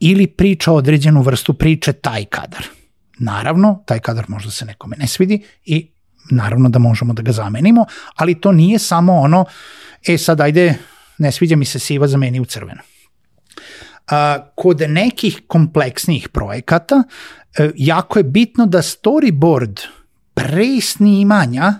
[0.00, 2.64] ili priča određenu vrstu priče taj kadar.
[3.18, 5.90] Naravno, taj kadar možda se nekome ne svidi i
[6.30, 9.44] naravno da možemo da ga zamenimo, ali to nije samo ono,
[10.06, 10.74] e sad ajde,
[11.18, 12.82] ne sviđa mi se siva, zameni u crveno.
[14.10, 17.02] A, kod nekih kompleksnijih projekata
[17.58, 19.80] e, jako je bitno da storyboard
[20.34, 21.74] pre snimanja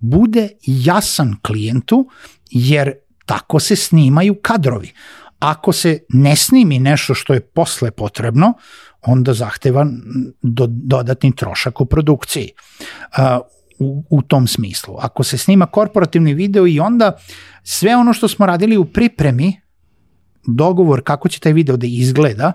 [0.00, 2.08] bude jasan klijentu,
[2.50, 2.92] jer
[3.26, 4.92] tako se snimaju kadrovi.
[5.38, 8.52] Ako se ne snimi nešto što je posle potrebno,
[9.02, 9.86] onda zahteva
[10.42, 12.50] do, dodatni trošak u produkciji.
[13.18, 13.46] Uh,
[13.78, 14.96] u, u tom smislu.
[14.98, 17.16] Ako se snima korporativni video i onda
[17.62, 19.60] sve ono što smo radili u pripremi,
[20.46, 22.52] dogovor kako će taj video da izgleda,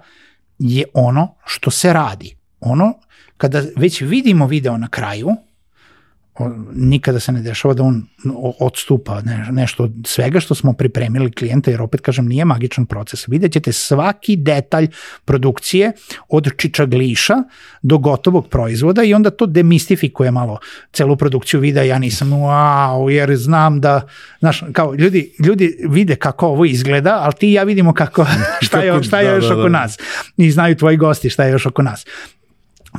[0.59, 2.37] je ono što se radi.
[2.59, 2.93] Ono,
[3.37, 5.29] kada već vidimo video na kraju,
[6.73, 8.03] nikada se ne dešava da on
[8.59, 13.27] odstupa ne, nešto od svega što smo pripremili klijenta, jer opet kažem nije magičan proces.
[13.27, 14.87] Vidjet ćete svaki detalj
[15.25, 15.91] produkcije
[16.29, 17.35] od čičagliša
[17.81, 20.59] do gotovog proizvoda i onda to demistifikuje malo
[20.93, 21.83] celu produkciju videa.
[21.83, 24.07] Ja nisam wow, jer znam da,
[24.39, 28.25] znaš, kao ljudi, ljudi vide kako ovo izgleda, ali ti i ja vidimo kako,
[28.65, 29.59] šta je, šta je da, još da, da.
[29.59, 29.97] oko nas.
[30.37, 32.05] I znaju tvoji gosti šta je još oko nas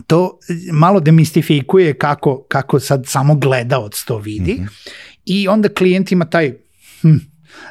[0.06, 0.38] to
[0.72, 4.90] malo demistifikuje kako, kako sad samo gledalac to vidi mm -hmm.
[5.24, 6.54] i onda klijent ima taj
[7.02, 7.16] hm,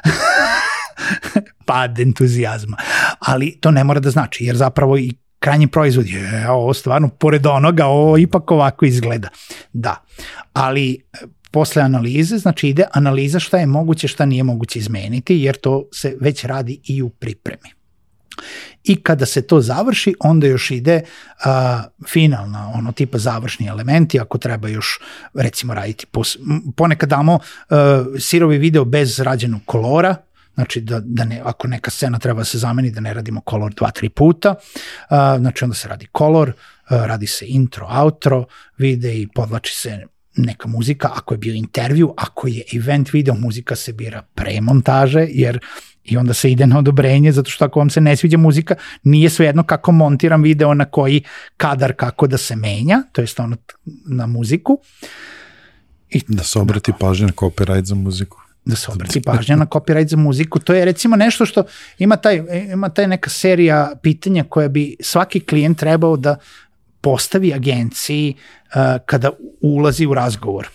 [1.66, 2.76] pad entuzijazma.
[3.18, 7.46] Ali to ne mora da znači, jer zapravo i krajnji proizvod je ovo stvarno pored
[7.46, 9.28] onoga, ovo ipak ovako izgleda.
[9.72, 10.04] Da,
[10.52, 11.18] ali e,
[11.50, 16.16] posle analize, znači ide analiza šta je moguće, šta nije moguće izmeniti, jer to se
[16.20, 17.79] već radi i u pripremi.
[18.84, 21.02] I kada se to završi, onda još ide
[21.44, 25.00] a, finalna, ono tipa završni elementi, ako treba još
[25.34, 26.36] recimo raditi, pos,
[26.76, 27.38] ponekad damo
[27.70, 30.16] a, sirovi video bez rađenog kolora,
[30.54, 33.74] znači da, da ne, ako neka scena treba da se zameni, da ne radimo kolor
[33.74, 34.54] dva, tri puta,
[35.08, 36.52] a, znači onda se radi kolor,
[36.88, 38.44] a, radi se intro, outro,
[38.78, 43.76] vide i podlači se neka muzika, ako je bio intervju, ako je event video, muzika
[43.76, 45.58] se bira pre montaže, jer
[46.04, 48.74] i onda se ide na odobrenje, zato što ako vam se ne sviđa muzika,
[49.04, 51.22] nije svejedno kako montiram video na koji
[51.56, 53.56] kadar kako da se menja, to jest ono
[54.06, 54.78] na muziku.
[56.08, 60.08] I, da se obrati pažnja na copyright za muziku da se obrati pažnja na copyright
[60.08, 60.58] za muziku.
[60.58, 61.64] To je recimo nešto što
[61.98, 62.42] ima taj,
[62.72, 66.36] ima taj neka serija pitanja koja bi svaki klijent trebao da
[67.00, 70.68] postavi agenciji uh, kada ulazi u razgovor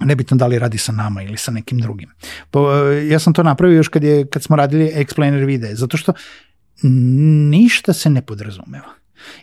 [0.00, 2.10] nebitno da li radi sa nama ili sa nekim drugim.
[2.50, 5.96] Po, uh, ja sam to napravio još kad, je, kad smo radili explainer videe, zato
[5.96, 6.12] što
[7.50, 8.94] ništa se ne podrazumeva.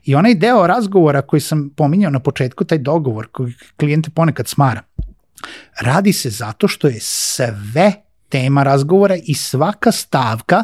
[0.05, 4.81] I onaj deo razgovora koji sam pominjao na početku, taj dogovor koji klijente ponekad smara,
[5.81, 7.93] Radi se zato što je sve
[8.29, 10.63] tema razgovora i svaka stavka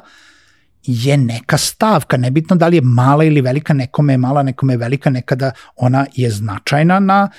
[0.87, 4.77] je neka stavka, nebitno da li je mala ili velika, nekome je mala, nekome je
[4.77, 7.29] velika, nekada ona je značajna na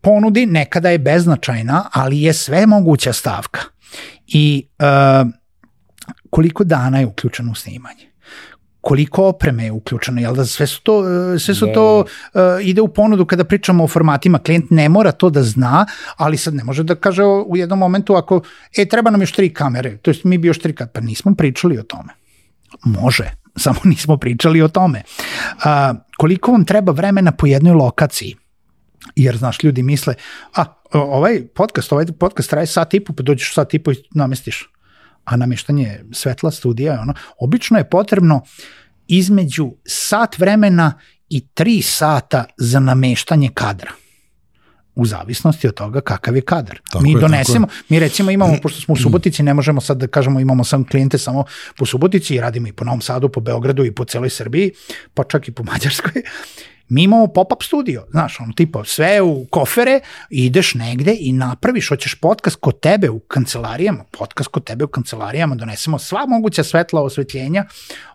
[0.00, 3.60] ponudi, nekada je beznačajna, ali je sve moguća stavka.
[4.26, 5.30] I uh,
[6.30, 8.12] koliko dana je uključeno u snimanje?
[8.82, 11.04] koliko opreme je uključeno, jel da sve su to,
[11.34, 15.12] e, sve su to uh, ide u ponudu kada pričamo o formatima, klijent ne mora
[15.12, 18.40] to da zna, ali sad ne može da kaže u jednom momentu ako,
[18.76, 21.34] e, treba nam još tri kamere, to jest mi bi još tri kamere, pa nismo
[21.34, 22.12] pričali o tome.
[22.84, 25.02] Može, samo nismo pričali o tome.
[25.08, 28.36] Uh, koliko vam treba vremena po jednoj lokaciji?
[29.16, 30.14] Jer, znaš, ljudi misle,
[30.54, 33.96] a, ovaj podcast, ovaj podcast traje sat i po, pa dođeš sat i po i
[34.14, 34.68] namestiš
[35.24, 38.42] a nameštanje svetla studija, ono, obično je potrebno
[39.08, 40.92] između sat vremena
[41.28, 43.92] i tri sata za nameštanje kadra
[44.94, 46.80] u zavisnosti od toga kakav je kadar.
[46.90, 50.06] Tako mi je, donesemo, mi recimo imamo, pošto smo u Subotici, ne možemo sad da
[50.06, 51.44] kažemo imamo sam klijente samo
[51.76, 54.72] po Subotici, radimo i po Novom Sadu, po Beogradu i po celoj Srbiji,
[55.14, 56.22] pa čak i po Mađarskoj
[56.88, 60.00] mi imamo pop-up studio, znaš, ono, tipa sve u kofere,
[60.30, 65.54] ideš negde i napraviš, hoćeš podcast kod tebe u kancelarijama, podcast kod tebe u kancelarijama,
[65.54, 67.64] donesemo sva moguća svetla osvetljenja,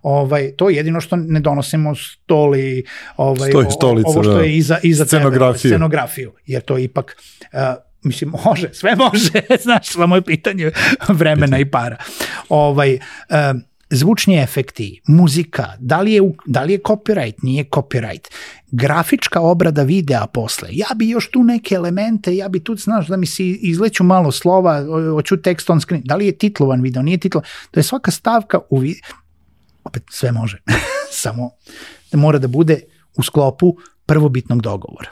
[0.01, 2.85] ovaj, to je jedino što ne donosimo stoli,
[3.17, 4.41] ovaj, Stoji stolica, ovo što da.
[4.41, 5.61] je iza, iza scenografiju.
[5.61, 7.17] Tebe, scenografiju, jer to ipak,
[7.53, 7.59] uh,
[8.03, 10.71] mislim, može, sve može, znaš, samo je pitanje
[11.07, 11.97] vremena i para.
[12.49, 18.27] Ovaj, uh, zvučni efekti, muzika, da li je, da li je copyright, nije copyright,
[18.71, 23.17] grafička obrada videa posle, ja bi još tu neke elemente, ja bi tu, znaš, da
[23.17, 27.17] mi se izleću malo slova, hoću tekst on screen, da li je titlovan video, nije
[27.17, 29.01] titlovan, to je svaka stavka u video,
[29.83, 30.61] opet sve može,
[31.23, 31.49] samo
[32.11, 32.79] da mora da bude
[33.17, 35.09] u sklopu prvobitnog dogovora.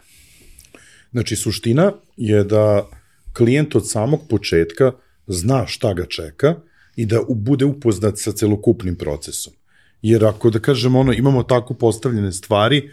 [1.12, 2.90] Znači, suština je da
[3.34, 4.92] klijent od samog početka
[5.28, 6.56] zna šta ga čeka,
[6.96, 9.54] i da bude upoznat sa celokupnim procesom.
[10.02, 12.90] Jer ako, da kažem, ono, imamo tako postavljene stvari,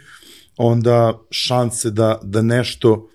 [0.57, 3.09] onda šanse da, da nešto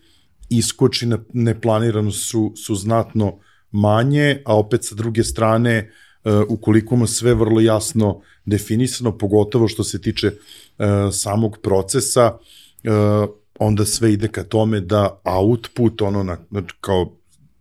[0.51, 3.39] iskoči na neplanirano su, su znatno
[3.71, 5.91] manje, a opet sa druge strane,
[6.25, 13.29] uh, ukoliko ima sve vrlo jasno definisano, pogotovo što se tiče uh, samog procesa, uh,
[13.59, 16.39] onda sve ide ka tome da output, ono na,
[16.81, 17.18] kao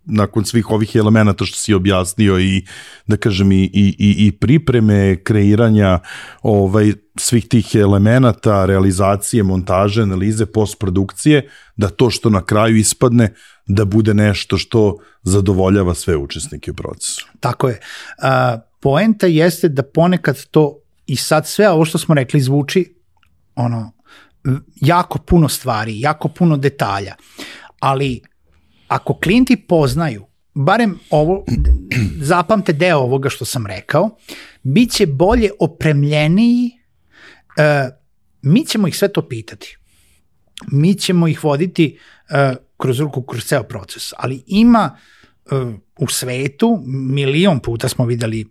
[0.07, 2.65] nakon svih ovih elemenata što si objasnio i
[3.07, 5.99] da kažem i, i, i pripreme kreiranja
[6.41, 13.33] ovaj svih tih elemenata, realizacije, montaže, analize, postprodukcije, da to što na kraju ispadne
[13.67, 17.27] da bude nešto što zadovoljava sve učesnike u procesu.
[17.39, 17.79] Tako je.
[18.21, 22.93] A, poenta jeste da ponekad to i sad sve ovo što smo rekli zvuči
[23.55, 23.91] ono
[24.75, 27.15] jako puno stvari, jako puno detalja,
[27.79, 28.21] ali
[28.87, 31.45] ako klijenti poznaju, barem ovo,
[32.31, 34.09] zapamte deo ovoga što sam rekao,
[34.63, 36.71] bit će bolje opremljeniji,
[37.57, 37.93] uh,
[38.41, 39.77] mi ćemo ih sve to pitati.
[40.71, 41.97] Mi ćemo ih voditi
[42.29, 44.97] uh, kroz ruku, kroz ceo proces, ali ima
[45.51, 48.45] uh, u svetu, milion puta smo videli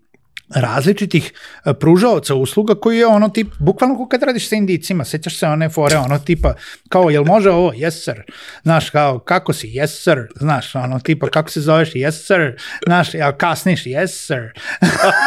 [0.54, 1.32] različitih
[1.64, 5.46] e, pružaoca usluga koji je ono tip, bukvalno kako kad radiš sa indicima, sećaš se
[5.46, 6.54] one fore, ono tipa,
[6.88, 7.72] kao, jel može ovo?
[7.72, 8.22] Yes sir.
[8.62, 9.68] Znaš, kao, kako si?
[9.68, 10.18] Yes sir.
[10.36, 11.92] Znaš, ono tipa, kako se zoveš?
[11.92, 12.56] Yes sir.
[12.86, 13.84] Znaš, jel kasniš?
[13.84, 14.52] Yes sir.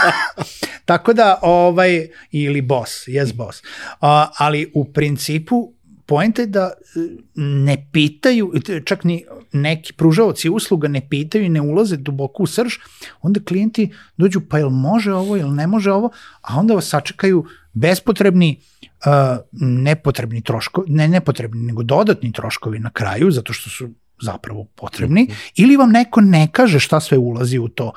[0.86, 3.62] Tako da, ovaj, ili boss, yes boss.
[3.62, 5.74] Uh, ali u principu,
[6.10, 7.00] Poenta je da e,
[7.36, 8.54] ne pitaju,
[8.86, 12.74] čak ni neki pružavaci usluga ne pitaju i ne ulaze duboko u srž,
[13.22, 16.10] onda klijenti dođu pa jel može ovo, jel ne može ovo,
[16.42, 23.32] a onda vas sačekaju bespotrebni, uh, nepotrebni troškovi, ne nepotrebni, nego dodatni troškovi na kraju,
[23.32, 23.90] zato što su
[24.22, 25.52] zapravo potrebni, mm -hmm.
[25.56, 27.94] ili vam neko ne kaže šta sve ulazi u to,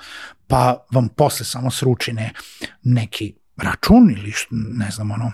[0.47, 2.33] pa vam posle samo sruči ne,
[2.83, 5.33] neki račun ili što, ne znam ono,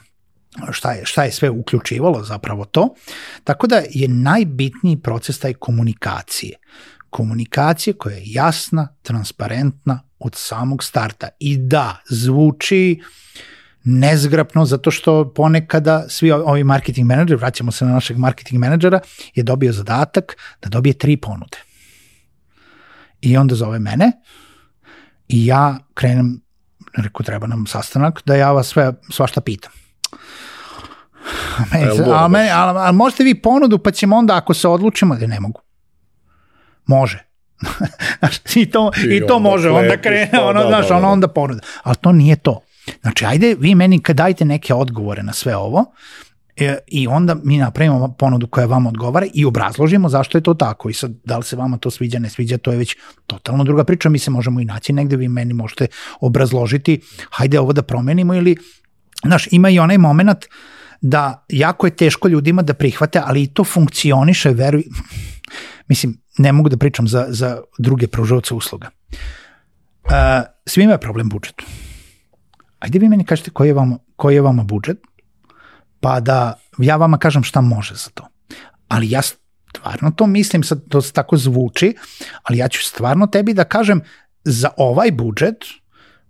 [0.71, 2.95] šta je, šta je sve uključivalo zapravo to.
[3.45, 6.57] Tako da je najbitniji proces taj komunikacije.
[7.11, 11.29] Komunikacije koja je jasna, transparentna od samog starta.
[11.39, 13.01] I da, zvuči
[13.85, 19.01] nezgrapno zato što ponekada svi ovi marketing menadžeri, vraćamo se na našeg marketing menadžera,
[19.35, 21.59] je dobio zadatak da dobije tri ponude.
[23.21, 24.13] I onda zove mene
[25.29, 26.41] i ja krenem,
[26.97, 29.73] rekao treba nam sastanak, da ja vas sve, svašta pitam.
[32.15, 35.41] A, meni, a, a možete vi ponudu pa ćemo onda ako se odlučimo da ne
[35.41, 35.61] mogu.
[36.87, 37.25] Može.
[38.55, 41.13] I to, i, i to može, onda krene, pa ono, da, znaš, da, ono da.
[41.13, 41.61] onda ponuda.
[41.83, 42.61] Ali to nije to.
[43.01, 45.85] Znači, ajde, vi meni kad dajte neke odgovore na sve ovo,
[46.57, 50.91] e, i onda mi napravimo ponudu koja vam odgovara i obrazložimo zašto je to tako
[50.91, 53.85] i sad da li se vama to sviđa, ne sviđa, to je već totalno druga
[53.85, 55.87] priča, mi se možemo i naći negde, vi meni možete
[56.21, 58.57] obrazložiti, hajde ovo da promenimo ili,
[59.25, 60.45] znaš, ima i onaj moment
[61.01, 64.85] da jako je teško ljudima da prihvate, ali i to funkcioniše, veruj,
[65.89, 68.91] mislim, ne mogu da pričam za, za druge pružavce usluga.
[70.05, 70.13] Uh,
[70.67, 71.63] svima je problem budžet.
[72.79, 74.99] Ajde vi meni kažete koji je vama, koji je vama budžet,
[76.01, 78.29] pa da ja vama kažem šta može za to.
[78.89, 81.95] Ali ja stvarno to mislim, sad to tako zvuči,
[82.43, 84.01] ali ja ću stvarno tebi da kažem
[84.45, 85.65] za ovaj budžet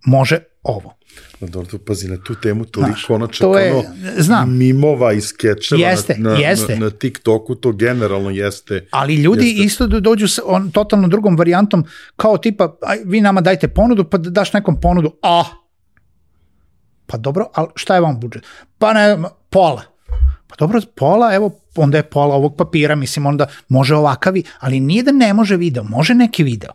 [0.06, 0.97] može ovo.
[1.40, 3.84] Na dobro, pazi, na tu temu toliko Znaš, ono čak to je, ono
[4.18, 4.56] znam.
[4.56, 6.76] mimova i skečeva jeste, na, na, jeste.
[6.76, 8.86] na, na TikToku, to generalno jeste.
[8.90, 9.64] Ali ljudi jeste.
[9.64, 11.84] isto dođu sa on, totalno drugom varijantom,
[12.16, 15.44] kao tipa, aj, vi nama dajte ponudu, pa daš nekom ponudu, a,
[17.06, 18.42] pa dobro, ali šta je vam budžet?
[18.78, 19.16] Pa ne,
[19.50, 19.82] pola.
[20.46, 25.02] Pa dobro, pola, evo, onda je pola ovog papira, mislim, onda može ovakavi, ali nije
[25.02, 26.70] da ne može video, može neki video.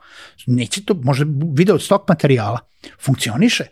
[0.45, 2.59] Neće to, može video od stok materijala.
[2.99, 3.63] Funkcioniše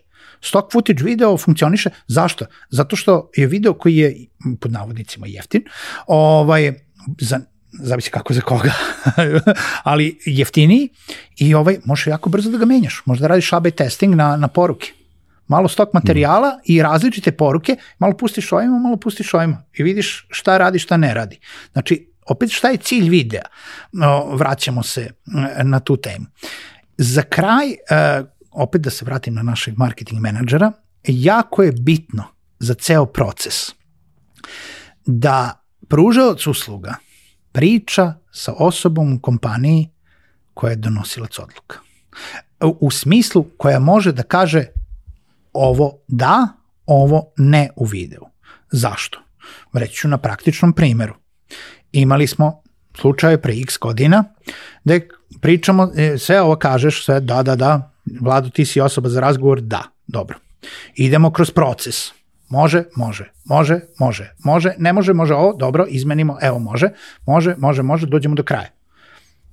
[0.41, 1.89] stock footage video funkcioniše.
[2.07, 2.45] Zašto?
[2.69, 4.25] Zato što je video koji je,
[4.59, 5.63] pod navodnicima, jeftin,
[6.07, 6.73] ovaj,
[7.19, 7.39] za
[7.71, 8.71] zavisi kako za koga,
[9.83, 10.89] ali jeftiniji
[11.37, 13.01] i ovaj, možeš jako brzo da ga menjaš.
[13.05, 14.91] Možda radiš AB testing na, na poruke.
[15.47, 16.59] Malo stok materijala mm.
[16.65, 21.13] i različite poruke, malo pustiš ovima, malo pustiš ovima i vidiš šta radi, šta ne
[21.13, 21.39] radi.
[21.71, 23.43] Znači, opet šta je cilj videa?
[24.31, 25.09] Vraćamo se
[25.63, 26.25] na tu temu.
[26.97, 27.75] Za kraj, e,
[28.51, 30.71] opet da se vratim na našeg marketing menadžera,
[31.03, 32.23] jako je bitno
[32.59, 33.71] za ceo proces
[35.05, 36.95] da pružavac usluga
[37.51, 39.89] priča sa osobom u kompaniji
[40.53, 41.79] koja je donosilac odluka.
[42.59, 44.65] U smislu koja može da kaže
[45.53, 46.47] ovo da,
[46.85, 48.25] ovo ne u videu.
[48.71, 49.19] Zašto?
[49.73, 51.13] Reći ću na praktičnom primeru.
[51.91, 52.61] Imali smo
[52.95, 54.23] slučaje pre x godina
[54.83, 55.07] gde
[55.41, 57.90] pričamo, e, sve ovo kažeš, sve da, da, da,
[58.21, 59.61] Vlado, ti si osoba za razgovor?
[59.61, 60.37] Da, dobro.
[60.95, 62.11] Idemo kroz proces.
[62.49, 66.89] Može, može, može, može, može, ne može, može ovo, dobro, izmenimo, evo može,
[67.27, 68.69] može, može, može, dođemo do kraja.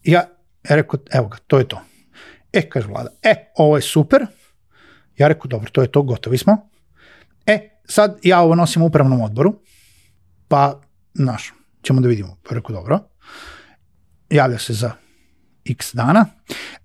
[0.04, 0.24] Ja
[0.68, 1.80] rekao, evo ga, to je to.
[2.52, 4.26] E, kaže vlada, e, ovo je super.
[5.16, 6.70] Ja rekao, dobro, to je to, gotovi smo.
[7.46, 9.60] E, sad ja ovo nosim u upravnom odboru,
[10.48, 10.80] pa,
[11.14, 11.52] znaš,
[11.82, 12.36] ćemo da vidimo.
[12.48, 12.98] Pa rekao, dobro.
[14.30, 14.92] Javlja se za
[15.70, 16.26] x dana.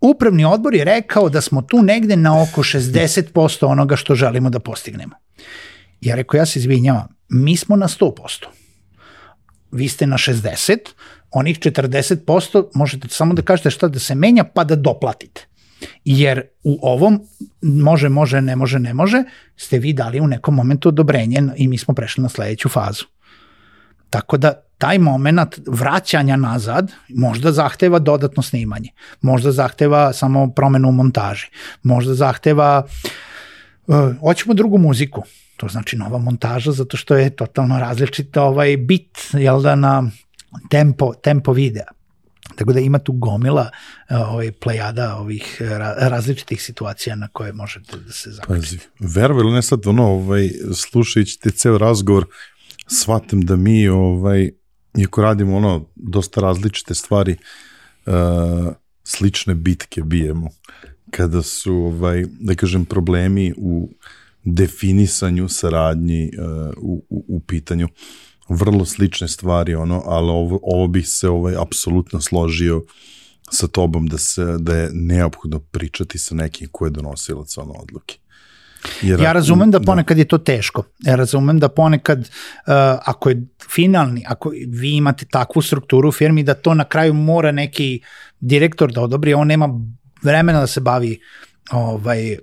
[0.02, 4.60] Upravni odbor je rekao da smo tu negde na oko 60% onoga što želimo da
[4.60, 5.16] postignemo.
[6.02, 8.46] Ja rekao, ja se izvinjavam, mi smo na 100%.
[9.72, 10.78] Vi ste na 60,
[11.32, 15.48] onih 40% možete samo da kažete šta da se menja pa da doplatite.
[16.06, 17.28] Jer u ovom
[17.62, 19.24] može, može, ne može, ne može,
[19.58, 23.06] ste vi dali u nekom momentu odobrenje i mi smo prešli na sledeću fazu.
[24.10, 28.90] Tako da taj moment vraćanja nazad možda zahteva dodatno snimanje,
[29.22, 31.48] možda zahteva samo promenu u montaži,
[31.84, 32.84] možda zahteva
[33.88, 35.24] uh, hoćemo drugu muziku,
[35.58, 40.04] to znači nova montaža zato što je totalno različit ovaj bit jel da na
[40.70, 41.88] tempo tempo videa.
[42.56, 43.70] Tako da ima tu gomila
[44.10, 45.62] ovaj plejada ovih
[45.98, 48.78] različitih situacija na koje možete da se zaključite.
[49.00, 52.26] Pazi, verovali ne sad ono ovaj slušajući te ceo razgovor
[52.88, 54.50] shvatim da mi ovaj
[54.98, 57.36] iako radimo ono dosta različite stvari,
[58.06, 60.50] uh, slične bitke bijemo.
[61.12, 63.90] Kada su ovaj da kažem problemi u
[64.44, 67.88] definisanju saradnji uh, u, u, u pitanju
[68.50, 72.84] vrlo slične stvari ono ali ovo, ovo bih se ovaj apsolutno složio
[73.52, 78.18] sa tobom da se da je neophodno pričati sa nekim ko je donosilac ono odluke
[79.02, 80.84] Jer, Ja razumem da ponekad je to teško.
[81.00, 82.28] Ja razumem da ponekad, uh,
[83.06, 87.52] ako je finalni, ako vi imate takvu strukturu u firmi, da to na kraju mora
[87.52, 88.02] neki
[88.40, 89.70] direktor da odobri, on nema
[90.22, 91.20] vremena da se bavi
[91.72, 92.38] ovaj,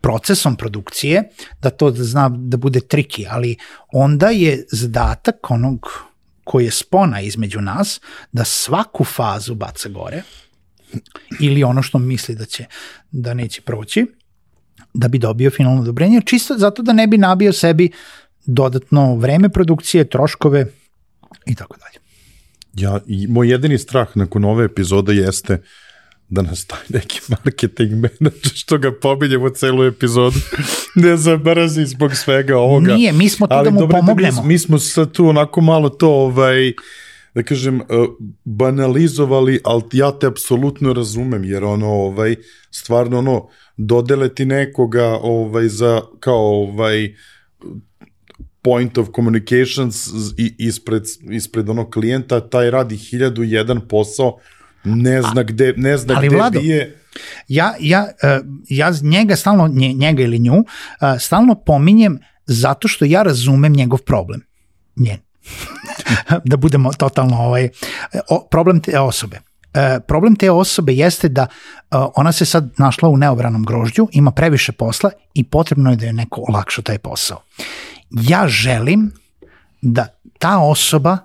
[0.00, 1.22] procesom produkcije,
[1.62, 3.56] da to zna da bude triki, ali
[3.92, 5.88] onda je zadatak onog
[6.44, 8.00] koji je spona između nas,
[8.32, 10.22] da svaku fazu baca gore,
[11.40, 12.64] ili ono što misli da će
[13.10, 14.06] da neće proći,
[14.94, 17.90] da bi dobio finalno odobrenje, čisto zato da ne bi nabio sebi
[18.46, 20.66] dodatno vreme produkcije, troškove
[21.46, 22.00] i tako dalje.
[22.74, 25.62] Ja, i moj jedini strah nakon ove epizode jeste
[26.28, 30.36] da nas taj neki marketing menadžer što ga pominjemo celu epizodu
[31.02, 32.94] ne zamrzi zbog svega ovoga.
[32.94, 34.42] Nije, mi smo tu da mu dobro, pomognemo.
[34.42, 36.72] Mi, mi smo sad tu onako malo to ovaj,
[37.34, 37.86] da kažem, uh,
[38.44, 42.36] banalizovali, ali ja te apsolutno razumem, jer ono, ovaj,
[42.70, 47.14] stvarno ono, dodele ti nekoga ovaj, za, kao ovaj,
[48.62, 50.08] point of communications
[50.58, 54.38] ispred, ispred onog klijenta, taj radi hiljadu jedan posao,
[54.84, 56.96] ne zna gde, ne zna ali gde Vlado, bije.
[57.48, 58.08] Ja, ja,
[58.40, 60.64] uh, ja njega stalno, nje- njega ili nju, uh,
[61.20, 64.40] stalno pominjem zato što ja razumem njegov problem.
[64.96, 65.18] Njen.
[66.44, 67.68] Da budemo totalno ovaj,
[68.28, 69.40] o, problem te osobe.
[69.74, 71.46] E, problem te osobe jeste da e,
[72.16, 76.12] ona se sad našla u neobranom grožđu, ima previše posla i potrebno je da je
[76.12, 77.42] neko olakša taj posao.
[78.10, 79.12] Ja želim
[79.82, 80.06] da
[80.38, 81.18] ta osoba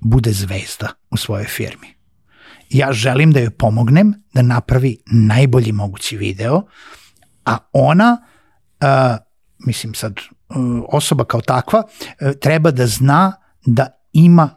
[0.00, 1.94] bude zvezda u svojoj firmi.
[2.70, 6.62] Ja želim da joj pomognem da napravi najbolji mogući video,
[7.44, 8.22] a ona,
[8.80, 9.16] uh,
[9.66, 10.56] mislim sad, uh,
[10.88, 13.32] osoba kao takva, uh, treba da zna
[13.66, 14.56] da ima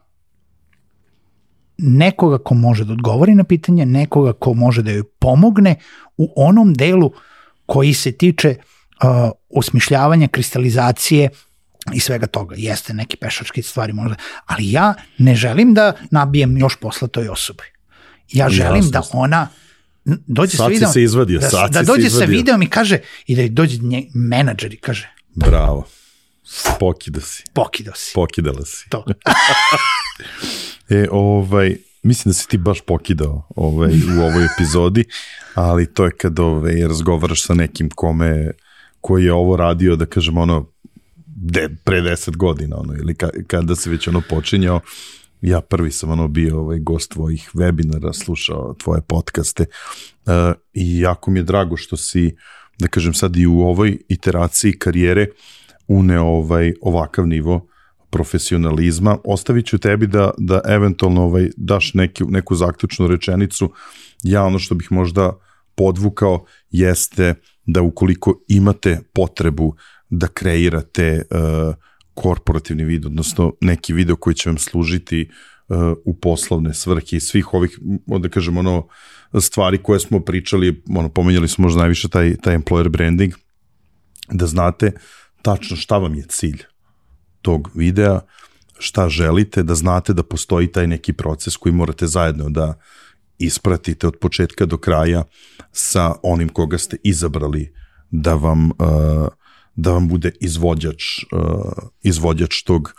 [1.77, 5.75] nekoga ko može da odgovori na pitanje, nekoga ko može da joj pomogne
[6.17, 7.11] u onom delu
[7.65, 11.29] koji se tiče uh, osmišljavanja, kristalizacije
[11.93, 12.55] i svega toga.
[12.57, 14.15] Jeste neki pešački stvari možda,
[14.45, 17.63] ali ja ne želim da nabijem još posla toj osobi.
[18.31, 18.91] Ja želim Jasno.
[18.91, 19.47] da ona
[20.05, 22.69] dođe Sad sa videom, se izvadio, da, sad da si se dođe sa videom i
[22.69, 25.87] kaže i da dođe nje, menadžer i kaže Bravo.
[26.79, 27.43] Pokida si.
[27.53, 28.11] pokidao si.
[28.15, 28.89] Pokidala si.
[28.89, 29.05] To.
[30.89, 35.03] E, ovaj, mislim da si ti baš pokidao ovaj, u ovoj epizodi,
[35.55, 38.51] ali to je kad ovaj, razgovaraš sa nekim kome
[39.01, 40.69] koji je ovo radio, da kažem, ono,
[41.25, 44.79] de, pre 10 godina, ono, ili ka, kada se već ono počinjao,
[45.41, 49.65] ja prvi sam ono bio ovaj gost tvojih webinara, slušao tvoje podcaste
[50.25, 50.33] uh,
[50.73, 52.35] i jako mi je drago što si,
[52.79, 55.27] da kažem sad i u ovoj iteraciji karijere
[55.87, 57.67] une ovaj ovakav nivo
[58.09, 59.17] profesionalizma.
[59.23, 63.73] Ostavit ću tebi da, da eventualno ovaj, daš neki, neku zaključnu rečenicu.
[64.23, 65.33] Ja ono što bih možda
[65.75, 67.33] podvukao jeste
[67.65, 69.75] da ukoliko imate potrebu
[70.09, 71.75] da kreirate uh,
[72.13, 75.29] korporativni video, odnosno neki video koji će vam služiti
[75.67, 77.79] uh, u poslovne svrhe i svih ovih,
[78.19, 78.87] da kažem, ono,
[79.41, 83.33] stvari koje smo pričali, ono, pomenjali smo možda najviše taj, taj employer branding,
[84.31, 84.91] da znate
[85.45, 86.63] tačno šta vam je cilj
[87.41, 88.19] tog videa,
[88.79, 92.73] šta želite, da znate da postoji taj neki proces koji morate zajedno da
[93.37, 95.23] ispratite od početka do kraja
[95.71, 97.73] sa onim koga ste izabrali
[98.11, 99.27] da vam, uh,
[99.75, 102.93] da vam bude izvođač, uh, izvođač tog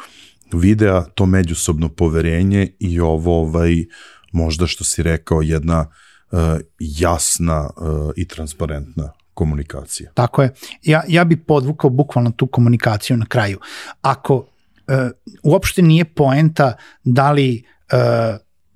[0.53, 3.85] videa, to međusobno poverenje i ovo ovaj,
[4.33, 5.87] možda što si rekao jedna
[6.31, 6.39] uh,
[6.79, 7.71] jasna
[8.17, 10.11] i transparentna komunikacija.
[10.15, 10.51] Tako je.
[10.83, 13.61] Ja, ja bi podvukao bukvalno tu komunikaciju na kraju.
[14.03, 14.47] Ako
[14.89, 15.11] e,
[15.43, 16.73] uopšte nije poenta
[17.05, 17.97] da li e,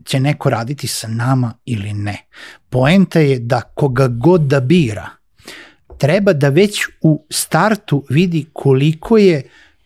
[0.04, 2.26] će neko raditi sa nama ili ne.
[2.70, 5.08] Poenta je da koga god da bira,
[5.98, 9.42] treba da već u startu vidi koliko je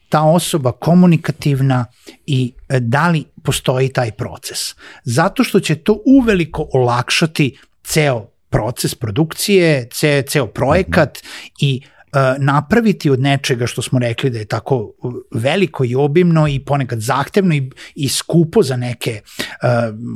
[0.08, 1.86] ta osoba komunikativna
[2.26, 4.74] i e, da li postoji taj proces.
[5.04, 11.18] Zato što će to uveliko olakšati ceo proces produkcije, ce, ceo projekat
[11.60, 16.48] i e, napraviti od nečega što smo rekli da je tako e, veliko i obimno
[16.48, 19.68] i ponekad zahtevno i, i skupo za neke uh,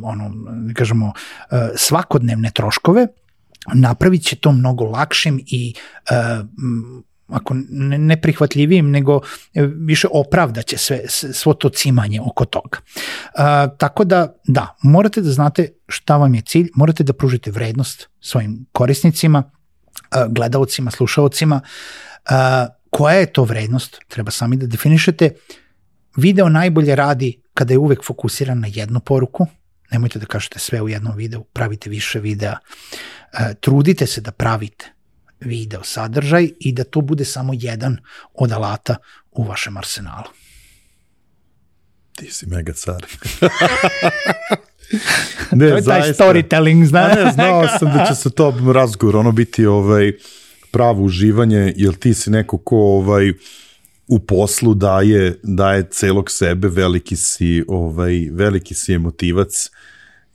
[0.03, 0.31] ono,
[0.67, 3.07] da kažemo, uh, svakodnevne troškove,
[3.75, 5.75] napravit će to mnogo lakšim i
[6.11, 6.47] uh,
[7.29, 9.21] ako ne, neprihvatljivijim, nego
[9.55, 12.79] e, više opravdaće sve, svo to cimanje oko toga.
[12.79, 18.09] Uh, tako da, da, morate da znate šta vam je cilj, morate da pružite vrednost
[18.21, 22.33] svojim korisnicima, uh, gledalcima, slušalcima, uh,
[22.91, 25.31] koja je to vrednost, treba sami da definišete.
[26.17, 29.47] Video najbolje radi kada je uvek fokusiran na jednu poruku,
[29.91, 32.57] nemojte da kažete sve u jednom videu, pravite više videa,
[33.33, 34.98] uh, trudite se da pravite
[35.41, 37.97] video sadržaj i da to bude samo jedan
[38.35, 38.97] od alata
[39.31, 40.29] u vašem arsenalu.
[42.13, 43.07] Ti si mega car.
[45.53, 47.09] ne, to je taj storytelling, zna.
[47.09, 50.13] ne, znao sam da će se to razgovor ono biti ovaj,
[50.71, 53.33] pravo uživanje, jer ti si neko ko ovaj,
[54.09, 59.71] u poslu daje, daje celog sebe, veliki si, ovaj, veliki si emotivac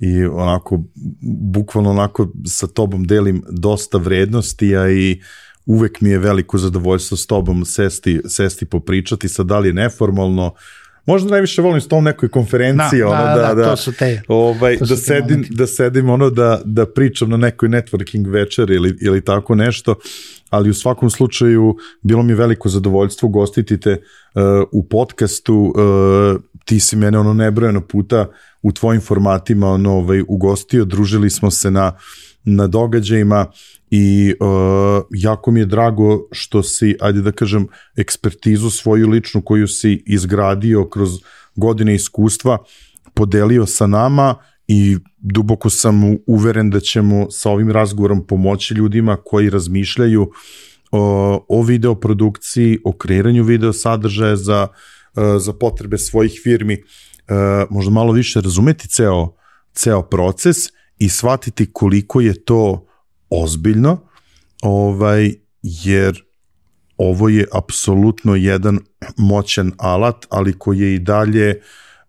[0.03, 0.83] i onako,
[1.21, 5.21] bukvalno onako sa tobom delim dosta vrednosti, a i
[5.65, 10.53] uvek mi je veliko zadovoljstvo s tobom sesti, sesti popričati, sad da li je neformalno,
[11.05, 13.91] Možda najviše volim s tom nekoj konferenciji, da, ono, da, da, da, da, to su
[13.91, 15.55] te, ovaj, to su da, sedim, momenti.
[15.55, 19.95] da sedim ono da, da pričam na nekoj networking večer ili, ili tako nešto,
[20.53, 26.79] ali u svakom slučaju bilo mi veliko zadovoljstvo gostiti te uh, u podcastu, uh, ti
[26.79, 28.27] si mene ono nebrojeno puta
[28.61, 31.91] u tvojim formatima ono, ovaj, ugostio, družili smo se na,
[32.43, 33.45] na događajima
[33.89, 39.67] i uh, jako mi je drago što si, ajde da kažem, ekspertizu svoju ličnu koju
[39.67, 41.09] si izgradio kroz
[41.55, 42.57] godine iskustva
[43.13, 44.35] podelio sa nama
[44.67, 50.31] i duboko sam uveren da ćemo sa ovim razgovorom pomoći ljudima koji razmišljaju
[50.91, 54.67] o, o videoprodukciji, o kreiranju video sadržaja za,
[55.39, 56.83] za potrebe svojih firmi,
[57.69, 59.35] možda malo više razumeti ceo,
[59.73, 60.57] ceo proces
[60.97, 62.87] i shvatiti koliko je to
[63.29, 64.07] ozbiljno,
[64.61, 65.33] ovaj,
[65.63, 66.23] jer
[66.97, 68.79] ovo je apsolutno jedan
[69.17, 71.61] moćan alat, ali koji je i dalje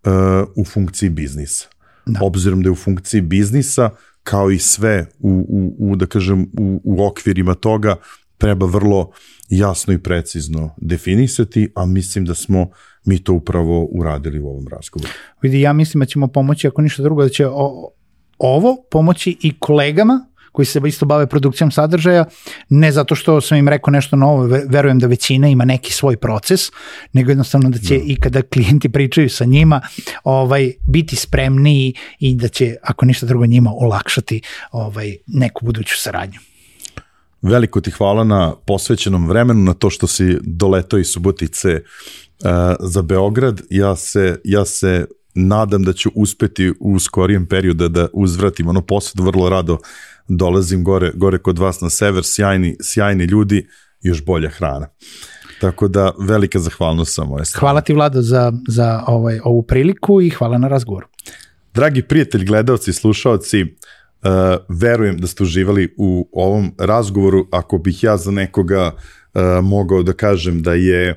[0.04, 0.12] uh,
[0.56, 1.68] u funkciji biznisa.
[2.06, 2.20] Da.
[2.22, 3.90] Obzirom da je u funkciji biznisa,
[4.22, 7.96] kao i sve u, u, u da kažem, u, u okvirima toga,
[8.38, 9.10] treba vrlo
[9.48, 12.68] jasno i precizno definisati, a mislim da smo
[13.04, 15.12] mi to upravo uradili u ovom razgovoru.
[15.42, 17.90] Vidi, ja mislim da ćemo pomoći, ako ništa drugo, da će o,
[18.38, 22.24] ovo pomoći i kolegama koji se isto bave produkcijom sadržaja,
[22.68, 26.60] ne zato što sam im rekao nešto novo, verujem da većina ima neki svoj proces,
[27.12, 27.98] nego jednostavno da će.
[27.98, 28.02] Da.
[28.06, 29.80] i kada klijenti pričaju sa njima,
[30.24, 34.40] ovaj biti spremniji i da će, ako ništa drugo, njima olakšati
[34.72, 36.38] ovaj neku buduću saradnju.
[37.42, 42.50] Veliko ti hvala na posvećenom vremenu, na to što si doletao iz Subotice uh,
[42.80, 43.60] za Beograd.
[43.70, 49.22] Ja se, ja se nadam da ću uspeti u skorijem periodu da uzvratim ono posvedu
[49.22, 49.78] vrlo rado
[50.28, 53.68] dolazim gore, gore kod vas na sever, sjajni, sjajni ljudi,
[54.00, 54.88] još bolja hrana.
[55.60, 57.60] Tako da velika zahvalnost sa moje strane.
[57.60, 61.06] Hvala ti Vlado za, za ovaj, ovu priliku i hvala na razgovoru.
[61.74, 63.68] Dragi prijatelji, gledalci, slušalci, uh,
[64.68, 67.46] verujem da ste uživali u ovom razgovoru.
[67.52, 71.16] Ako bih ja za nekoga uh, mogao da kažem da je uh,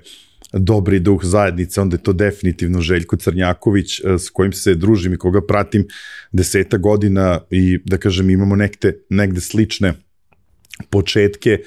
[0.54, 5.18] dobri duh zajednice, onda je to definitivno Željko Crnjaković e, s kojim se družim i
[5.18, 5.88] koga pratim
[6.32, 9.94] deseta godina i da kažem imamo nekde, negde slične
[10.90, 11.60] početke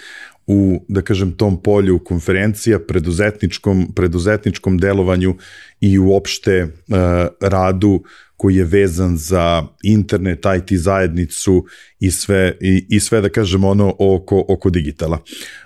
[0.47, 5.36] u, da kažem, tom polju konferencija, preduzetničkom, preduzetničkom delovanju
[5.81, 6.97] i uopšte uh,
[7.40, 8.02] radu
[8.36, 11.65] koji je vezan za internet, IT zajednicu
[12.01, 15.19] i sve, i, i sve da kažem ono oko, oko digitala.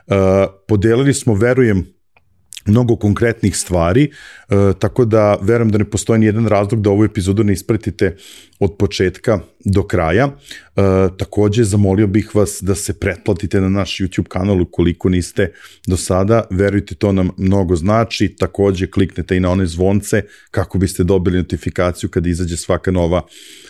[0.06, 0.14] Uh,
[0.68, 1.86] podelili smo, verujem,
[2.66, 7.04] mnogo konkretnih stvari, e, tako da verujem da ne postoji ni jedan razlog da ovu
[7.04, 8.16] epizodu ne ispratite
[8.60, 10.24] od početka do kraja.
[10.24, 10.80] E,
[11.18, 15.52] takođe, zamolio bih vas da se pretplatite na naš YouTube kanal ukoliko niste
[15.86, 16.44] do sada.
[16.50, 18.36] Verujte, to nam mnogo znači.
[18.38, 23.22] Takođe, kliknete i na one zvonce kako biste dobili notifikaciju kada izađe svaka nova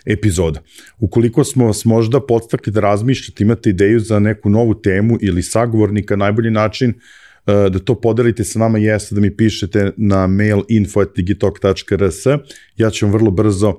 [0.06, 0.60] epizoda.
[0.98, 6.16] Ukoliko smo vas možda podstakli da razmišljate, imate ideju za neku novu temu ili sagovornika,
[6.16, 12.26] najbolji način Eh, da to podelite sa nama jeste da mi pišete na mail info.digitalk.rs
[12.76, 13.74] ja ću vam vrlo brzo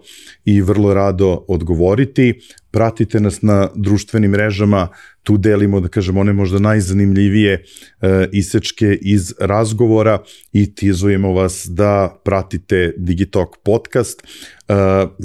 [0.46, 2.40] i vrlo rado odgovoriti.
[2.72, 4.88] Pratite nas na društvenim mrežama,
[5.24, 12.22] tu delimo, da kažem, one možda najzanimljivije e, isečke iz razgovora i tizujemo vas da
[12.26, 14.24] pratite Digitalk podcast.
[14.24, 14.74] E,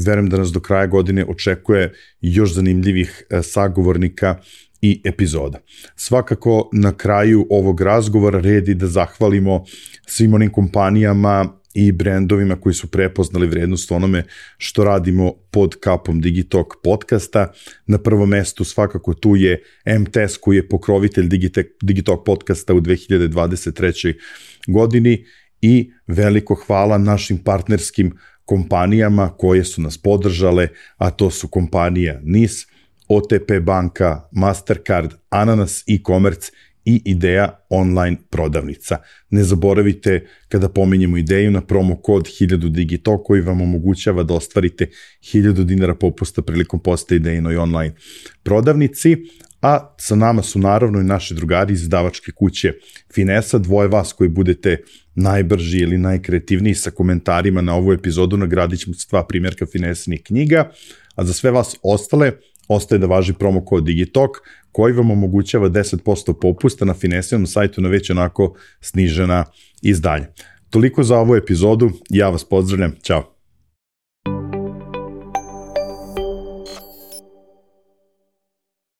[0.07, 4.37] verujem da nas do kraja godine očekuje još zanimljivih sagovornika
[4.83, 5.59] i epizoda.
[5.97, 9.65] Svakako na kraju ovog razgovora redi da zahvalimo
[10.07, 14.25] svim onim kompanijama i brendovima koji su prepoznali vrednost onome
[14.59, 17.53] što radimo pod kapom Digitalk podcasta.
[17.87, 21.29] Na prvom mestu svakako tu je MTS koji je pokrovitelj
[21.83, 24.15] Digitalk podcasta u 2023.
[24.67, 25.25] godini
[25.61, 28.13] i veliko hvala našim partnerskim
[28.45, 32.67] kompanijama koje su nas podržale, a to su kompanija NIS,
[33.11, 36.53] OTP banka, Mastercard, Ananas e-commerce
[36.85, 38.97] i ideja online prodavnica.
[39.31, 44.87] Ne zaboravite kada pominjemo ideju na promo kod 1000 Digito koji vam omogućava da ostvarite
[45.21, 47.95] 1000 dinara popusta prilikom posta idejnoj online
[48.43, 49.17] prodavnici,
[49.63, 52.73] a sa nama su naravno i naši drugari iz izdavačke kuće
[53.15, 54.77] Finesa, dvoje vas koji budete
[55.15, 60.71] najbrži ili najkreativniji sa komentarima na ovu epizodu, nagradit ćemo se dva primjerka Finesenih knjiga,
[61.15, 62.33] a za sve vas ostale
[62.75, 64.31] ostaje da važi promo kod Digitalk
[64.73, 69.45] koji vam omogućava 10% popusta na Finesinom sajtu na već onako snižena
[69.83, 70.27] izdanja.
[70.71, 73.40] Toliko za ovu epizodu, ja vas pozdravljam, ćao.